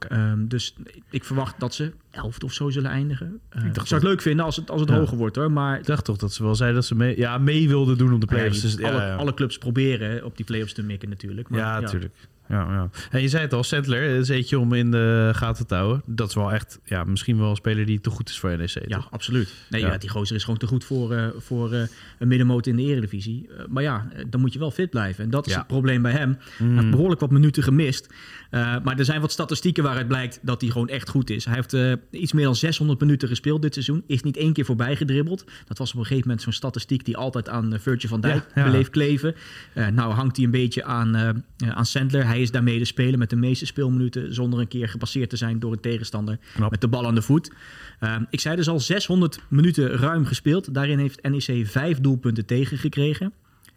Ehm, 0.08 0.46
dus 0.46 0.74
ik 1.10 1.24
verwacht 1.24 1.60
dat 1.60 1.74
ze 1.74 1.92
11 2.10 2.38
of 2.44 2.52
zo 2.52 2.70
zullen 2.70 2.90
eindigen. 2.90 3.40
Eh, 3.48 3.64
ik 3.64 3.74
dacht 3.74 3.88
zou 3.88 4.00
het 4.00 4.08
leuk 4.10 4.20
vinden 4.20 4.44
als 4.44 4.56
het, 4.56 4.70
als 4.70 4.80
het 4.80 4.90
Ja. 4.90 4.96
hoger 4.98 5.16
wordt 5.16 5.36
hoor. 5.36 5.52
Maar 5.52 5.78
Ik 5.78 5.86
dacht 5.86 6.04
toch 6.04 6.16
dat 6.16 6.32
ze 6.32 6.42
wel 6.42 6.54
zeiden 6.54 6.78
dat 6.78 6.86
ze 6.88 6.94
mee, 6.94 7.18
ja, 7.18 7.38
mee 7.38 7.68
wilden 7.68 7.98
doen 7.98 8.12
op 8.12 8.20
de 8.20 8.26
ja, 8.30 8.34
play-offs. 8.34 8.60
je- 8.62 8.66
dus, 8.68 8.76
ja, 8.76 8.88
alle, 8.90 9.00
ja. 9.02 9.14
alle 9.14 9.34
clubs 9.34 9.58
proberen 9.58 10.24
op 10.24 10.36
die 10.36 10.44
play-offs 10.46 10.72
te 10.72 10.82
mikken 10.82 11.08
natuurlijk. 11.08 11.48
Maar, 11.48 11.58
ja, 11.60 11.80
natuurlijk. 11.80 12.14
Ja, 12.48 12.56
ja. 12.72 12.88
En 13.10 13.20
je 13.22 13.28
zei 13.28 13.42
het 13.42 13.52
al, 13.52 13.64
Sandler 13.64 14.02
is 14.02 14.28
eentje 14.28 14.58
om 14.58 14.72
in 14.72 14.90
de 14.90 15.30
gaten 15.34 15.66
te 15.66 15.74
houden. 15.74 16.02
Dat 16.06 16.28
is 16.28 16.34
wel 16.34 16.52
echt, 16.52 16.78
ja, 16.84 17.04
misschien 17.04 17.38
wel 17.38 17.50
een 17.50 17.56
speler 17.56 17.86
die 17.86 18.00
te 18.00 18.10
goed 18.10 18.28
is 18.28 18.38
voor 18.38 18.56
NEC. 18.56 18.68
Ja, 18.88 18.96
toch? 18.96 19.10
absoluut. 19.10 19.54
Nee, 19.70 19.80
Ja. 19.80 19.86
ja. 19.92 19.98
die 19.98 20.08
gozer 20.08 20.36
is 20.36 20.44
gewoon 20.44 20.58
te 20.58 20.66
goed 20.66 20.84
voor, 20.84 21.12
eh, 21.12 21.26
voor 21.38 21.72
eh, 21.72 21.82
een 22.18 22.28
middenmoot 22.28 22.66
in 22.66 22.76
de 22.76 22.82
eredivisie. 22.82 23.48
Eh, 23.58 23.64
maar 23.68 23.82
ja, 23.82 24.08
eh, 24.12 24.24
dan 24.28 24.40
moet 24.40 24.52
je 24.52 24.58
wel 24.58 24.70
fit 24.70 24.90
blijven. 24.90 25.24
En 25.24 25.30
dat 25.30 25.46
is 25.46 25.52
Ja. 25.52 25.58
het 25.58 25.66
probleem 25.66 26.02
bij 26.02 26.12
hem. 26.12 26.38
Hij 26.56 26.66
Mm. 26.66 26.78
heeft 26.78 26.90
behoorlijk 26.90 27.20
wat 27.20 27.30
minuten 27.30 27.62
gemist. 27.66 28.14
Eh, 28.50 28.76
maar 28.84 28.98
er 28.98 29.04
zijn 29.04 29.20
wat 29.20 29.32
statistieken 29.32 29.82
waaruit 29.82 30.08
blijkt 30.08 30.38
dat 30.42 30.60
hij 30.60 30.70
gewoon 30.70 30.88
echt 30.88 31.08
goed 31.08 31.30
is. 31.30 31.44
Hij 31.44 31.54
heeft 31.54 31.72
eh, 31.72 31.92
iets 32.10 32.32
meer 32.32 32.44
dan 32.44 32.56
600 32.56 33.00
minuten 33.00 33.28
gespeeld 33.28 33.62
dit 33.62 33.72
seizoen. 33.72 34.02
Is 34.06 34.22
niet 34.22 34.36
één 34.36 34.52
keer 34.52 34.64
voorbij 34.64 34.96
gedribbeld. 34.96 35.44
Dat 35.64 35.78
was 35.78 35.92
op 35.92 35.98
een 35.98 36.02
gegeven 36.02 36.26
moment 36.26 36.42
zo'n 36.42 36.52
statistiek 36.52 37.04
die 37.04 37.16
altijd 37.16 37.48
aan 37.48 37.72
uh, 37.72 37.78
Virgil 37.78 38.08
van 38.08 38.20
Dijk 38.20 38.44
Ja, 38.54 38.82
kleven. 38.90 39.34
Nou 39.74 40.12
hangt 40.12 40.36
hij 40.36 40.44
een 40.44 40.50
beetje 40.50 40.84
aan, 40.84 41.42
aan 41.74 41.86
Sandler. 41.86 42.26
Hij 42.26 42.40
is 42.40 42.50
daarmee 42.50 42.78
de 42.78 42.84
speler 42.84 43.18
met 43.18 43.30
de 43.30 43.36
meeste 43.36 43.66
speelminuten... 43.66 44.34
zonder 44.34 44.60
een 44.60 44.68
keer 44.68 44.88
gepasseerd 44.88 45.30
te 45.30 45.36
zijn 45.36 45.58
door 45.58 45.72
een 45.72 45.80
tegenstander 45.80 46.38
Knap. 46.54 46.70
met 46.70 46.80
de 46.80 46.88
bal 46.88 47.06
aan 47.06 47.14
de 47.14 47.22
voet. 47.22 47.50
Eh, 47.98 48.16
ik 48.30 48.40
zei 48.40 48.56
dus 48.56 48.68
al 48.68 48.80
600 48.80 49.40
minuten 49.48 49.88
ruim 49.88 50.24
gespeeld. 50.24 50.74
Daarin 50.74 50.98
heeft 50.98 51.22
NEC 51.22 51.66
vijf 51.66 52.00
doelpunten 52.00 52.46
tegengekregen. 52.46 53.32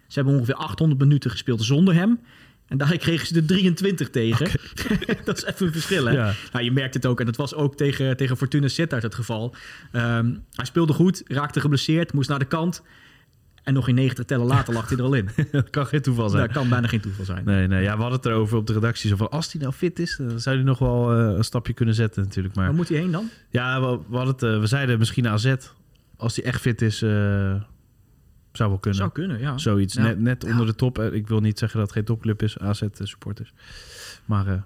Ze 0.07 0.19
hebben 0.19 0.33
ongeveer 0.33 0.55
800 0.55 0.99
minuten 0.99 1.31
gespeeld 1.31 1.63
zonder 1.63 1.93
hem. 1.93 2.19
En 2.69 2.77
daar 2.77 2.97
kregen 2.97 3.27
ze 3.27 3.33
de 3.33 3.45
23 3.45 4.09
tegen. 4.09 4.47
dat 5.25 5.37
is 5.37 5.43
even 5.43 5.65
een 5.65 5.71
verschil, 5.71 6.05
hè? 6.05 6.11
Ja. 6.11 6.33
Nou, 6.51 6.65
je 6.65 6.71
merkt 6.71 6.93
het 6.93 7.05
ook. 7.05 7.19
En 7.19 7.25
dat 7.25 7.35
was 7.35 7.55
ook 7.55 7.75
tegen, 7.75 8.17
tegen 8.17 8.37
Fortuna 8.37 8.67
Sittard 8.67 9.03
het 9.03 9.15
geval. 9.15 9.55
Ehm, 9.91 10.35
hij 10.53 10.65
speelde 10.65 10.93
goed, 10.93 11.23
raakte 11.27 11.59
geblesseerd, 11.59 12.13
moest 12.13 12.29
naar 12.29 12.39
de 12.39 12.45
kant. 12.45 12.81
En 13.63 13.73
nog 13.73 13.87
in 13.87 13.95
90 13.95 14.25
tellen 14.25 14.45
later 14.45 14.73
lag 14.73 14.89
hij 14.89 14.97
er 14.97 15.03
al 15.03 15.13
in. 15.13 15.29
dat 15.51 15.69
kan 15.69 15.85
geen 15.85 16.01
toeval 16.01 16.29
zijn. 16.29 16.43
Dat 16.43 16.53
kan 16.53 16.69
bijna 16.69 16.87
geen 16.87 16.99
toeval 16.99 17.25
zijn. 17.25 17.45
Nee, 17.45 17.67
nee, 17.67 17.83
ja, 17.83 17.95
we 17.95 18.01
hadden 18.01 18.19
het 18.19 18.27
erover 18.27 18.57
op 18.57 18.67
de 18.67 18.73
redactie. 18.73 19.09
Zo 19.09 19.15
van, 19.15 19.29
als 19.29 19.51
hij 19.51 19.61
nou 19.61 19.73
fit 19.73 19.99
is, 19.99 20.15
dan 20.17 20.39
zou 20.39 20.55
hij 20.55 20.65
nog 20.65 20.79
wel 20.79 21.13
eh, 21.13 21.37
een 21.37 21.43
stapje 21.43 21.73
kunnen 21.73 21.95
zetten 21.95 22.23
natuurlijk. 22.23 22.55
Maar 22.55 22.65
Waar 22.65 22.75
moet 22.75 22.89
hij 22.89 22.97
heen 22.97 23.11
dan? 23.11 23.29
ja, 23.49 23.81
we, 23.81 23.99
we, 24.09 24.15
hadden 24.15 24.33
het, 24.33 24.43
eh, 24.43 24.59
we 24.59 24.67
zeiden 24.67 24.99
misschien 24.99 25.27
AZ. 25.27 25.55
Als 26.17 26.35
hij 26.35 26.45
echt 26.45 26.61
fit 26.61 26.81
is, 26.81 27.01
eh, 27.01 27.53
zou 28.51 28.69
wel 28.69 28.79
kunnen. 28.79 28.99
Zou 28.99 29.11
kunnen, 29.11 29.39
ja. 29.39 29.57
Zoiets, 29.57 29.93
Ja. 29.93 30.01
net, 30.01 30.19
net 30.19 30.43
onder 30.43 30.65
de 30.65 30.75
top. 30.75 30.99
Eh, 30.99 31.13
Ik 31.13 31.27
wil 31.27 31.39
niet 31.39 31.59
zeggen 31.59 31.79
dat 31.79 31.87
het 31.87 31.97
geen 31.97 32.05
topclub 32.05 32.41
is, 32.41 32.57
AZ-supporters. 32.59 33.53
Maar 34.25 34.47
eh 34.47 34.61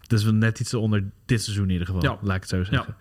het 0.00 0.12
is 0.12 0.24
wel 0.24 0.32
net 0.34 0.60
iets 0.60 0.74
onder 0.74 1.04
dit 1.24 1.42
seizoen 1.42 1.64
in 1.64 1.70
ieder 1.70 1.86
geval, 1.86 2.02
Ja. 2.02 2.18
laat 2.22 2.34
ik 2.36 2.40
het 2.40 2.50
zo 2.50 2.64
zeggen. 2.64 2.96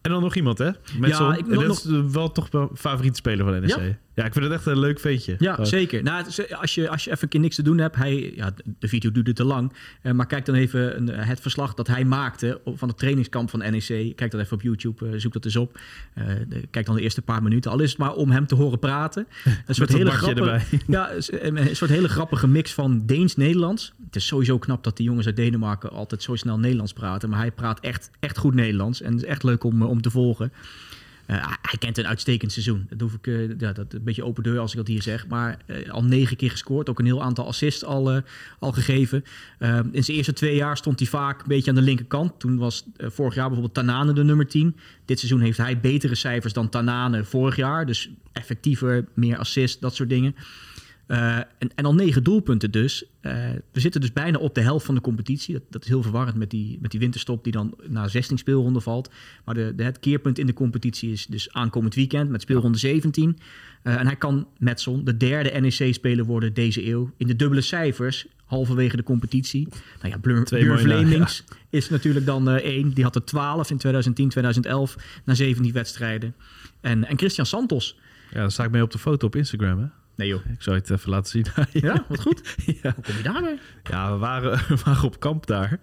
En 0.00 0.10
dan 0.10 0.22
nog 0.22 0.34
iemand, 0.34 0.58
hè? 0.58 0.70
Met 0.98 1.10
Ja, 1.10 1.36
ik- 1.36 1.46
nog- 1.46 1.66
dat 1.66 1.84
eh, 1.84 2.04
wel 2.04 2.32
toch 2.32 2.50
wel 2.50 2.70
favoriete 2.74 3.16
speler 3.16 3.44
van 3.44 3.60
NEC. 3.60 3.96
Ja? 4.16 4.24
Ik 4.24 4.32
vind 4.32 4.44
het 4.44 4.54
echt 4.54 4.66
een 4.66 4.78
leuk 4.78 5.00
veetje. 5.00 5.34
Ja, 5.38 5.64
zeker. 5.64 6.02
Nou, 6.02 6.26
is- 6.26 6.54
als, 6.54 6.74
je, 6.74 6.88
als 6.88 7.04
je 7.04 7.10
even 7.10 7.22
een 7.22 7.28
keer 7.28 7.40
niks 7.40 7.54
te 7.56 7.62
doen 7.62 7.78
hebt, 7.78 7.96
hij, 7.96 8.32
ja, 8.36 8.50
de 8.78 8.88
video 8.88 9.10
duurde 9.10 9.32
te 9.32 9.44
lang. 9.44 9.72
Eh, 10.02 10.12
maar 10.12 10.26
kijk 10.26 10.44
dan 10.44 10.54
even 10.54 10.96
een, 10.96 11.08
het 11.08 11.40
verslag 11.40 11.74
dat 11.74 11.86
hij 11.86 12.04
maakte 12.04 12.60
van 12.64 12.88
het 12.88 12.98
trainingskamp 12.98 13.50
van 13.50 13.58
NEC. 13.58 14.16
Kijk 14.16 14.30
dat 14.30 14.40
even 14.40 14.52
op 14.56 14.62
YouTube, 14.62 15.06
eh, 15.08 15.12
zoek 15.20 15.32
dat 15.32 15.44
eens 15.44 15.56
op. 15.56 15.78
Eh, 16.14 16.24
kijk 16.70 16.86
dan 16.86 16.94
de 16.94 17.02
eerste 17.02 17.22
paar 17.22 17.42
minuten. 17.42 17.70
Al 17.70 17.80
is 17.80 17.90
het 17.90 17.98
maar 17.98 18.14
om 18.14 18.30
hem 18.30 18.46
te 18.46 18.54
horen 18.54 18.78
praten. 18.78 19.26
Een 19.66 19.74
soort, 19.74 19.92
hele 19.92 20.10
grappige, 20.10 20.78
ja, 20.86 21.10
een, 21.40 21.76
soort 21.76 21.90
hele 21.90 22.08
grappige 22.08 22.46
mix 22.48 22.72
van 22.74 23.02
Deens-Nederlands. 23.06 23.92
Het 24.04 24.16
is 24.16 24.26
sowieso 24.26 24.58
knap 24.58 24.84
dat 24.84 24.96
die 24.96 25.06
jongens 25.06 25.26
uit 25.26 25.36
Denemarken 25.36 25.90
altijd 25.90 26.22
zo 26.22 26.34
snel 26.36 26.58
Nederlands 26.58 26.92
praten. 26.92 27.28
Maar 27.30 27.38
hij 27.38 27.50
praat 27.50 27.80
echt, 27.80 28.10
echt 28.20 28.38
goed 28.38 28.54
Nederlands. 28.54 29.00
En 29.02 29.12
het 29.12 29.22
is 29.22 29.28
echt 29.28 29.42
leuk 29.42 29.64
om, 29.64 29.82
eh, 29.82 29.88
om 29.88 30.00
te 30.02 30.10
volgen. 30.10 30.52
Eh, 31.26 31.52
hij 31.62 31.78
kent 31.78 31.98
een 31.98 32.06
uitstekend 32.06 32.52
seizoen. 32.52 32.86
Dat 32.88 33.00
hoef 33.00 33.14
ik, 33.14 33.26
eh, 33.26 33.58
ja, 33.58 33.72
dat 33.72 33.92
een 33.92 34.04
beetje 34.04 34.24
open 34.24 34.42
deur 34.42 34.58
als 34.58 34.70
ik 34.70 34.76
dat 34.76 34.86
hier 34.86 35.02
zeg. 35.02 35.26
Maar 35.26 35.58
eh, 35.66 35.90
al 35.90 36.04
negen 36.04 36.36
keer 36.36 36.50
gescoord, 36.50 36.88
ook 36.88 36.98
een 36.98 37.04
heel 37.04 37.22
aantal 37.22 37.46
assists 37.46 37.84
al, 37.84 38.22
al 38.58 38.72
gegeven. 38.72 39.24
Eh, 39.58 39.78
in 39.92 40.04
zijn 40.04 40.16
eerste 40.16 40.32
twee 40.32 40.56
jaar 40.56 40.76
stond 40.76 40.98
hij 40.98 41.08
vaak 41.08 41.40
een 41.40 41.48
beetje 41.48 41.70
aan 41.70 41.76
de 41.76 41.82
linkerkant. 41.82 42.40
Toen 42.40 42.56
was 42.56 42.84
vorig 42.98 43.34
jaar 43.34 43.46
bijvoorbeeld 43.46 43.74
Tanane 43.74 44.12
de 44.12 44.24
nummer 44.24 44.46
10. 44.46 44.76
Dit 45.04 45.18
seizoen 45.18 45.40
heeft 45.40 45.58
hij 45.58 45.80
betere 45.80 46.14
cijfers 46.14 46.52
dan 46.52 46.68
Tanane 46.68 47.24
vorig 47.24 47.56
jaar. 47.56 47.86
Dus 47.86 48.10
effectiever, 48.32 49.04
meer 49.14 49.38
assist, 49.38 49.80
dat 49.80 49.94
soort 49.94 50.08
dingen. 50.08 50.34
Eh, 51.06 51.36
en, 51.36 51.70
en 51.74 51.84
al 51.84 51.94
negen 51.94 52.22
doelpunten 52.22 52.70
dus. 52.70 53.04
Eh, 53.20 53.32
we 53.72 53.80
zitten 53.80 54.00
dus 54.00 54.12
bijna 54.12 54.38
op 54.38 54.54
de 54.54 54.60
helft 54.60 54.86
van 54.86 54.94
de 54.94 55.00
competitie. 55.00 55.54
Dat, 55.54 55.62
dat 55.70 55.82
is 55.82 55.88
heel 55.88 56.02
verwarrend 56.02 56.36
met 56.36 56.50
die, 56.50 56.78
met 56.80 56.90
die 56.90 57.00
winterstop 57.00 57.44
die 57.44 57.52
dan 57.52 57.74
na 57.88 58.08
16 58.08 58.38
speelronden 58.38 58.82
valt. 58.82 59.10
Maar 59.44 59.54
de, 59.54 59.72
de, 59.76 59.82
het 59.82 60.00
keerpunt 60.00 60.38
in 60.38 60.46
de 60.46 60.52
competitie 60.52 61.12
is 61.12 61.26
dus 61.26 61.52
aankomend 61.52 61.94
weekend 61.94 62.30
met 62.30 62.42
speelronde 62.42 62.78
17. 62.78 63.38
Eh, 63.82 64.00
en 64.00 64.06
hij 64.06 64.16
kan 64.16 64.48
met 64.58 64.80
zon 64.80 65.04
de 65.04 65.16
derde 65.16 65.60
NEC-speler 65.60 66.24
worden 66.24 66.54
deze 66.54 66.88
eeuw. 66.88 67.10
In 67.16 67.26
de 67.26 67.36
dubbele 67.36 67.60
cijfers, 67.60 68.26
halverwege 68.44 68.96
de 68.96 69.02
competitie. 69.02 69.68
Nou 70.00 70.12
ja, 70.12 70.18
Blur, 70.18 70.42
Blur 70.42 71.44
is 71.70 71.88
natuurlijk 71.88 72.26
dan 72.26 72.48
één. 72.48 72.92
Die 72.92 73.04
had 73.04 73.14
er 73.14 73.24
12 73.24 73.70
in 73.70 73.76
2010, 73.76 74.28
2011 74.28 74.96
na 75.24 75.34
17 75.34 75.72
wedstrijden. 75.72 76.34
En, 76.80 77.04
en 77.04 77.18
Christian 77.18 77.46
Santos. 77.46 77.98
Ja, 78.30 78.40
daar 78.40 78.50
sta 78.50 78.64
ik 78.64 78.70
mee 78.70 78.82
op 78.82 78.90
de 78.90 78.98
foto 78.98 79.26
op 79.26 79.36
Instagram, 79.36 79.78
hè? 79.78 79.86
Nee 80.16 80.28
joh. 80.28 80.40
Ik 80.52 80.62
je 80.62 80.70
het 80.70 80.90
even 80.90 81.10
laten 81.10 81.30
zien. 81.30 81.46
Ja, 81.88 82.04
wat 82.08 82.20
goed. 82.20 82.54
ja. 82.82 82.92
Hoe 82.94 83.04
kom 83.04 83.16
je 83.16 83.22
daarbij? 83.22 83.58
ja, 83.82 84.12
we 84.12 84.18
waren, 84.18 84.50
we 84.68 84.76
waren 84.84 85.04
op 85.04 85.20
kamp 85.20 85.46
daar. 85.46 85.78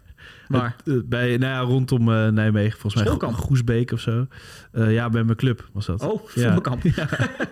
Waar? 0.48 0.76
Eh, 0.86 0.93
bij, 1.06 1.38
nou 1.38 1.52
ja, 1.54 1.60
rondom 1.60 2.12
eh, 2.13 2.28
Nijmegen, 2.28 2.72
volgens 2.80 2.96
mij 2.96 3.04
Schoolkamp? 3.04 3.34
Go- 3.36 3.41
Goesbeek 3.41 3.91
of 3.91 4.00
zo. 4.00 4.28
Eh, 4.72 4.93
ja, 4.93 5.10
bij 5.10 5.24
mijn 5.24 5.38
club 5.38 5.69
was 5.74 5.86
dat. 5.86 6.02
Oh, 6.02 6.30
ja. 6.36 6.54
voetbalkamp. 6.54 6.82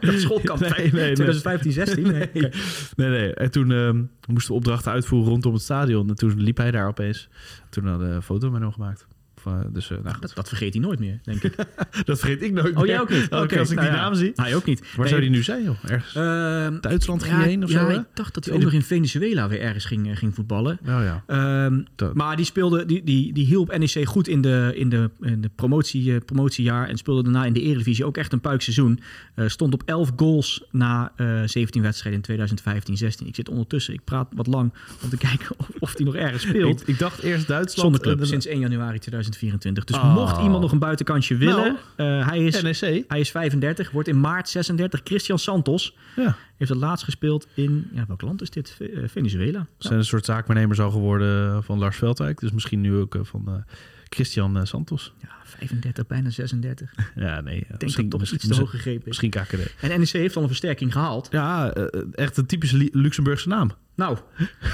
Schoolkamp. 0.02 0.60
Nee, 0.60 0.72
nee, 0.72 0.92
nee. 0.92 1.14
2015, 1.14 1.72
16. 1.72 2.04
Nee. 2.04 2.30
Nee, 2.34 2.52
nee, 2.96 3.10
nee. 3.10 3.34
En 3.34 3.52
toen 3.52 3.72
ehm, 3.72 4.04
moesten 4.28 4.52
we 4.52 4.58
opdrachten 4.58 4.92
uitvoeren 4.92 5.30
rondom 5.30 5.54
het 5.54 5.62
stadion. 5.62 6.10
En 6.10 6.16
toen 6.16 6.42
liep 6.42 6.58
hij 6.58 6.72
daar 6.72 6.88
opeens. 6.88 7.30
Toen 7.70 7.88
hadden 7.88 8.10
we 8.10 8.16
een 8.16 8.22
foto 8.22 8.52
met 8.52 8.62
hem 8.62 8.72
gemaakt. 8.72 9.08
Van, 9.42 9.70
dus 9.74 9.92
eh, 9.92 9.98
nou, 10.04 10.16
Dat, 10.20 10.32
dat 10.36 10.48
vergeet 10.48 10.74
hij 10.74 10.82
nooit 10.82 11.00
meer, 11.00 11.20
denk 11.24 11.44
ik. 11.44 11.56
dat 12.06 12.20
vergeet 12.20 12.42
ik 12.42 12.52
nooit 12.52 12.76
Oh, 12.76 12.82
meer. 12.82 12.88
jij 12.88 13.00
ook 13.00 13.10
niet? 13.10 13.28
Keer 13.28 13.60
als 13.60 13.70
ik 13.70 13.76
nou 13.76 13.88
die 13.90 13.98
ja. 13.98 14.04
naam 14.04 14.16
zie. 14.16 14.32
Hij 14.36 14.56
ook 14.56 14.66
niet. 14.66 14.80
Waar 14.80 15.00
Nee, 15.00 15.08
zou 15.08 15.22
die 15.22 15.30
nu 15.30 15.44
zijn, 15.44 15.64
joh? 15.64 15.76
Ergens 15.84 16.16
ehm, 16.16 16.80
Duitsland 16.82 17.24
ging 17.24 17.36
ja, 17.36 17.44
heen 17.44 17.64
of 17.64 17.72
ja, 17.72 17.80
zo, 17.80 17.88
hè? 17.88 17.98
ik 17.98 18.06
dacht 18.14 18.34
dat 18.34 18.46
hij 18.46 18.54
ook 18.54 18.62
nog 18.62 18.74
in 18.74 18.84
Venezuela 18.84 19.48
weer 19.48 19.62
ergens 19.62 19.86
ging, 19.86 20.10
eh, 20.10 20.16
ging 20.16 20.36
voetballen. 20.36 20.80
Oh 20.82 20.88
ja. 20.88 21.24
Ehm, 21.28 21.82
maar 22.14 22.36
die 22.36 22.46
speelde, 22.46 22.86
die, 22.86 23.04
die, 23.04 23.34
die 23.34 23.46
hielp 23.46 23.78
NEC 23.78 24.08
goed 24.08 24.28
in 24.28 24.42
de, 24.42 24.72
in 24.76 24.90
de, 24.90 25.10
in 25.22 25.42
de 25.42 25.50
promotie, 25.56 26.14
eh, 26.14 26.20
promotiejaar 26.26 26.88
en 26.88 26.98
speelde 26.98 27.24
daarna 27.24 27.46
in 27.46 27.54
de 27.54 27.62
Eredivisie 27.62 28.06
ook 28.06 28.18
echt 28.18 28.34
een 28.34 28.42
puikseizoen. 28.42 29.00
Eh 29.36 29.48
stond 29.48 29.74
op 29.74 29.84
11 29.86 30.12
goals 30.16 30.64
na 30.72 31.12
eh 31.16 31.42
17 31.46 31.82
wedstrijden 31.82 32.20
in 32.20 32.26
2015, 32.26 32.98
16. 32.98 33.28
Ik 33.28 33.36
zit 33.36 33.50
ondertussen, 33.50 33.94
ik 33.94 34.04
praat 34.04 34.28
wat 34.36 34.48
lang 34.48 34.74
om 35.04 35.10
te 35.10 35.18
kijken 35.28 35.56
of, 35.58 35.70
of 35.80 35.94
hij 35.98 36.06
nog 36.06 36.16
ergens 36.16 36.44
speelt. 36.44 36.82
Ik, 36.82 36.88
ik 36.88 37.00
dacht 37.00 37.20
eerst 37.20 37.48
Duitsland. 37.48 37.80
Zonder 37.80 38.02
club, 38.02 38.26
sinds 38.26 38.46
1 38.46 38.60
januari 38.60 39.00
2024. 39.32 39.84
Dus 39.84 39.98
Oh. 39.98 40.14
mocht 40.14 40.42
iemand 40.42 40.62
nog 40.62 40.72
een 40.72 40.80
buitenkantje 40.80 41.36
willen, 41.38 41.78
eh, 41.96 42.28
hij, 42.28 42.44
is, 42.46 42.62
NEC. 42.62 43.04
hij 43.08 43.20
is 43.20 43.32
35, 43.32 43.92
wordt 43.92 44.08
in 44.08 44.20
maart 44.20 44.50
36. 44.50 45.02
Christian 45.04 45.40
Santos 45.40 45.96
Ja. 46.16 46.36
heeft 46.58 46.72
het 46.72 46.80
laatst 46.80 47.04
gespeeld 47.06 47.48
in, 47.54 47.90
ja, 47.94 48.04
welk 48.08 48.22
land 48.22 48.42
is 48.42 48.50
dit? 48.50 48.78
Eh, 48.80 49.04
Venezuela. 49.08 49.60
Ze 49.60 49.66
Ja. 49.78 49.88
zijn 49.88 50.00
een 50.00 50.06
soort 50.06 50.26
zaakwaarnemers 50.26 50.80
al 50.80 50.92
geworden 50.92 51.64
van 51.64 51.80
Lars 51.80 51.98
Veldwijk. 51.98 52.40
Dus 52.40 52.52
misschien 52.52 52.82
nu 52.82 52.96
ook 52.98 53.16
eh, 53.16 53.22
van 53.24 53.64
Christian 54.10 54.68
Santos. 54.68 55.14
Ja, 55.22 55.30
35, 55.52 56.08
bijna 56.08 56.30
36. 56.30 56.92
Ik 56.92 57.12
Ja, 57.24 57.42
nee. 57.42 57.66
denk 57.78 57.96
dat 57.96 58.10
toch 58.10 58.32
iets 58.32 58.48
te 58.48 58.56
hoog 58.56 58.70
gegrepen 58.70 59.00
is. 59.00 59.06
Misschien 59.08 59.30
KKD. 59.30 59.74
En 59.82 60.00
NEC 60.00 60.10
heeft 60.10 60.36
al 60.36 60.42
een 60.42 60.48
versterking 60.48 60.92
gehaald. 60.92 61.28
Ja, 61.32 61.74
eh, 61.74 62.02
echt 62.12 62.38
een 62.38 62.46
typische 62.46 62.90
Luxemburgse 62.92 63.48
naam. 63.48 63.72
Nou, 63.96 64.18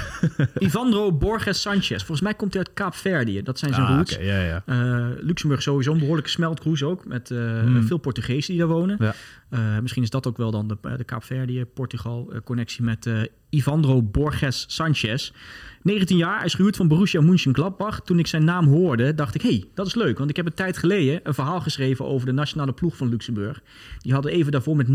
Ivandro 0.58 1.12
Borges 1.12 1.60
Sanchez. 1.60 1.96
Volgens 1.96 2.20
mij 2.20 2.34
komt 2.34 2.54
hij 2.54 2.62
uit 2.64 2.74
Kaapverdië. 2.74 3.42
Dat 3.42 3.58
zijn 3.58 3.74
zijn 3.74 3.86
Ah, 3.86 3.94
roots. 3.96 4.16
ja, 4.20 4.42
ja. 4.42 4.62
Eh, 4.66 5.06
Luxemburg 5.20 5.62
sowieso 5.62 5.92
een 5.92 5.98
behoorlijke 5.98 6.30
smeltkroes 6.30 6.82
ook. 6.82 7.06
Met 7.06 7.30
eh, 7.30 7.38
Hmm. 7.60 7.82
veel 7.86 7.98
Portugezen 7.98 8.50
die 8.52 8.58
daar 8.62 8.72
wonen. 8.72 8.96
Ja. 9.00 9.14
Eh, 9.50 9.78
misschien 9.78 10.02
is 10.02 10.10
dat 10.10 10.26
ook 10.26 10.36
wel 10.36 10.50
dan 10.50 10.68
de, 10.68 10.76
de 10.96 11.04
Kaapverdië, 11.04 11.64
Portugal 11.64 12.30
eh, 12.32 12.40
connectie 12.44 12.82
met 12.84 13.06
eh, 13.06 13.20
Ivandro 13.50 14.02
Borges 14.02 14.64
Sanchez. 14.68 15.32
19 15.82 16.16
jaar, 16.16 16.36
hij 16.36 16.44
is 16.46 16.54
gehuurd 16.54 16.76
van 16.76 16.88
Borussia 16.88 17.20
Mönchengladbach. 17.20 18.00
Toen 18.00 18.18
ik 18.18 18.26
zijn 18.26 18.44
naam 18.44 18.66
hoorde, 18.66 19.14
dacht 19.14 19.34
ik, 19.34 19.42
hey, 19.42 19.64
dat 19.74 19.86
is 19.86 19.94
leuk. 19.94 20.18
Want 20.18 20.30
ik 20.30 20.36
heb 20.36 20.46
een 20.46 20.54
tijd 20.54 20.67
geleden 20.76 21.20
een 21.22 21.34
verhaal 21.34 21.60
geschreven 21.60 22.04
over 22.04 22.26
de 22.26 22.32
nationale 22.32 22.72
ploeg 22.72 22.96
van 22.96 23.08
Luxemburg. 23.08 23.60
Die 23.98 24.12
hadden 24.12 24.32
even 24.32 24.52
daarvoor 24.52 24.76
met 24.76 24.86
9-0 24.88 24.92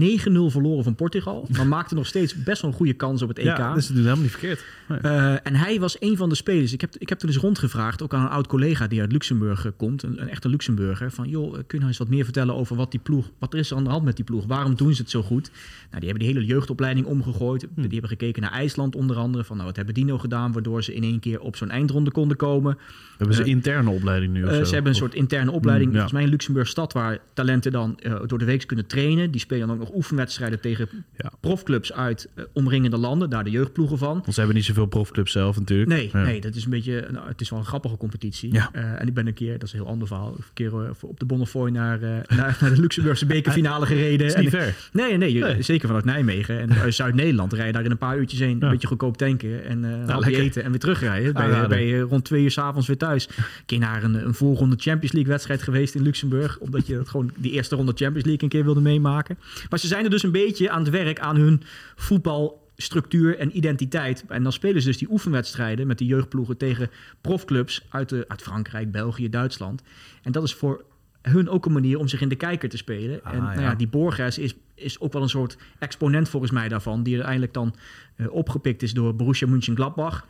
verloren 0.47 0.83
van 0.83 0.95
Portugal. 0.95 1.47
Maar 1.55 1.67
maakten 1.67 1.95
nog 1.95 2.05
steeds 2.05 2.43
best 2.43 2.62
wel 2.62 2.71
een 2.71 2.77
goede 2.77 2.93
kans 2.93 3.21
op 3.21 3.27
het 3.27 3.38
EK. 3.38 3.57
Ja, 3.57 3.73
dus 3.73 3.86
ze 3.86 3.93
doen 3.93 4.01
helemaal 4.01 4.23
niet 4.23 4.31
verkeerd. 4.31 4.63
Nee. 4.88 4.99
Eh, 4.99 5.33
en 5.43 5.55
hij 5.55 5.79
was 5.79 5.95
een 5.99 6.17
van 6.17 6.29
de 6.29 6.36
spelers. 6.36 6.73
Ik 6.73 6.81
heb, 6.81 6.95
ik 6.97 7.09
heb 7.09 7.19
toen 7.19 7.29
eens 7.29 7.38
rondgevraagd, 7.38 8.01
ook 8.01 8.13
aan 8.13 8.21
een 8.23 8.29
oud 8.29 8.47
collega 8.47 8.88
die 8.88 9.01
uit 9.01 9.12
Luxemburg 9.12 9.65
eh, 9.65 9.71
komt, 9.77 10.03
een, 10.03 10.21
een 10.21 10.29
echte 10.29 10.49
Luxemburger, 10.49 11.12
van 11.12 11.29
joh, 11.29 11.45
eh, 11.45 11.51
kun 11.53 11.65
je 11.67 11.75
nou 11.75 11.88
eens 11.88 11.97
wat 11.97 12.07
meer 12.07 12.23
vertellen 12.23 12.55
over 12.55 12.75
wat 12.75 12.91
die 12.91 12.99
ploeg, 12.99 13.29
wat 13.39 13.53
er 13.53 13.59
is 13.59 13.71
er 13.71 13.77
aan 13.77 13.83
de 13.83 13.89
hand 13.89 14.03
met 14.03 14.15
die 14.15 14.25
ploeg? 14.25 14.45
Waarom 14.45 14.75
doen 14.75 14.93
ze 14.93 15.01
het 15.01 15.12
zo 15.12 15.21
goed? 15.21 15.51
Nou, 15.89 15.99
die 15.99 16.09
hebben 16.09 16.27
die 16.27 16.33
hele 16.33 16.45
jeugdopleiding 16.45 17.05
omgegooid. 17.05 17.62
Hm. 17.62 17.81
Die 17.81 17.91
hebben 17.91 18.09
gekeken 18.09 18.41
naar 18.41 18.51
IJsland 18.51 18.95
onder 18.95 19.15
andere, 19.15 19.43
van 19.43 19.55
nou, 19.55 19.67
wat 19.67 19.75
hebben 19.75 19.93
die 19.93 20.05
nou 20.05 20.19
gedaan, 20.19 20.51
waardoor 20.51 20.83
ze 20.83 20.93
in 20.93 21.03
één 21.03 21.19
keer 21.19 21.39
op 21.39 21.55
zo'n 21.55 21.69
eindronde 21.69 22.12
konden 22.12 22.38
komen. 22.38 22.77
Hebben 23.17 23.36
ze 23.36 23.43
interne 23.43 23.89
opleiding 23.89 24.33
nu 24.33 24.41
ze 24.65 24.73
hebben 24.73 24.91
een 24.91 24.97
soort 24.97 25.13
interne 25.13 25.51
opleiding, 25.51 25.62
Mm, 25.71 25.80
ja. 25.82 25.89
volgens 25.91 26.12
mij 26.12 26.23
in 26.23 26.30
Luxemburg 26.30 26.67
stad, 26.67 26.93
waar 26.93 27.17
talenten 27.34 27.71
dan 27.71 27.99
eh, 27.99 28.15
door 28.26 28.39
de 28.39 28.45
week 28.45 28.67
kunnen 28.67 28.86
trainen. 28.88 29.32
Die 29.32 29.41
spelen 29.41 29.67
dan 29.67 29.76
ook 29.76 29.82
nog 29.82 29.95
oefenwedstrijden 29.95 30.60
tegen 30.62 30.89
Ja. 31.17 31.32
profclubs 31.39 31.93
uit 31.93 32.30
eh, 32.36 32.43
omringende 32.54 32.97
landen, 32.97 33.30
daar 33.30 33.43
de 33.43 33.49
jeugdploegen 33.49 33.97
van. 33.97 34.13
Want 34.13 34.34
ze 34.34 34.38
hebben 34.39 34.56
niet 34.56 34.65
zoveel 34.65 34.86
profclubs 34.86 35.32
zelf 35.32 35.58
natuurlijk. 35.60 35.89
Nee, 35.89 36.10
Ja. 36.13 36.23
nee, 36.23 36.41
dat 36.41 36.56
is 36.56 36.63
een 36.63 36.69
beetje. 36.69 37.08
Nou, 37.12 37.28
het 37.28 37.41
is 37.41 37.49
wel 37.49 37.60
een 37.60 37.65
grappige 37.65 37.97
competitie. 37.97 38.54
Ja. 38.54 38.69
Eh, 38.73 39.02
en 39.02 39.08
ik 39.08 39.13
ben 39.13 39.28
een 39.28 39.34
keer, 39.34 39.52
dat 39.54 39.63
is 39.63 39.73
een 39.73 39.80
heel 39.80 39.88
ander 39.88 40.08
verhaal, 40.08 40.28
een 40.38 40.43
keer 40.54 40.71
op 41.02 41.19
de 41.19 41.26
Bonnefoy 41.26 41.69
naar, 41.69 41.99
naar, 42.38 42.58
naar 42.62 42.73
de 42.73 42.82
Luxemburgse 42.82 43.26
bekerfinale 43.26 43.86
gereden. 43.93 44.28
is 44.28 44.36
niet 44.36 44.54
En- 44.54 44.62
ver. 44.62 44.89
Nee, 44.93 45.17
nee, 45.17 45.62
zeker 45.63 45.88
vanuit 45.88 46.06
Nijmegen. 46.06 46.60
En 46.60 46.73
uit 46.73 46.93
Zuid-Nederland 46.95 47.54
rij 47.54 47.65
je 47.67 47.71
daar 47.71 47.84
in 47.86 47.91
een 47.91 47.97
paar 47.97 48.17
uurtjes 48.17 48.39
heen. 48.39 48.63
Een 48.63 48.69
beetje 48.69 48.88
goedkoop 48.88 49.17
tanken 49.17 49.65
en 49.65 50.06
lekker. 50.06 50.34
eten 50.34 50.63
en 50.63 50.69
weer 50.69 50.80
terugrijden. 50.80 51.34
Ben 51.34 51.43
je, 51.43 51.47
Aanrader. 51.49 51.69
ben 51.69 51.86
je 51.86 51.99
rond 52.02 52.26
twee 52.26 52.43
uur 52.43 52.52
s'avonds 52.52 52.88
weer 52.88 52.97
thuis. 52.97 53.28
Een 53.28 53.43
keer 53.65 53.80
naar 53.80 54.04
een, 54.04 54.13
een 54.26 54.34
voorronde 54.34 54.76
Champions 54.80 55.12
League 55.13 55.32
wedstrijd 55.32 55.53
geweest 55.62 55.96
in 55.96 56.02
Luxemburg. 56.02 56.60
Omdat 56.60 56.88
je 56.88 56.96
dat 56.96 57.10
gewoon 57.10 57.32
die 57.38 57.52
eerste 57.52 57.76
ronde 57.76 57.94
Champions 57.96 58.26
League 58.26 58.44
een 58.44 58.50
keer 58.50 58.63
wilde 58.63 58.82
meemaken. 58.82 59.38
Maar 59.70 59.80
ze 59.80 59.88
zijn 59.88 60.04
er 60.04 60.10
dus 60.10 60.24
een 60.24 60.32
beetje 60.32 60.70
aan 60.70 60.82
het 60.82 60.89
werk 60.89 61.20
aan 61.20 61.36
hun 61.36 61.62
voetbalstructuur 61.96 63.38
en 63.38 63.58
identiteit. 63.58 64.26
En 64.28 64.44
dan 64.44 64.52
spelen 64.52 64.82
ze 64.82 64.88
dus 64.88 64.98
die 64.98 65.12
oefenwedstrijden 65.12 65.88
met 65.88 65.98
die 65.98 66.08
jeugdploegen 66.08 66.58
tegen 66.58 66.89
profclubs 67.22 67.86
uit, 67.89 68.10
de, 68.10 68.26
uit 68.28 68.42
Frankrijk, 68.42 68.92
België, 68.92 69.30
Duitsland. 69.30 69.82
En 70.22 70.32
dat 70.32 70.44
is 70.44 70.54
voor 70.54 70.84
hun 71.22 71.50
ook 71.50 71.66
een 71.66 71.72
manier 71.72 72.00
om 72.00 72.08
zich 72.08 72.22
in 72.22 72.30
de 72.30 72.36
kijker 72.36 72.70
te 72.70 72.78
spelen. 72.78 73.24
Ah, 73.24 73.34
en 73.34 73.42
nou 73.42 73.56
ja. 73.56 73.62
ja, 73.62 73.76
die 73.76 73.88
Borges 73.88 74.38
is, 74.38 74.56
is 74.76 75.00
ook 75.00 75.13
wel 75.13 75.22
een 75.22 75.30
soort 75.30 75.58
exponent 75.80 76.30
volgens 76.30 76.52
mij 76.52 76.68
daarvan, 76.68 77.04
die 77.04 77.13
uiteindelijk 77.13 77.54
dan 77.54 77.76
eh, 78.16 78.32
opgepikt 78.32 78.82
is 78.82 78.94
door 78.94 79.16
Borussia 79.16 79.48
Mönchengladbach. 79.48 80.28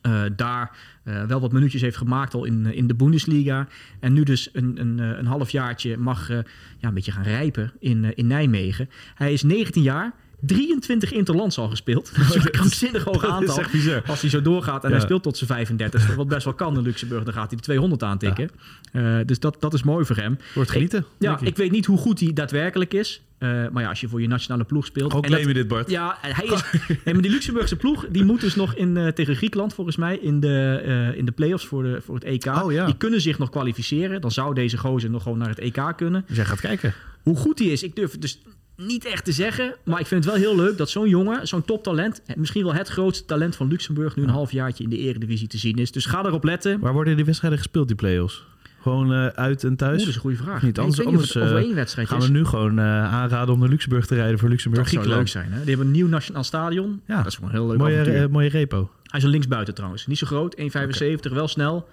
Eh, 0.00 0.22
daar 0.36 0.76
eh, 1.02 1.24
wel 1.24 1.40
wat 1.40 1.52
minuutjes 1.52 1.80
heeft 1.80 1.96
gemaakt 1.96 2.34
al 2.34 2.44
in, 2.44 2.66
in 2.66 2.86
de 2.86 2.94
Bundesliga. 2.94 3.68
En 4.00 4.12
nu 4.12 4.22
dus 4.22 4.48
een, 4.52 4.80
een, 4.80 5.00
eh, 5.00 5.18
een 5.18 5.26
halfjaartje 5.26 5.96
mag 5.96 6.30
eh, 6.30 6.38
ja, 6.78 6.88
een 6.88 6.94
beetje 6.94 7.12
gaan 7.12 7.22
rijpen 7.22 7.72
in, 7.78 8.04
eh, 8.04 8.10
in 8.14 8.26
Nijmegen. 8.26 8.88
Hij 9.14 9.32
is 9.32 9.42
19 9.42 9.82
jaar, 9.82 10.12
23 10.40 11.12
interlands 11.12 11.58
al 11.58 11.68
gespeeld. 11.68 12.10
Dat 12.16 12.36
is 12.36 12.44
een 12.44 12.50
krankzinnig 12.50 13.04
hoog 13.04 13.24
aantal. 13.24 13.62
Als 14.06 14.20
hij 14.20 14.30
zo 14.30 14.42
doorgaat 14.42 14.82
en 14.84 14.88
Ja. 14.90 14.96
hij 14.96 15.04
speelt 15.04 15.22
tot 15.22 15.36
zijn 15.36 15.50
35, 15.50 16.14
wat 16.14 16.28
best 16.28 16.44
wel 16.44 16.54
kan 16.54 16.76
in 16.76 16.82
Luxemburg, 16.82 17.24
dan 17.24 17.32
gaat 17.32 17.48
hij 17.48 17.56
de 17.56 17.62
200 17.62 18.02
aantikken. 18.02 18.50
Eh, 18.92 19.16
dus 19.26 19.40
dat, 19.40 19.56
dat 19.60 19.74
is 19.74 19.82
mooi 19.82 20.04
voor 20.04 20.16
hem. 20.16 20.38
Wordt 20.54 20.70
genieten. 20.70 21.04
Ja, 21.18 21.38
ik. 21.40 21.40
ik 21.40 21.56
weet 21.56 21.70
niet 21.70 21.86
hoe 21.86 21.98
goed 21.98 22.20
hij 22.20 22.32
daadwerkelijk 22.32 22.94
is. 22.94 23.22
Eh, 23.40 23.48
maar 23.72 23.82
ja, 23.82 23.88
als 23.88 24.00
je 24.00 24.08
voor 24.08 24.20
je 24.20 24.28
nationale 24.28 24.64
ploeg 24.64 24.86
speelt. 24.86 25.14
Ook 25.14 25.26
je 25.26 25.52
dit, 25.54 25.68
Bart. 25.68 25.90
ja, 25.90 26.18
hij 26.20 26.44
is. 26.44 26.62
nee, 27.04 27.14
maar 27.14 27.22
die 27.22 27.30
Luxemburgse 27.30 27.76
ploeg 27.76 28.06
die 28.10 28.24
moet 28.24 28.40
dus 28.40 28.54
nog 28.54 28.74
in, 28.74 28.96
eh, 28.96 29.08
tegen 29.08 29.36
Griekenland 29.36 29.74
volgens 29.74 29.96
mij 29.96 30.16
in 30.16 30.40
de, 30.40 30.82
eh, 30.84 31.18
in 31.18 31.24
de 31.24 31.32
play-offs 31.32 31.66
voor, 31.66 31.82
de, 31.82 32.00
voor 32.00 32.14
het 32.14 32.24
EK. 32.24 32.46
Oh, 32.46 32.72
ja. 32.72 32.84
Die 32.86 32.96
kunnen 32.96 33.20
zich 33.20 33.38
nog 33.38 33.50
kwalificeren. 33.50 34.20
Dan 34.20 34.30
zou 34.30 34.54
deze 34.54 34.78
gozer 34.78 35.10
nog 35.10 35.22
gewoon 35.22 35.38
naar 35.38 35.48
het 35.48 35.58
EK 35.58 35.92
kunnen. 35.96 36.24
Dus 36.26 36.36
jij 36.36 36.44
gaat 36.44 36.60
kijken. 36.60 36.94
Hoe 37.22 37.36
goed 37.36 37.58
hij 37.58 37.68
is, 37.68 37.82
ik 37.82 37.96
durf 37.96 38.18
dus 38.18 38.40
niet 38.86 39.04
echt 39.04 39.24
te 39.24 39.32
zeggen. 39.32 39.74
Maar 39.84 40.00
ik 40.00 40.06
vind 40.06 40.24
het 40.24 40.32
wel 40.32 40.42
heel 40.42 40.56
leuk 40.56 40.76
dat 40.78 40.90
zo'n 40.90 41.08
jongen, 41.08 41.48
zo'n 41.48 41.64
toptalent, 41.64 42.22
misschien 42.36 42.64
wel 42.64 42.74
het 42.74 42.88
grootste 42.88 43.24
talent 43.24 43.56
van 43.56 43.68
Luxemburg, 43.68 44.16
nu 44.16 44.22
een 44.22 44.28
halfjaartje 44.28 44.84
in 44.84 44.90
de 44.90 44.98
eredivisie 44.98 45.48
te 45.48 45.58
zien 45.58 45.76
is. 45.76 45.92
Dus 45.92 46.06
ga 46.06 46.24
erop 46.24 46.44
letten. 46.44 46.80
Waar 46.80 46.92
worden 46.92 47.16
die 47.16 47.24
wedstrijden 47.24 47.58
gespeeld, 47.58 47.86
die 47.86 47.96
play-offs? 47.96 48.44
Gewoon 48.82 49.12
eh, 49.12 49.26
uit 49.26 49.64
en 49.64 49.76
thuis? 49.76 49.98
Dat 49.98 50.08
is 50.08 50.14
een 50.14 50.20
goede 50.20 50.36
vraag. 50.36 50.62
Niet, 50.62 50.78
anders- 50.78 51.00
of 51.00 51.06
anders, 51.06 51.34
eh, 51.34 51.54
één 51.54 51.74
wedstrijd 51.74 52.08
Gaan 52.08 52.20
we 52.20 52.28
nu 52.28 52.44
gewoon 52.44 52.78
eh, 52.78 52.84
aanraden 52.84 53.54
om 53.54 53.60
naar 53.60 53.68
Luxemburg 53.68 54.06
te 54.06 54.14
rijden 54.14 54.38
voor 54.38 54.48
Luxemburg 54.48 54.90
dat 54.90 55.02
zou 55.04 55.16
leuk 55.16 55.28
zijn. 55.28 55.52
Hè? 55.52 55.58
Die 55.58 55.68
hebben 55.68 55.86
een 55.86 55.92
nieuw 55.92 56.08
nationaal 56.08 56.44
stadion. 56.44 57.00
Ja. 57.06 57.16
Dat 57.16 57.26
is 57.26 57.34
gewoon 57.34 57.50
heel 57.50 57.66
leuk 57.66 57.78
Mooie, 57.78 58.28
mooie 58.30 58.48
repo. 58.48 58.90
Hij 59.04 59.18
is 59.18 59.24
een 59.24 59.30
linksbuiten 59.30 59.74
trouwens. 59.74 60.06
Niet 60.06 60.18
zo 60.18 60.26
groot, 60.26 60.56
1,75, 60.56 61.32
wel 61.32 61.48
snel. 61.48 61.88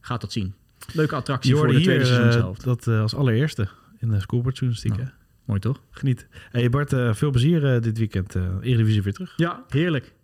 Gaat 0.00 0.20
dat 0.20 0.32
zien. 0.32 0.54
Leuke 0.92 1.14
attractie 1.14 1.56
voor 1.56 1.66
de 1.66 1.72
tweede 1.72 1.90
hier 1.90 2.00
eh, 2.00 2.06
seizoenshelft. 2.06 2.64
dat 2.64 2.86
als 2.86 3.14
allereerste 3.14 3.68
in 3.98 4.08
de 4.08 4.20
scorebordjournalistiek. 4.20 4.96
Nou. 4.96 5.08
Mooi 5.50 5.62
toch? 5.62 5.82
Geniet. 5.90 6.26
Hey 6.50 6.70
Bart, 6.70 6.92
eh, 6.92 7.14
veel 7.14 7.30
plezier 7.30 7.74
eh, 7.74 7.82
dit 7.82 7.98
weekend. 7.98 8.34
eh 8.34 8.42
Eredivisie 8.60 9.02
weer 9.02 9.12
terug. 9.12 9.32
Ja, 9.36 9.64
heerlijk. 9.68 10.12